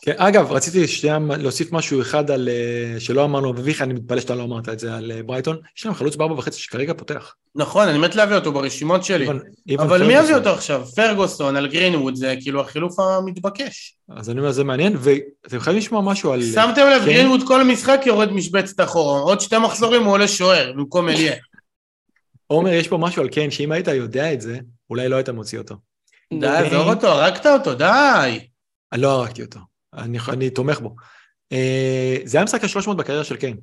[0.06, 4.34] כן, אגב, רציתי שנייה להוסיף משהו אחד על, אה, שלא אמרנו, אביך, אני מתפלא שאתה
[4.34, 5.56] לא אמרת את זה על אה, ברייטון.
[5.76, 7.34] יש להם חלוץ בארבע וחצי שכרגע פותח.
[7.54, 9.24] נכון, אני מת להביא אותו ברשימות שלי.
[9.24, 9.38] איבן,
[9.68, 10.16] איבן אבל פרגוסון.
[10.16, 10.86] מי יביא אותו עכשיו?
[10.96, 13.96] פרגוסון על גרינווד, זה כאילו החילוף המתבקש.
[14.16, 16.42] אז אני אומר, זה מעניין, ואתם חייבים לשמוע משהו על...
[16.42, 17.06] שמתם לב, כן?
[17.06, 21.34] גרינווד כל משחק יורד משבצת אחורה, עוד שתי מחזורים הוא עולה שוער במקום אליה.
[22.46, 24.58] עומר, יש פה משהו על קיין, שאם היית יודע את זה,
[24.90, 25.74] אולי לא היית מוציא אותו.
[26.40, 28.38] די, עזוב אותו, הרגת אותו, די.
[28.94, 29.60] לא הרגתי אותו.
[29.96, 30.96] אני, אני תומך בו.
[31.54, 31.56] Uh,
[32.24, 33.56] זה היה משחק ה-300 בקריירה של קיין,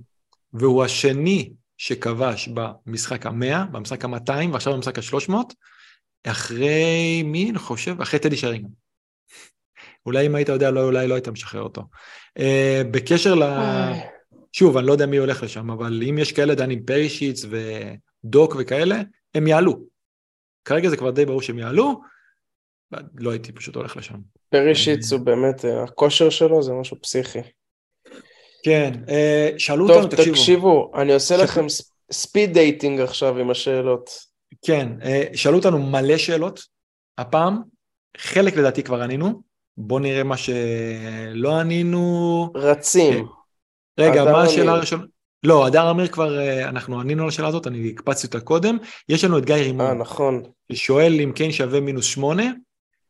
[0.53, 5.33] והוא השני שכבש במשחק ה-100, במשחק ה-200 ועכשיו במשחק ה-300,
[6.23, 8.01] אחרי מי אני חושב?
[8.01, 8.69] אחרי טדי שרינגן.
[10.05, 11.81] אולי אם היית יודע, לא, אולי לא היית משחרר אותו.
[12.39, 13.43] Uh, בקשר ל...
[14.51, 19.01] שוב, אני לא יודע מי הולך לשם, אבל אם יש כאלה דנים פרישיץ ודוק וכאלה,
[19.35, 19.85] הם יעלו.
[20.65, 22.01] כרגע זה כבר די ברור שהם יעלו,
[23.15, 24.32] לא הייתי פשוט הולך לשם.
[24.53, 27.39] פרישיץ הוא באמת, אה, הכושר שלו זה משהו פסיכי.
[28.63, 30.25] כן, אה, שאלו אותנו, תקשיבו.
[30.25, 31.65] טוב, תקשיבו, אני עושה לכם
[32.11, 34.09] speed dating עכשיו עם השאלות.
[34.65, 36.59] כן, אה, שאלו אותנו מלא שאלות,
[37.17, 37.61] הפעם,
[38.17, 39.41] חלק לדעתי כבר ענינו,
[39.77, 42.49] בואו נראה מה שלא ענינו.
[42.55, 43.25] רצים.
[43.99, 45.03] רגע, מה השאלה הראשונה?
[45.43, 48.77] לא, הדר אמיר כבר, אנחנו ענינו על השאלה הזאת, אני הקפצתי אותה קודם.
[49.09, 49.85] יש לנו את גיא רימון.
[49.85, 50.43] אה, נכון.
[50.71, 52.43] ששואל אם כן שווה מינוס שמונה.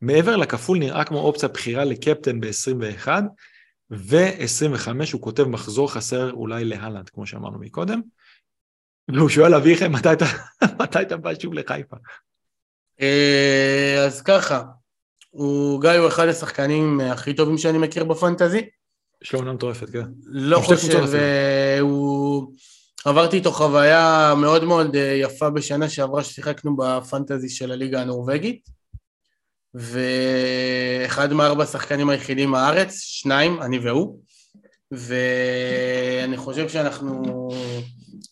[0.04, 3.08] מעבר לכפול נראה כמו אופציה בחירה לקפטן ב-21,
[3.92, 8.02] ו-25 הוא כותב מחזור חסר אולי להלנד, כמו שאמרנו מקודם.
[9.16, 9.88] והוא שואל אביחי,
[10.80, 11.96] מתי אתה, בא שוב לחיפה?
[13.02, 14.64] אה, אז ככה,
[15.30, 18.70] הוא, גיא הוא אחד השחקנים הכי טובים שאני מכיר בפנטזי.
[19.24, 20.06] יש לו עונה מטורפת, כן.
[20.26, 20.98] לא חושב,
[21.82, 22.54] הוא...
[23.06, 28.83] עברתי איתו חוויה מאוד מאוד אה, יפה בשנה שעברה ששיחקנו בפנטזי של הליגה הנורבגית.
[29.76, 34.20] ואחד מארבע השחקנים היחידים בארץ, שניים, אני והוא,
[34.92, 37.50] ואני חושב שאנחנו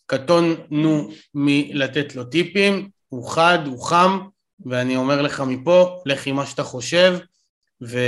[0.06, 4.18] קטונו מלתת לו טיפים, הוא חד, הוא חם,
[4.66, 7.18] ואני אומר לך מפה, לך עם מה שאתה חושב,
[7.82, 7.98] ו...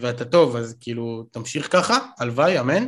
[0.00, 2.86] ואתה טוב, אז כאילו, תמשיך ככה, הלוואי, אמן.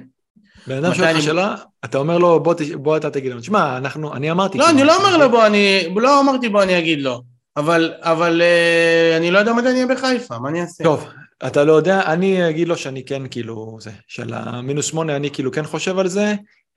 [0.66, 1.54] בן אדם שואל אותך שאלה,
[1.84, 4.58] אתה אומר לו, בוא, בוא אתה תגיד לנו, תשמע, אנחנו, אני אמרתי...
[4.58, 7.22] לא, אני לא אומר לו בוא, אני, לא אמרתי בוא אני אגיד לו.
[7.56, 10.85] אבל, אבל uh, אני לא יודע מתי אני אהיה בחיפה, מה אני אעשה?
[10.85, 11.09] טוב,
[11.47, 15.52] אתה לא יודע, אני אגיד לו שאני כן כאילו, זה, של המינוס שמונה, אני כאילו
[15.52, 16.35] כן חושב על זה,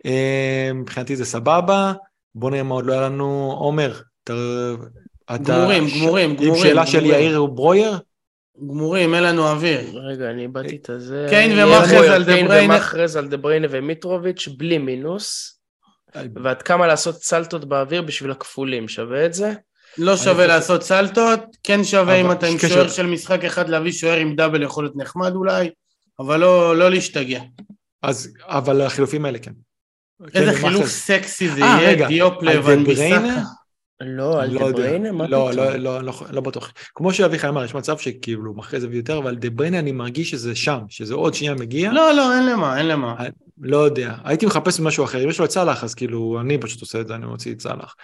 [0.08, 1.94] uh, מבחינתי זה סבבה,
[2.36, 4.34] בוא נראה מה עוד לא היה לנו, עומר, אתה...
[5.44, 5.98] גמורים, ש...
[5.98, 6.54] גמורים, גמורים.
[6.54, 8.00] עם שאלה של יאיר ברויר?
[8.58, 9.80] גמורים, אין לנו אוויר.
[9.94, 11.26] רגע, אני איבדתי את הזה.
[11.30, 12.50] קיין ומאחרז על דה בריינה.
[12.50, 15.60] קיין ומאחרז על דה בריינה ומיטרוביץ' בלי מינוס.
[16.44, 19.54] ועד כמה לעשות סלטות באוויר בשביל הכפולים, שווה את זה?
[19.98, 24.18] לא שווה לעשות סלטות, כן שווה אם אתה עם שוער של משחק אחד להביא שוער
[24.18, 25.70] עם double יכול להיות נחמד אולי,
[26.20, 27.42] אבל לא, לא להשתגע.
[28.02, 29.52] אז, אבל החילופים האלה כן.
[30.34, 32.84] איזה כן, חילוף סקסי זה אה, יהיה, דיופ לבן.
[34.02, 35.12] לא, על דה בריינה?
[35.12, 35.66] מה לא, פתאום?
[35.66, 36.74] לא, לא, לא, לא בטוח.
[36.96, 40.56] כמו שאביחי אמר, יש מצב שכאילו אחרי זה ויותר, אבל דה בריינה אני מרגיש שזה
[40.56, 41.92] שם, שזה עוד שנייה מגיע.
[41.92, 43.16] לא, לא, אין למה, אין למה.
[43.20, 43.26] אה,
[43.62, 46.82] לא יודע, הייתי מחפש משהו אחר, אם יש לו את סאלח, אז כאילו, אני פשוט
[46.82, 47.96] עושה את זה, אני מוציא את סאלח.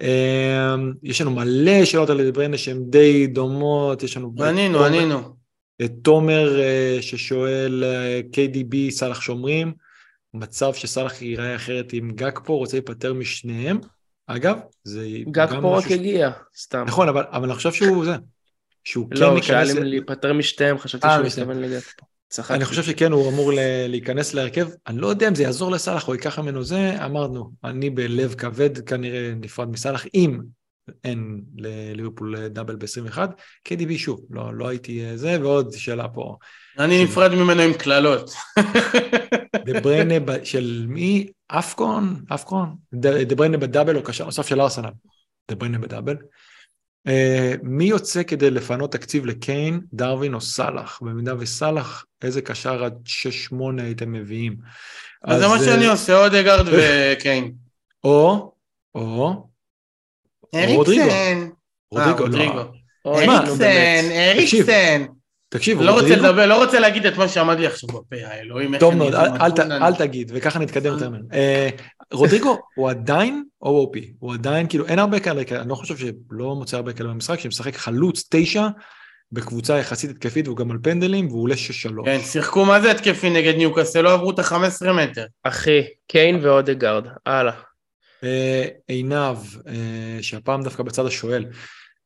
[0.00, 4.34] אמ, יש לנו מלא שאלות על דה בריינה שהן די דומות, יש לנו...
[4.40, 5.34] ענינו, ענינו.
[5.84, 9.72] את תומר אה, ששואל, אה, KDB, סאלח שומרים,
[10.34, 13.78] מצב שסאלח ייראה אחרת עם גג פה, רוצה להיפטר משניהם.
[14.26, 16.84] אגב, זה גג פה רק הגיע, סתם.
[16.86, 18.16] נכון, אבל, אבל אני חושב שהוא זה.
[18.84, 19.50] שהוא לא, כן ייכנס...
[19.50, 22.06] לא, שאל אם להיפטר משתיהם, חשבתי שהוא מתכוון לגג פה.
[22.28, 22.54] צחקתי.
[22.54, 23.52] אני חושב שכן, הוא אמור
[23.88, 24.68] להיכנס להרכב.
[24.86, 28.78] אני לא יודע אם זה יעזור לסאלח או ייקח ממנו זה, אמרנו, אני בלב כבד
[28.78, 30.38] כנראה נפרד מסאלח, אם
[31.04, 33.18] אין לליברפול double ב-21.
[33.68, 36.36] KDB שוב, לא, לא הייתי אה, זה, ועוד שאלה פה.
[36.78, 38.30] אני נפרד ממנו עם קללות.
[39.64, 41.26] דה בריינה של מי?
[41.48, 42.24] אפקון?
[42.34, 42.76] אפקון?
[42.94, 44.90] דה בריינה ב double או קשר נוסף של ארסנל.
[45.50, 46.16] דה בריינה ב double.
[47.08, 47.12] אה,
[47.62, 51.00] מי יוצא כדי לפנות תקציב לקיין, דרווין או סאלח?
[51.02, 52.94] במידה וסאלח, איזה קשר עד
[53.52, 54.56] 6-8 הייתם מביאים?
[55.24, 57.52] אז, אז זה מה שאני עושה, אודגרד וקיין.
[58.04, 58.52] או,
[58.94, 59.46] או,
[60.54, 61.48] אריקסן.
[61.90, 62.70] רודריגו, לא.
[63.06, 65.04] אריקסן, אריקסן.
[65.48, 68.80] תקשיב, לא רוצה לדבר, לא רוצה להגיד את מה שעמד לי עכשיו בפה, האלוהים, איך
[68.80, 71.24] טוב מאוד, אל תגיד, וככה נתקדם יותר ממנו.
[71.32, 71.68] אה,
[72.12, 76.76] רודריגו הוא עדיין OOP, הוא עדיין, כאילו, אין הרבה כאלה, אני לא חושב שלא מוצא
[76.76, 78.68] הרבה כאלה במשחק, שמשחק חלוץ תשע,
[79.32, 82.08] בקבוצה יחסית התקפית, והוא גם על פנדלים, והוא עולה שש שלוש.
[82.08, 85.24] כן, שיחקו מה זה התקפי נגד ניוקאסל, לא עברו את ה-15 מטר.
[85.42, 87.52] אחי, קיין ואודגרד, הלאה.
[88.24, 89.36] אה, עינב,
[89.68, 91.44] אה, שהפעם דווקא בצד השואל,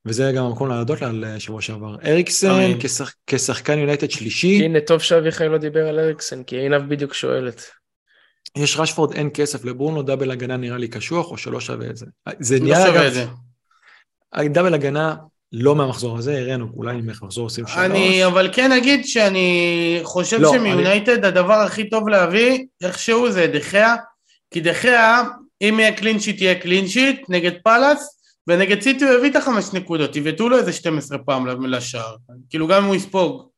[0.07, 1.97] וזה גם המקום להודות לה על אה, שבוע שעבר.
[2.05, 4.65] אריקסן כשח, כשחקן יונייטד שלישי.
[4.65, 7.63] הנה, טוב שאביחי לא דיבר על אריקסן, כי עינב בדיוק שואלת.
[8.57, 12.07] יש רשפורד, אין כסף לברונו, דאבל הגנה נראה לי קשוח, או שלא שווה את זה.
[12.39, 13.25] זה לא נהיה, לא שווה את זה.
[14.53, 15.15] דאבל הגנה
[15.53, 17.79] לא מהמחזור הזה, הראינו, אולי מחזור עושים שלוש.
[17.79, 21.27] אני אבל כן אגיד שאני חושב לא, שמיונייטד אני...
[21.27, 23.95] הדבר הכי טוב להביא, איכשהו זה דחיה,
[24.51, 25.23] כי דה חאה,
[25.63, 29.73] אם יהיה clean sheet יהיה clean sheet נגד פאלאס, ונגד סיטי הוא הביא את החמש
[29.73, 32.17] נקודות, בעטו לו איזה 12 פעם לשער,
[32.51, 33.49] כאילו גם אם הוא יספוג.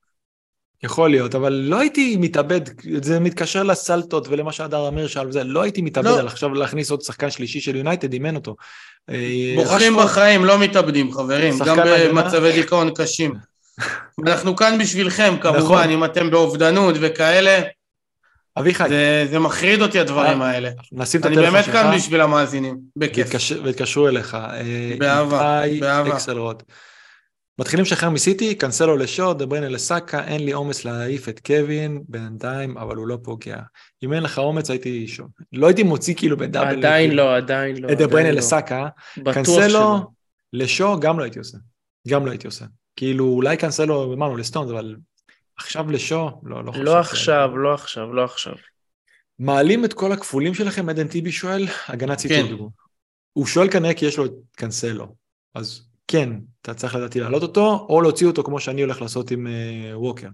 [0.83, 2.61] יכול להיות, אבל לא הייתי מתאבד,
[3.03, 6.19] זה מתקשר לסלטות ולמה שהדר אמיר שאל וזה, לא הייתי מתאבד לא.
[6.19, 8.57] על עכשיו להכניס עוד שחקן שלישי של יונייטד, אימן אותו.
[9.11, 13.35] אה, בוחרים בחיים, לא מתאבדים חברים, גם במצבי דיכאון קשים.
[14.27, 15.91] אנחנו כאן בשבילכם כמובן, נכון.
[15.91, 17.61] אם אתם באובדנות וכאלה.
[18.61, 18.89] אביחי.
[18.89, 20.71] זה, זה מחריד אותי הדברים אה, האלה.
[20.93, 21.55] נשים את הטלפון שלך.
[21.55, 23.29] אני באמת כאן בשביל המאזינים, בכיף.
[23.65, 24.35] והתקשרו אליך.
[24.35, 26.13] אה, באהבה, באהבה.
[26.13, 26.63] אקסלרוד.
[27.61, 32.79] מתחילים לשחרר מסיטי, קנסלו לשור, דה בריינה לסאקה, אין לי אומץ להעיף את קווין בינתיים,
[32.79, 33.57] אבל הוא לא פוגע.
[34.03, 35.29] אם אין לך אומץ הייתי שוב.
[35.53, 36.79] לא הייתי מוציא כאילו ב double.
[36.79, 37.93] עדיין לא, עדיין לא.
[37.93, 38.37] את דה בריינה לא.
[38.37, 38.89] לסאקה.
[39.33, 39.99] קנסלו
[40.53, 41.59] לשור גם לא הייתי עושה.
[42.09, 42.65] גם לא הייתי עושה.
[42.97, 44.97] כאילו אולי קנסלו, אמרנו לסטונס, אבל
[45.61, 46.85] עכשיו לשור, לא, לא חושב.
[46.85, 48.55] לא עכשיו, לא עכשיו, לא עכשיו.
[49.39, 52.35] מעלים את כל הכפולים שלכם, עדן טיבי שואל, הגנת סיטי.
[52.35, 52.55] כן.
[53.33, 55.15] הוא שואל כנראה כי יש לו את קנסלו.
[55.55, 56.31] אז כן,
[56.63, 60.29] אתה צריך לדעתי להעלות אותו, או להוציא אותו כמו שאני הולך לעשות עם uh, ווקר.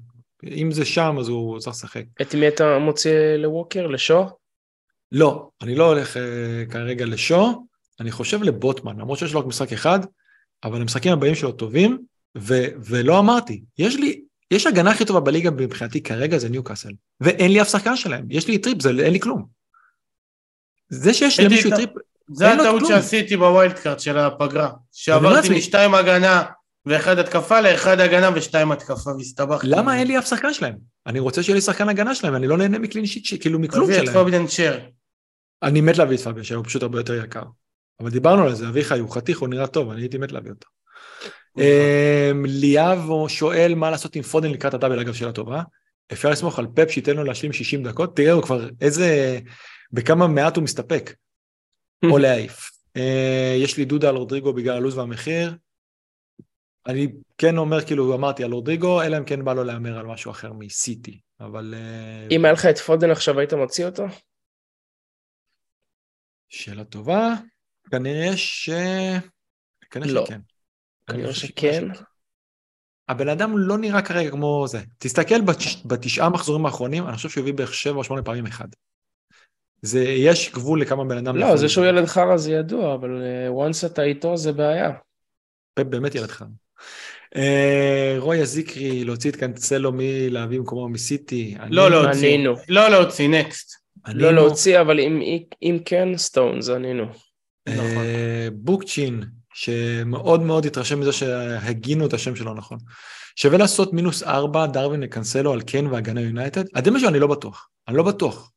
[0.44, 2.04] אם זה שם, אז הוא צריך לשחק.
[2.22, 3.86] את מי אתה מוציא לווקר?
[3.86, 4.26] לשו?
[5.12, 7.66] לא, אני לא הולך uh, כרגע לשו,
[8.00, 10.00] אני חושב לבוטמן, למרות שיש לו רק משחק אחד,
[10.64, 11.98] אבל המשחקים הבאים שלו טובים,
[12.38, 17.52] ו- ולא אמרתי, יש לי, יש הגנה הכי טובה בליגה מבחינתי כרגע זה ניוקאסל, ואין
[17.52, 19.46] לי אף שחקן שלהם, יש לי טריפ, זה, אין לי כלום.
[20.88, 21.90] זה שיש למישהו טריפ,
[22.32, 24.70] זה הטעות שעשיתי ב wild card של הפגרה.
[24.92, 26.42] שעברתי משתיים הגנה
[26.86, 29.66] ואחד התקפה לאחד הגנה ושתיים התקפה והסתבכתי.
[29.66, 30.76] למה אין לי אף שחקן שלהם?
[31.06, 33.92] אני רוצה שיהיה לי שחקן הגנה שלהם, אני לא נהנה מ clean sheet, כאילו מכלום
[33.92, 34.06] שלהם.
[34.06, 34.78] תביא את פביאן שר.
[35.62, 37.42] אני מת להביא את פביאן שר, הוא פשוט הרבה יותר יקר.
[38.00, 40.68] אבל דיברנו על זה, אביחי הוא חתיך, הוא נראה טוב, אני הייתי מת להביא אותו.
[41.58, 45.62] אמ, ליאב שואל מה לעשות עם פודן לקראת הדאבל, אגב, שאלה טובה.
[46.12, 48.16] אפשר לסמוך על פפ שייתן לו להשלים 60 דקות?
[48.16, 49.38] תראה, הוא כבר איזה...
[49.92, 51.14] בכמה מעט הוא מסתפק.
[52.10, 52.70] או להעיף.
[52.96, 55.56] אה, יש לי דודה על רודריגו בגלל הלו"ז והמחיר.
[56.86, 57.08] אני
[57.38, 60.52] כן אומר, כאילו, אמרתי על רודריגו, אלא אם כן בא לו להמר על משהו אחר
[60.52, 61.74] מסיטי, אבל...
[61.76, 64.04] אה, אם היה לך את פודן עכשיו, היית מוציא אותו?
[66.48, 67.34] שאלה טובה.
[67.90, 68.70] כנראה ש...
[69.90, 70.24] כנראה לא.
[70.26, 70.40] שכן.
[71.06, 71.84] כנראה שכן.
[73.08, 74.80] הבן אדם לא נראה כרגע כמו זה.
[74.98, 75.82] תסתכל בתש...
[75.84, 78.68] בתשעה מחזורים האחרונים, אני חושב שהוא הביא בערך שבע או שמונה פעמים אחד.
[79.82, 81.36] זה, יש גבול לכמה בן אדם...
[81.36, 84.92] לא, זה שהוא ילד חרא זה ידוע, אבל uh, once אתה איתו זה בעיה.
[85.78, 86.46] באמת ילד חרא.
[87.34, 87.38] Uh,
[88.18, 91.56] רוי הזיקרי, להוציא את קנצלו מלהביא במקומו מסיטי.
[91.70, 92.38] לא להוציא.
[92.68, 93.72] לא להוציא, נקסט.
[94.08, 95.20] לא להוציא, אבל אם,
[95.62, 97.04] אם כן, סטונס, ענינו.
[97.04, 98.04] Uh, נכון.
[98.52, 99.22] בוקצ'ין,
[99.56, 102.78] שמאוד מאוד התרשם מזה שהגינו את השם שלו נכון.
[103.36, 106.64] שווה לעשות מינוס ארבע, דרווין לקנסלו על כן והגנה יונייטד?
[106.74, 107.68] עד משהו אני לא בטוח.
[107.88, 108.50] אני לא בטוח.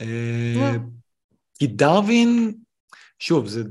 [0.00, 0.76] אה,
[1.58, 2.54] כי דרווין,
[3.18, 3.62] שוב, זה...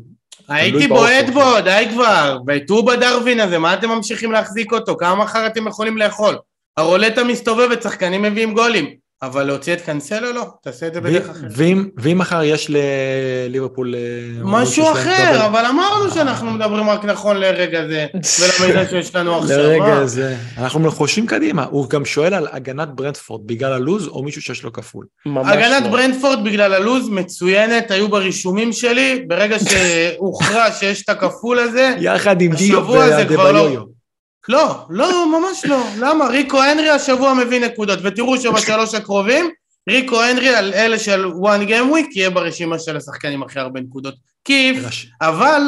[0.47, 4.97] הייתי בועט בו, די כבר, ביתו בדרווין הזה, מה אתם ממשיכים להחזיק אותו?
[4.97, 6.37] כמה מחר אתם יכולים לאכול?
[6.77, 8.95] הרולטה מסתובבת, שחקנים מביאים גולים.
[9.21, 11.51] אבל להוציא את קאנסלו לא, תעשה את זה בדרך אחרת.
[11.97, 13.95] ואם מחר יש לליברפול...
[13.95, 13.99] אה,
[14.43, 18.05] משהו אחר, אבל אמרנו שאנחנו מדברים רק נכון לרגע זה,
[18.39, 19.57] ולמידע שיש לנו עכשיו.
[19.57, 20.35] לרגע זה.
[20.57, 21.65] אנחנו חושבים קדימה.
[21.69, 25.05] הוא גם שואל על הגנת ברנדפורד בגלל הלוז, או מישהו שיש לו כפול.
[25.25, 25.89] הגנת לא.
[25.89, 32.53] ברנדפורד בגלל הלוז מצוינת, היו ברישומים שלי, ברגע שהוכרע שיש את הכפול הזה, יחד עם
[32.53, 33.98] דיו והדבליו.
[34.47, 35.83] לא, לא, ממש לא.
[35.97, 36.27] למה?
[36.27, 39.49] ריקו הנרי השבוע מביא נקודות, ותראו שבשלוש הקרובים,
[39.89, 44.15] ריקו הנרי על אלה של one game week יהיה ברשימה של השחקנים הכי הרבה נקודות.
[44.43, 44.77] כיף,
[45.21, 45.61] אבל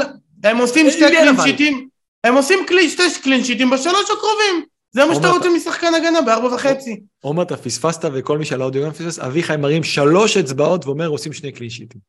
[0.43, 1.87] הם עושים שתי קלינשיטים,
[2.23, 4.65] הם עושים שתי קלינשיטים בשלוש הקרובים.
[4.93, 7.01] זה מה שאתה רוצה משחקן הגנה בארבע וחצי.
[7.21, 11.33] עומר, אתה פספסת וכל מי שעל האודיו גם פספס, אביחי מרים שלוש אצבעות ואומר עושים
[11.33, 12.01] שני קלינשיטים.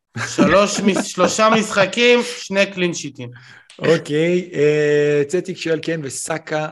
[1.03, 3.31] שלושה משחקים, שני קלינשיטים.
[3.79, 6.69] אוקיי, אה, צטיק שואל כן, וסאקה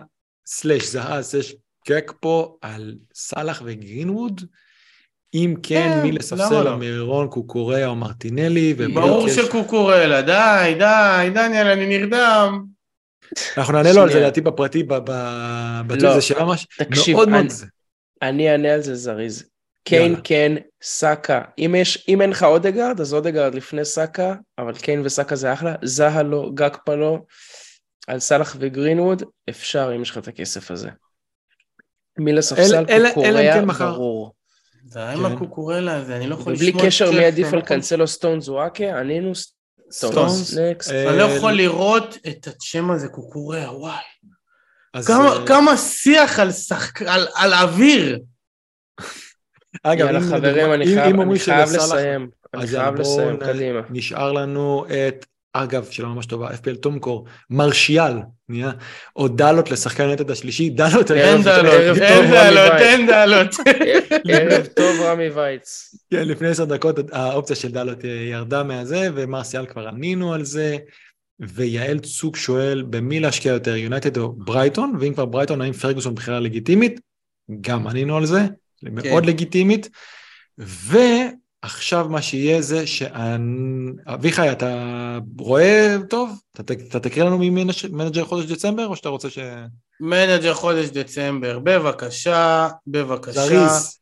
[0.46, 1.54] סלאש זהה סלאש
[1.86, 4.40] קקפו על סאלח וגרינווד?
[5.34, 6.76] אם כן, אה, מי לספסל לא?
[6.76, 8.74] מירון, קוקוריה או מרטינלי?
[8.74, 12.64] ברור שקוקורלה, די, די, דניאל, אני נרדם.
[13.56, 16.66] אנחנו נענה לו על זה לדעתי בפרטי, בטוויט הזה של ממש.
[16.78, 17.18] תקשיב,
[18.22, 19.44] אני אענה על זה זריז.
[19.84, 20.52] קיין, כן,
[20.82, 21.42] סאקה.
[21.58, 25.74] אם, יש, אם אין לך אודגרד, אז אודגרד לפני סאקה, אבל קיין וסאקה זה אחלה.
[25.82, 27.26] זאהה לו, גאקפו לו.
[28.06, 30.88] על סאלח וגרינווד, אפשר אם יש לך את הכסף הזה.
[32.18, 34.32] מי לספסל קוקוריה, ברור.
[34.86, 35.34] זה היה עם כן.
[35.34, 36.72] הקוקורלה הזה, אני לא יכול לשמוע...
[36.72, 39.32] בלי קשר מי עדיף על קנסלו סטונס או אקה, ענינו
[39.92, 40.58] סטונס.
[40.90, 44.02] אני לא יכול לראות את השם הזה, קוקוריה, וואי.
[45.46, 46.38] כמה שיח
[47.34, 48.20] על אוויר.
[49.82, 52.30] אגב, יאללה חברים, אני חייב לסיים.
[52.54, 53.80] אני חייב לסיים, קדימה.
[53.90, 58.12] נשאר לנו את אגב, שאלה ממש טובה, FPL טומקור, מרשיאל,
[58.48, 58.70] נהיה,
[59.16, 63.54] או דלות לשחקן נטד השלישי, דלות, אין דלות, אין דלות, אין דלות.
[64.28, 65.94] ערב טוב רמי וייץ.
[66.10, 70.76] כן, לפני עשר דקות האופציה של דלות ירדה מהזה, ומרסיאל כבר ענינו על זה,
[71.40, 76.40] ויעל צוק שואל במי להשקיע יותר, יונייטד או ברייטון, ואם כבר ברייטון, האם פרגוסון בחירה
[76.40, 77.00] לגיטימית?
[77.60, 78.40] גם ענינו על זה,
[78.82, 79.28] מאוד כן.
[79.28, 79.88] לגיטימית.
[81.62, 86.38] עכשיו מה שיהיה זה שאביחי, אתה רואה טוב?
[86.60, 89.38] אתה, אתה תקריא לנו מ manager חודש דצמבר, או שאתה רוצה ש...
[90.00, 93.46] manager חודש דצמבר, בבקשה, בבקשה.
[93.46, 93.96] זריז.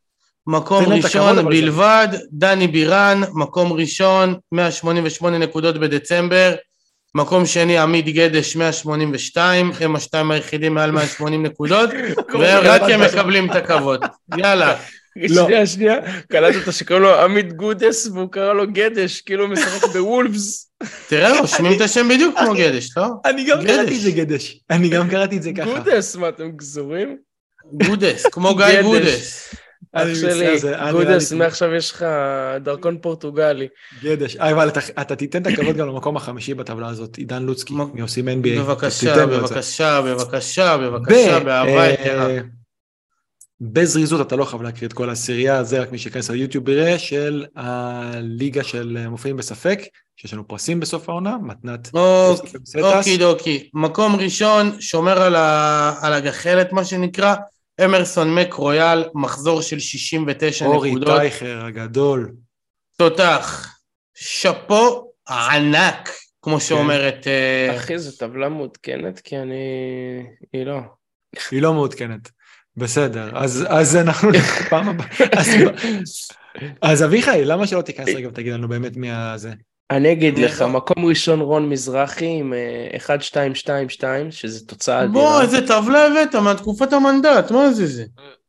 [0.47, 6.55] מקום ראשון בלבד, דני בירן, מקום ראשון, 188 נקודות בדצמבר,
[7.15, 11.89] מקום שני עמית גדש 182, הם השתיים היחידים מעל 180 נקודות,
[12.39, 14.05] ורק הם מקבלים את הכבוד.
[14.37, 14.75] יאללה.
[15.35, 15.45] לא.
[15.45, 15.95] שנייה, שנייה,
[16.31, 20.71] קלטת שקוראים לו עמית גודס והוא קרא לו גדש, כאילו הוא משחק בוולפס.
[21.07, 23.07] תראה, רושמים את השם בדיוק כמו גדש, לא?
[23.25, 24.59] אני גם קראתי את זה גדש.
[24.69, 25.65] אני גם קראתי את זה ככה.
[25.65, 27.17] גודס, מה אתם גזורים?
[27.73, 29.55] גודס, כמו גיא גודס.
[29.93, 30.55] אח שלי,
[30.91, 32.05] גודס, מעכשיו יש לך
[32.61, 33.67] דרכון פורטוגלי.
[34.03, 34.69] גדש, אה, אבל
[35.01, 38.59] אתה תיתן את הכבוד גם למקום החמישי בטבלה הזאת, עידן לוצקי, מעושים NBA.
[38.59, 42.27] בבקשה, בבקשה, בבקשה, בבקשה, באהבה יתרה.
[43.61, 47.45] בזריזות אתה לא חייב להקריא את כל העשירייה, זה רק מי שייכנס ליוטיוב יראה, של
[47.55, 49.79] הליגה של מופיעים בספק,
[50.15, 51.89] שיש לנו פרסים בסוף העונה, מתנת...
[52.83, 55.93] אוקי דוקי, מקום ראשון, שומר על, ה...
[56.01, 57.35] על הגחלת מה שנקרא,
[57.85, 61.09] אמרסון מק רויאל, מחזור של 69 אורי נקודות.
[61.09, 62.31] אורי טייכר הגדול.
[62.97, 63.75] תותח,
[64.15, 66.09] שאפו ענק,
[66.41, 66.59] כמו כן.
[66.59, 67.27] שאומרת...
[67.27, 69.55] אה, אחי, זו טבלה מעודכנת, כי אני...
[70.53, 70.79] היא לא.
[71.51, 72.29] היא לא מעודכנת.
[72.79, 74.29] בסדר, אז, אז אנחנו
[74.69, 75.07] פעם הבאה.
[76.81, 79.51] אז אביחי, למה שלא תיכנס רגע ותגיד לנו באמת מי הזה?
[79.91, 82.53] אני אגיד לך, מקום ראשון רון מזרחי עם
[83.07, 83.09] 1-2-2-2,
[84.03, 85.13] אה, שזה תוצאה אדירה.
[85.13, 88.05] בוא, איזה טבלה הבאת מהתקופת המנדט, מה זה זה?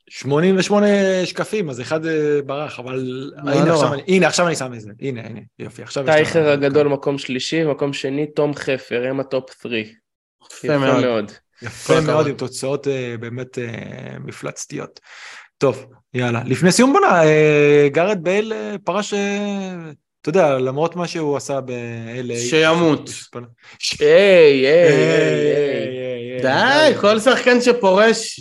[0.08, 0.86] 88
[1.24, 4.90] שקפים, אז אחד אה, ברח, אבל הנה עכשיו, אני, הנה עכשיו אני שם את זה,
[5.00, 9.28] הנה, הנה, יופי, עכשיו יש טייכר הגדול מקום שלישי, מקום שני, תום חפר, הם ה
[9.28, 9.74] top 3.
[10.64, 11.32] יפה מאוד.
[11.62, 15.00] יפה מאוד, עם תוצאות אה, באמת אה, מפלצתיות.
[15.58, 16.42] טוב, יאללה.
[16.46, 18.52] לפני סיום בונה, אה, גארת' בייל
[18.84, 19.14] פרש,
[20.22, 22.36] אתה יודע, למרות מה שהוא עשה ב-LA.
[22.36, 23.10] שימות.
[24.00, 26.10] היי, היי.
[26.42, 28.40] די, כל שחקן שפורש,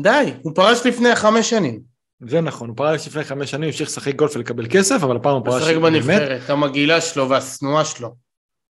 [0.00, 1.80] די, הוא פרש לפני חמש שנים.
[2.28, 5.44] זה נכון, הוא פרש לפני חמש שנים, המשיך לשחק גולף ולקבל כסף, אבל הפעם הוא
[5.44, 5.62] פרש...
[5.62, 8.14] לשחק בנבחרת, המגעילה שלו והשנואה שלו.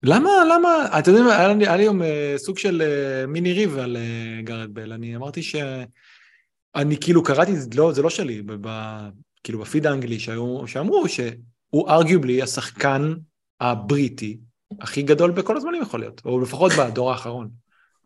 [0.02, 2.04] למה, למה, אתם יודעים, היה לי, היום uh,
[2.36, 7.92] סוג של uh, מיני ריב על uh, גארד בל, אני אמרתי שאני כאילו קראתי, לא,
[7.92, 8.98] זה לא שלי, ב, ב,
[9.44, 13.14] כאילו בפיד האנגלי שהיו, שאמרו שהוא ארגיובלי השחקן
[13.60, 14.38] הבריטי
[14.80, 17.50] הכי גדול בכל הזמנים יכול להיות, או לפחות בדור האחרון.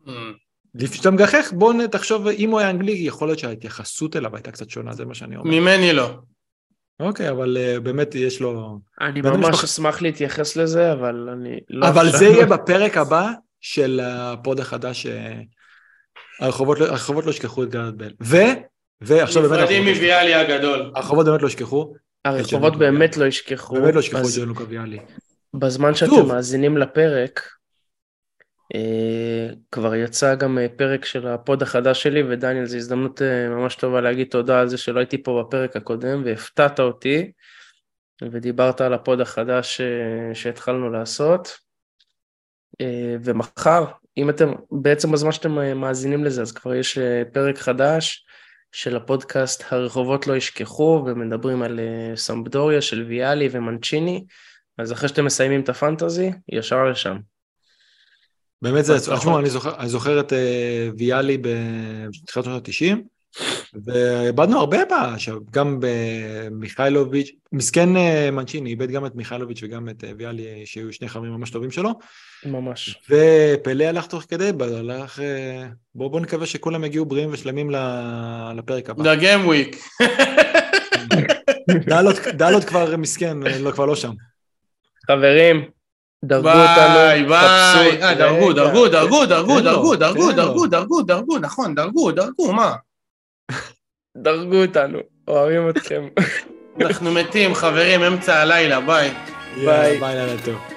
[0.05, 0.09] Mm.
[0.75, 4.69] לפני שאתה מגחך, בוא תחשוב, אם הוא היה אנגלי, יכול להיות שההתייחסות אליו הייתה קצת
[4.69, 5.51] שונה, זה מה שאני אומר.
[5.51, 6.17] ממני לא.
[6.99, 8.79] אוקיי, אבל uh, באמת יש לו...
[9.01, 9.63] אני ממש משפח...
[9.63, 11.87] אשמח להתייחס לזה, אבל אני לא...
[11.87, 13.31] אבל זה יהיה בפרק הבא
[13.61, 15.33] של הפוד החדש, אה,
[16.39, 18.11] הרחובות, לא- הרחובות לא ישכחו את גלעד בל.
[18.23, 18.37] ו...
[19.01, 19.53] ועכשיו באמת...
[19.53, 20.91] נפרדים מוויאלי הגדול.
[20.95, 21.93] הרחובות באמת לא ישכחו.
[22.25, 23.73] הרחובות באמת לא ישכחו.
[23.73, 24.99] באמת לא ישכחו את ג'אנלוקה ויאלי.
[25.53, 27.41] בזמן שאתם מאזינים לפרק,
[29.71, 33.75] כבר יצא גם אה, פרק של ה pod החדש שלי, ודניאל, זו הזדמנות אה, ממש
[33.75, 37.31] טובה להגיד תודה על זה שלא הייתי פה בפרק הקודם, והפתעת אותי,
[38.21, 39.81] ודיברת על ה pod החדש
[40.33, 41.65] שהתחלנו לעשות.
[43.23, 43.85] ומחר,
[44.17, 46.97] אם אתם, בעצם בזמן שאתם מאזינים לזה, אז כבר יש
[47.33, 48.25] פרק חדש
[48.71, 51.79] של הפודקאסט הרחובות לא ישכחו, ומדברים על
[52.15, 54.25] סמבדוריה של ויאלי ומנצ'יני,
[54.77, 57.17] אז אחרי שאתם מסיימים את הפנטזי, ישר לשם.
[58.61, 62.97] באמת זה, תשמעו, אני זוכר, אני זוכר את אה, ויאלי בתחילת שנות ה-90,
[63.85, 65.15] ואיבדנו הרבה בה,
[65.51, 71.09] גם במיכאילוביץ', מסכן אה, מנצ'יני, איבד גם את מיכאילוביץ' וגם את אה, ויאלי, שהיו שני
[71.09, 71.91] חברים ממש טובים שלו.
[72.45, 72.99] ממש.
[73.09, 75.19] ופלא הלך תוך כדי, הלך...
[75.95, 77.69] בואו בוא נקווה שכולם יגיעו בריאים ושלמים
[78.55, 79.03] לפרק הבא.
[79.03, 79.77] The game week.
[82.37, 84.11] דלות כבר מסכן, לא, כבר לא שם.
[85.07, 85.65] חברים,
[86.27, 88.03] דרגו אותנו, ביי, ביי.
[88.03, 92.75] אה, דרגו, דרגו, דרגו, דרגו, דרגו, דרגו, דרגו, דרגו, דרגו, נכון, דרגו, דרגו, מה?
[94.23, 96.07] דרגו אותנו, אוהבים אתכם.
[96.81, 99.13] אנחנו מתים, חברים, אמצע הלילה, ביי.
[99.65, 99.99] ביי.
[99.99, 100.74] ביי, לילה טוב.